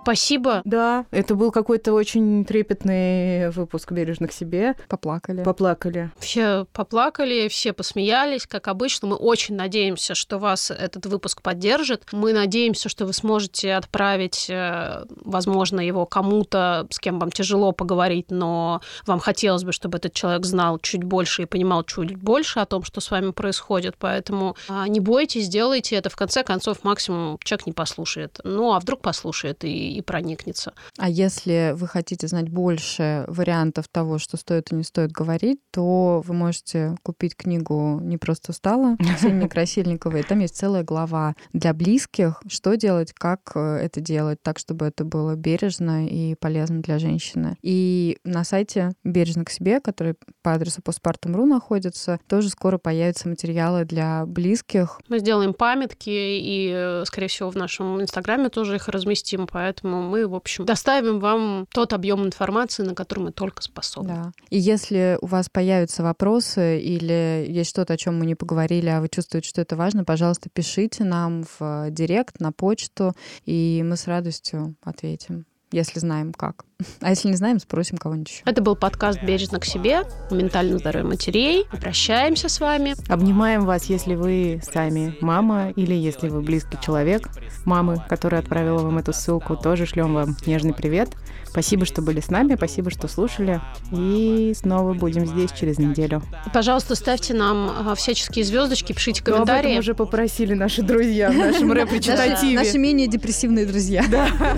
Спасибо. 0.03 0.63
Да, 0.65 1.05
это 1.11 1.35
был 1.35 1.51
какой-то 1.51 1.93
очень 1.93 2.45
трепетный 2.45 3.51
выпуск 3.51 3.93
«Бережно 3.93 4.29
к 4.29 4.33
себе». 4.33 4.75
Поплакали. 4.89 5.43
Поплакали. 5.43 6.11
Все 6.19 6.67
поплакали, 6.73 7.49
все 7.49 7.73
посмеялись, 7.73 8.47
как 8.47 8.69
обычно. 8.69 9.09
Мы 9.09 9.17
очень 9.17 9.57
надеемся, 9.57 10.15
что 10.15 10.39
вас 10.39 10.71
этот 10.71 11.07
выпуск 11.07 11.43
поддержит. 11.43 12.05
Мы 12.13 12.33
надеемся, 12.33 12.89
что 12.89 13.05
вы 13.05 13.13
сможете 13.13 13.75
отправить, 13.75 14.47
э, 14.49 15.05
возможно, 15.25 15.81
его 15.81 16.07
кому-то, 16.07 16.87
с 16.91 16.99
кем 16.99 17.19
вам 17.19 17.31
тяжело 17.31 17.73
поговорить, 17.73 18.31
но 18.31 18.81
вам 19.07 19.21
хотелось 19.21 19.65
бы, 19.65 19.73
чтобы 19.73 19.99
этот 19.99 20.15
человек 20.15 20.47
знал 20.47 20.79
чуть 20.79 21.05
больше 21.05 21.43
и 21.43 21.47
понимал 21.47 21.85
чуть 21.85 22.17
больше 22.17 22.61
о 22.61 22.67
том, 22.67 22.85
что 22.85 23.01
с 23.01 23.11
вами 23.11 23.33
происходит. 23.33 23.97
Поэтому 23.99 24.57
а, 24.69 24.89
не 24.89 25.01
бойтесь, 25.01 25.49
делайте 25.49 25.97
это. 25.97 26.09
В 26.09 26.17
конце 26.17 26.43
концов, 26.43 26.85
максимум 26.85 27.39
человек 27.45 27.67
не 27.67 27.73
послушает. 27.73 28.41
Ну, 28.45 28.73
а 28.73 28.81
вдруг 28.81 29.01
послушает 29.01 29.65
и, 29.65 29.90
и 29.91 30.01
проникнется. 30.01 30.73
А 30.99 31.09
если 31.09 31.73
вы 31.75 31.87
хотите 31.87 32.27
знать 32.29 32.49
больше 32.49 33.25
вариантов 33.29 33.89
того, 33.89 34.19
что 34.19 34.37
стоит 34.37 34.73
и 34.73 34.75
не 34.75 34.83
стоит 34.83 35.13
говорить, 35.13 35.61
то 35.71 36.23
вы 36.27 36.35
можете 36.35 36.97
купить 37.03 37.37
книгу 37.37 38.01
«Не 38.03 38.19
просто 38.19 38.53
стало» 38.53 38.97
Ксении 39.17 39.49
Красильниковой. 39.49 40.23
Там 40.23 40.41
есть 40.41 40.57
целая 40.57 40.83
глава 40.83 41.35
для 41.53 41.73
близких, 41.73 42.43
что 42.49 42.77
делать, 42.77 43.13
как 43.13 43.53
э, 43.55 43.77
это 43.77 44.01
делать, 44.01 44.43
так, 44.43 44.59
чтобы 44.59 44.87
это 44.87 45.05
было 45.05 45.35
бережно 45.35 46.07
и 46.07 46.35
полезно 46.35 46.81
для 46.83 46.99
женщины. 46.99 47.57
И 47.63 48.19
на 48.25 48.45
сайте 48.45 48.93
«Бережно 49.05 49.45
к 49.45 49.51
себе», 49.51 49.81
который 49.81 50.15
по 50.43 50.53
адресу 50.53 50.81
postpartum.ru 50.81 51.45
находится, 51.47 52.19
тоже 52.29 52.49
скоро 52.49 52.79
появятся 52.79 53.29
материалы 53.29 53.85
для 53.85 54.27
близких. 54.27 55.01
Мы 55.09 55.19
сделаем 55.19 55.55
памятки 55.55 56.11
и, 56.11 56.73
э, 56.75 57.05
скорее 57.07 57.29
всего, 57.29 57.51
в 57.51 57.57
нашем 57.57 58.01
инстаграме 58.01 58.49
тоже 58.49 58.77
их 58.77 58.89
разместим, 58.89 59.47
поэтому 59.47 59.80
мы, 59.83 60.27
в 60.27 60.35
общем, 60.35 60.65
доставим 60.65 61.21
вам 61.21 61.67
тот 61.73 61.93
объем 61.93 62.25
информации, 62.25 62.83
на 62.83 62.95
который 62.95 63.21
мы 63.21 63.33
только 63.33 63.63
способны. 63.63 64.15
Да. 64.15 64.33
И 64.51 64.59
если 64.59 65.19
у 65.21 65.27
вас 65.27 65.49
появятся 65.49 66.03
вопросы 66.03 66.81
или 66.81 67.47
есть 67.49 67.71
что-то, 67.71 67.95
о 67.95 67.97
чем 67.97 68.19
мы 68.19 68.27
не 68.27 68.35
поговорили, 68.35 68.89
а 68.89 69.01
вы 69.01 69.09
чувствуете, 69.09 69.49
что 69.49 69.61
это 69.61 69.77
важно, 69.77 70.05
пожалуйста, 70.05 70.49
пишите 70.53 71.05
нам 71.05 71.45
в 71.45 71.61
э, 71.61 71.91
директ, 71.91 72.41
на 72.41 72.53
почту, 72.53 73.15
и 73.45 73.83
мы 73.85 73.97
с 73.97 74.07
радостью 74.07 74.77
ответим, 74.83 75.47
если 75.73 75.99
знаем 75.99 76.33
как. 76.33 76.65
А 77.01 77.11
если 77.11 77.29
не 77.29 77.37
знаем, 77.37 77.59
спросим 77.59 77.99
кого-нибудь 77.99 78.29
еще. 78.31 78.43
Это 78.45 78.63
был 78.63 78.77
подкаст 78.77 79.23
«Бережно 79.23 79.59
к 79.61 79.65
себе», 79.65 80.03
о 80.31 80.35
ментальном 80.35 80.79
здоровье 80.79 81.09
матерей. 81.09 81.65
Мы 81.73 81.79
прощаемся 81.79 82.49
с 82.49 82.61
вами. 82.61 82.95
Обнимаем 83.11 83.65
вас, 83.65 83.85
если 83.87 84.15
вы 84.15 84.61
сами 84.63 85.17
мама 85.21 85.71
или 85.71 85.95
если 85.95 86.29
вы 86.29 86.41
близкий 86.43 86.79
человек 86.81 87.29
мамы, 87.65 88.03
которая 88.09 88.41
отправила 88.41 88.79
вам 88.79 88.99
эту 88.99 89.13
ссылку. 89.13 89.57
Тоже 89.57 89.87
шлем 89.87 90.15
вам 90.15 90.37
нежный 90.47 90.73
привет. 90.75 91.11
Спасибо, 91.47 91.85
что 91.85 92.01
были 92.01 92.21
с 92.21 92.31
нами, 92.31 92.55
спасибо, 92.55 92.91
что 92.91 93.09
слушали. 93.09 93.61
И 93.93 94.53
снова 94.57 94.95
будем 94.95 95.27
здесь 95.27 95.51
через 95.51 95.79
неделю. 95.79 96.23
Пожалуйста, 96.55 96.95
ставьте 96.95 97.35
нам 97.35 97.69
а, 97.89 97.95
всяческие 97.97 98.45
звездочки, 98.45 98.93
пишите 98.93 99.23
Ну, 99.27 99.33
об 99.35 99.43
этом 99.43 99.47
комментарии. 99.57 99.79
уже 99.79 99.95
попросили 99.95 100.55
наши 100.55 100.83
друзья 100.83 101.31
в 101.31 101.35
нашем 101.35 101.73
рэп-речитативе. 101.73 102.55
Наши 102.57 102.79
менее 102.79 103.09
депрессивные 103.09 103.67
друзья. 103.67 104.05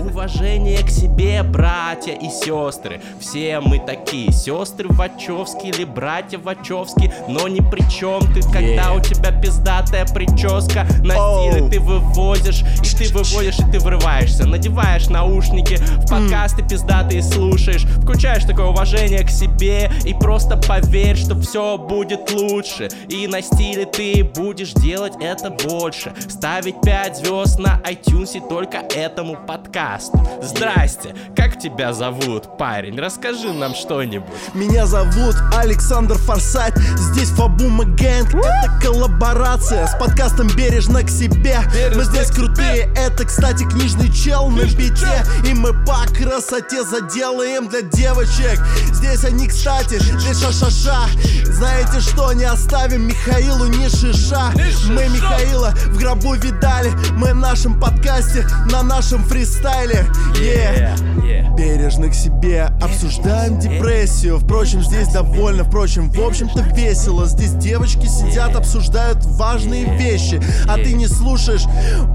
Уважение 0.01 0.83
к 0.83 0.89
себе, 0.89 1.41
братья 1.43 2.12
и 2.13 2.29
сестры. 2.29 3.01
Все 3.19 3.59
мы 3.59 3.79
такие 3.79 4.31
сестры 4.31 4.87
Вачовски 4.89 5.67
или 5.67 5.83
братья 5.83 6.37
Вачовски, 6.37 7.13
но 7.27 7.47
ни 7.47 7.59
при 7.59 7.81
чем 7.89 8.21
ты, 8.33 8.41
когда 8.41 8.93
у 8.93 8.99
тебя 8.99 9.31
пиздатая 9.31 10.05
прическа. 10.05 10.85
На 11.03 11.15
стиле 11.15 11.69
ты 11.69 11.79
вывозишь, 11.79 12.61
и 12.61 12.95
ты 12.95 13.13
выводишь, 13.13 13.59
и 13.59 13.71
ты 13.71 13.79
врываешься. 13.79 14.45
Надеваешь 14.45 15.07
наушники, 15.09 15.75
в 15.75 16.09
подкасты 16.09 16.63
пиздатые 16.63 17.23
слушаешь, 17.23 17.85
включаешь 18.01 18.43
такое 18.43 18.67
уважение 18.67 19.23
к 19.23 19.29
себе 19.29 19.91
и 20.05 20.13
просто 20.13 20.57
поверь, 20.57 21.17
что 21.17 21.39
все 21.39 21.77
будет 21.77 22.31
лучше. 22.31 22.89
И 23.09 23.27
на 23.27 23.41
стиле 23.41 23.85
ты 23.85 24.23
будешь 24.23 24.73
делать 24.73 25.13
это 25.19 25.49
больше. 25.49 26.13
Ставить 26.29 26.81
5 26.81 27.17
звезд 27.17 27.59
на 27.59 27.81
iTunes 27.85 28.37
и 28.37 28.39
только 28.39 28.77
этому 28.95 29.35
подкасту. 29.35 30.19
Здрасте, 30.41 31.15
как 31.35 31.59
тебя 31.59 31.93
зовут, 31.93 32.02
парень? 32.57 32.99
Расскажи 32.99 33.53
нам 33.53 33.73
что-нибудь. 33.73 34.27
Меня 34.53 34.85
зовут 34.85 35.35
Александр 35.55 36.17
Форсайт 36.17 36.77
Здесь 36.97 37.29
Фабума 37.29 37.85
Гэнг. 37.85 38.35
Это 38.35 38.79
коллаборация 38.81 39.87
с 39.87 39.97
подкастом 39.97 40.47
«Бережно 40.49 41.03
к 41.03 41.09
себе» 41.09 41.59
Мы 41.95 42.03
здесь 42.03 42.29
крутые, 42.29 42.89
это, 42.97 43.23
кстати, 43.23 43.63
книжный 43.63 44.11
чел 44.11 44.49
на 44.49 44.63
бите 44.63 45.23
И 45.47 45.53
мы 45.53 45.71
по 45.85 46.03
красоте 46.13 46.83
заделаем 46.83 47.69
для 47.69 47.81
девочек. 47.81 48.59
Здесь 48.91 49.23
они, 49.23 49.47
кстати, 49.47 49.97
здесь 49.99 50.41
ша-ша-ша. 50.41 51.07
Знаете 51.45 52.01
что, 52.01 52.33
не 52.33 52.43
оставим 52.43 53.07
Михаилу 53.07 53.67
ни 53.67 53.87
шиша. 53.87 54.51
Мы 54.89 55.07
Михаила 55.07 55.73
в 55.87 55.97
гробу 55.97 56.33
видали. 56.33 56.91
Мы 57.13 57.33
в 57.33 57.37
нашем 57.37 57.79
подкасте, 57.79 58.45
на 58.69 58.83
нашем 58.83 59.23
фристайле. 59.23 60.05
Yeah. 60.35 60.97
Yeah. 61.23 61.55
Бережно 61.55 61.92
к 62.01 62.13
себе. 62.13 62.71
Обсуждаем 62.81 63.59
депрессию. 63.59 64.39
Впрочем, 64.39 64.81
здесь 64.81 65.09
довольно, 65.09 65.63
впрочем, 65.63 66.09
в 66.09 66.19
общем-то 66.19 66.61
весело. 66.75 67.25
Здесь 67.27 67.51
девочки 67.51 68.07
сидят, 68.07 68.55
обсуждают 68.55 69.19
важные 69.23 69.97
вещи. 69.97 70.41
А 70.67 70.75
ты 70.77 70.93
не 70.93 71.07
слушаешь, 71.07 71.63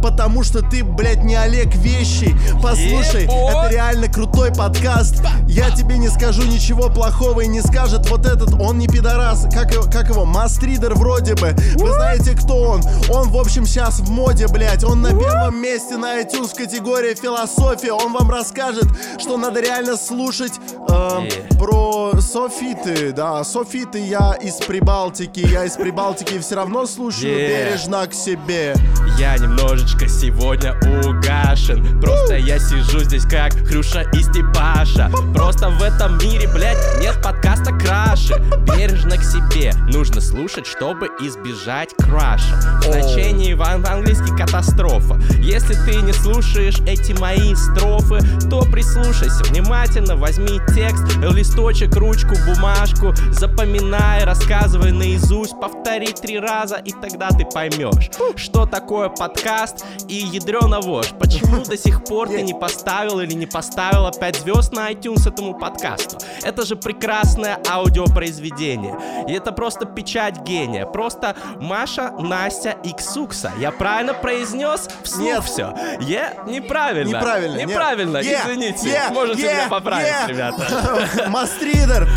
потому 0.03 0.43
что 0.43 0.63
ты, 0.63 0.83
блядь, 0.83 1.23
не 1.23 1.37
Олег 1.37 1.75
Вещий. 1.77 2.35
Послушай, 2.61 3.25
это 3.25 3.69
реально 3.71 4.09
крутой 4.09 4.53
подкаст. 4.53 5.23
Я 5.47 5.71
тебе 5.71 5.97
не 5.99 6.09
скажу 6.09 6.43
ничего 6.43 6.89
плохого 6.89 7.43
и 7.43 7.47
не 7.47 7.63
скажет 7.63 8.11
вот 8.11 8.27
этот, 8.27 8.61
он 8.61 8.79
не 8.79 8.89
пидорас. 8.89 9.47
Как 9.53 9.73
его, 9.73 9.85
как 9.85 10.09
его, 10.09 10.25
мастридер 10.25 10.95
вроде 10.95 11.35
бы. 11.37 11.55
Вы 11.77 11.93
знаете, 11.93 12.33
кто 12.33 12.57
он? 12.57 12.83
Он, 13.09 13.29
в 13.29 13.37
общем, 13.37 13.65
сейчас 13.65 14.01
в 14.01 14.11
моде, 14.11 14.49
блядь. 14.49 14.83
Он 14.83 15.03
на 15.03 15.11
первом 15.11 15.63
месте 15.63 15.97
на 15.97 16.21
iTunes 16.21 16.49
в 16.49 16.55
категории 16.55 17.15
философия 17.15 17.93
Он 17.93 18.13
вам 18.13 18.31
расскажет, 18.31 18.87
что 19.19 19.37
надо 19.37 19.61
реально 19.69 19.97
слушать 19.97 20.53
эм, 20.89 21.19
Yeah. 21.19 21.59
про 21.59 22.21
софиты 22.21 23.13
Да, 23.13 23.43
софиты 23.45 23.99
я 24.07 24.35
из 24.41 24.55
Прибалтики 24.57 25.41
Я 25.41 25.65
из 25.65 25.73
Прибалтики 25.77 26.39
все 26.39 26.55
равно 26.57 26.87
слушаю 26.87 27.33
Yeah. 27.33 27.49
бережно 27.71 28.07
к 28.07 28.15
себе. 28.15 28.75
Я 29.19 29.37
немножечко 29.37 30.09
сегодня 30.09 30.75
угашен. 31.05 32.01
Просто 32.01 32.37
я 32.37 32.59
сижу 32.61 33.01
здесь 33.01 33.25
как 33.25 33.53
Хрюша 33.67 34.03
и 34.13 34.23
Степаша. 34.23 35.11
Просто 35.35 35.71
в 35.71 35.83
этом 35.83 36.19
мире, 36.19 36.49
блядь, 36.49 36.79
нет 37.01 37.21
подкаста 37.23 37.73
краше 37.77 38.39
Бережно 38.61 39.17
к 39.17 39.25
себе. 39.25 39.73
Нужно 39.89 40.21
слушать, 40.21 40.67
чтобы 40.67 41.09
избежать 41.21 41.91
краша. 41.99 42.55
В 42.81 42.85
значении 42.85 43.55
в 43.55 43.63
ан- 43.63 43.85
английский 43.87 44.37
катастрофа. 44.37 45.21
Если 45.41 45.75
ты 45.75 45.97
не 46.03 46.13
слушаешь 46.13 46.79
эти 46.87 47.13
мои 47.13 47.55
строфы 47.57 48.21
То 48.49 48.63
прислушайся 48.63 49.43
внимательно, 49.51 50.17
возьми 50.17 50.61
текст, 50.75 51.05
листочек, 51.19 51.95
ручку, 51.97 52.35
бумажку, 52.47 53.15
запоминай, 53.31 54.25
рассказывай 54.25 54.93
наизусть, 54.93 55.59
повтори 55.61 56.09
три 56.13 56.39
раза, 56.39 56.77
и 56.77 56.93
тогда 56.93 57.29
ты 57.31 57.45
поймешь, 57.45 58.11
что 58.37 58.67
такое 58.67 59.09
подкаст 59.09 59.85
и 60.09 60.15
ядрена 60.15 60.81
вошь. 60.81 61.11
Почему 61.19 61.65
до 61.65 61.77
сих 61.77 62.05
пор 62.05 62.29
ты 62.29 62.43
не 62.43 62.55
поставил 62.55 63.21
или 63.21 63.33
не 63.35 63.47
поставила 63.47 64.11
5 64.13 64.37
звезд 64.37 64.73
на 64.73 64.91
iTunes 64.93 65.29
этому 65.31 65.55
подкасту? 65.59 66.19
Это 66.43 66.65
же 66.65 66.77
прекрасное 66.77 67.59
аудиопроизведение. 67.71 68.97
И 69.29 69.33
это 69.33 69.53
просто 69.53 69.87
печать 69.87 70.43
гения. 70.43 70.87
Просто 70.87 71.35
Маша, 71.61 72.13
Настя 72.19 72.77
и 72.85 72.93
Ксукса. 72.93 73.53
Я 73.59 73.71
правильно 73.71 74.15
произнес 74.15 74.89
вслух 75.03 75.25
Нет. 75.29 75.45
все? 75.45 75.75
Я 76.01 76.35
неправильно. 76.47 77.17
Неправильно, 77.17 77.57
нет. 77.57 77.69
Неправильно, 77.69 78.19
Yeah, 78.19 78.43
извините. 78.45 78.89
yeah, 78.89 79.13
Можете 79.13 79.38
yeah, 79.43 79.55
меня 79.55 79.69
поправить, 79.69 80.09
yeah. 80.09 80.29
ребята. 80.29 81.27
Мастридер, 81.29 82.09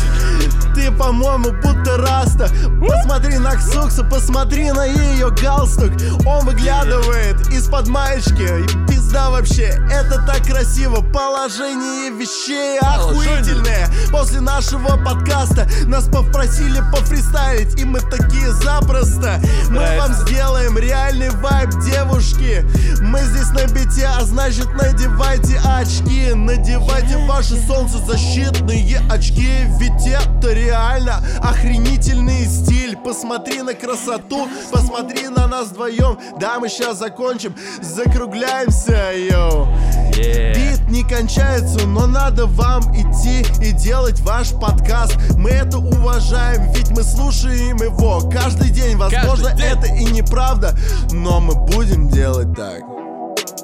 ты, 0.74 0.90
по-моему, 0.90 1.52
будто 1.52 1.96
раста. 1.98 2.48
Посмотри 2.80 3.38
на 3.38 3.56
Ксуксу, 3.56 4.04
посмотри 4.04 4.70
на 4.72 4.84
ее 4.84 5.30
галстук. 5.30 5.92
Он 6.26 6.44
выглядывает 6.44 7.48
из-под 7.48 7.88
маечки. 7.88 8.42
И 8.42 8.86
пизда 8.86 9.30
вообще, 9.30 9.80
это 9.90 10.22
так 10.26 10.44
красиво. 10.46 11.02
Положение 11.02 12.10
вещей 12.10 12.78
охуительное. 12.80 13.88
После 14.10 14.40
нашего 14.40 14.96
подкаста 15.02 15.68
нас 15.86 16.04
попросили 16.04 16.82
пофристайлить, 16.92 17.78
и 17.80 17.84
мы 17.84 18.00
такие 18.00 18.52
запросто. 18.52 19.40
Мы 19.70 19.84
вам 19.98 20.12
сделаем 20.14 20.78
реальный 20.78 21.30
вайб, 21.30 21.70
девушки. 21.84 22.64
Мы 23.00 23.20
здесь 23.20 23.50
на 23.50 23.66
бите, 23.72 24.06
а 24.06 24.24
значит 24.24 24.72
надевайте 24.74 25.60
очки. 25.64 26.32
Надевайте 26.34 27.18
ваши 27.26 27.56
солнцезащитные 27.66 29.00
очки, 29.10 29.50
ведь 29.78 30.06
это 30.06 30.52
реально 30.62 31.22
охренительный 31.40 32.46
стиль. 32.46 32.96
Посмотри 32.96 33.62
на 33.62 33.74
красоту, 33.74 34.48
посмотри 34.70 35.28
на 35.28 35.46
нас 35.46 35.68
вдвоем. 35.68 36.18
Да, 36.38 36.58
мы 36.60 36.68
сейчас 36.68 36.98
закончим, 36.98 37.54
закругляемся, 37.80 39.12
йоу. 39.12 39.68
Yeah. 40.12 40.54
Бит 40.54 40.88
не 40.90 41.02
кончается, 41.04 41.86
но 41.86 42.06
надо 42.06 42.46
вам 42.46 42.82
идти 42.94 43.44
и 43.64 43.72
делать 43.72 44.20
ваш 44.20 44.50
подкаст. 44.52 45.16
Мы 45.36 45.50
это 45.50 45.78
уважаем, 45.78 46.70
ведь 46.72 46.90
мы 46.90 47.02
слушаем 47.02 47.76
его 47.78 48.20
каждый 48.30 48.70
день. 48.70 48.96
Возможно, 48.96 49.48
Каждый 49.48 49.56
день. 49.56 49.66
это 49.66 49.86
и 49.86 50.04
неправда, 50.04 50.76
но 51.12 51.40
мы 51.40 51.54
будем 51.54 52.08
делать 52.08 52.54
так. 52.54 52.82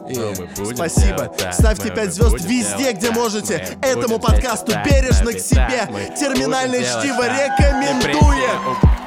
И 0.08 0.14
будем 0.60 0.76
спасибо. 0.76 1.32
делать 1.38 1.54
Ставьте 1.54 1.90
мы 1.90 1.94
5 1.94 2.14
звезд 2.14 2.40
везде, 2.40 2.76
делать 2.78 2.96
где 2.96 3.10
можете. 3.10 3.78
Этому 3.82 4.18
подкасту 4.18 4.72
бережно 4.84 5.32
к 5.32 5.38
себе. 5.38 5.88
Терминальное 6.16 6.82
чтиво. 6.82 7.24
Депрессия 7.28 8.97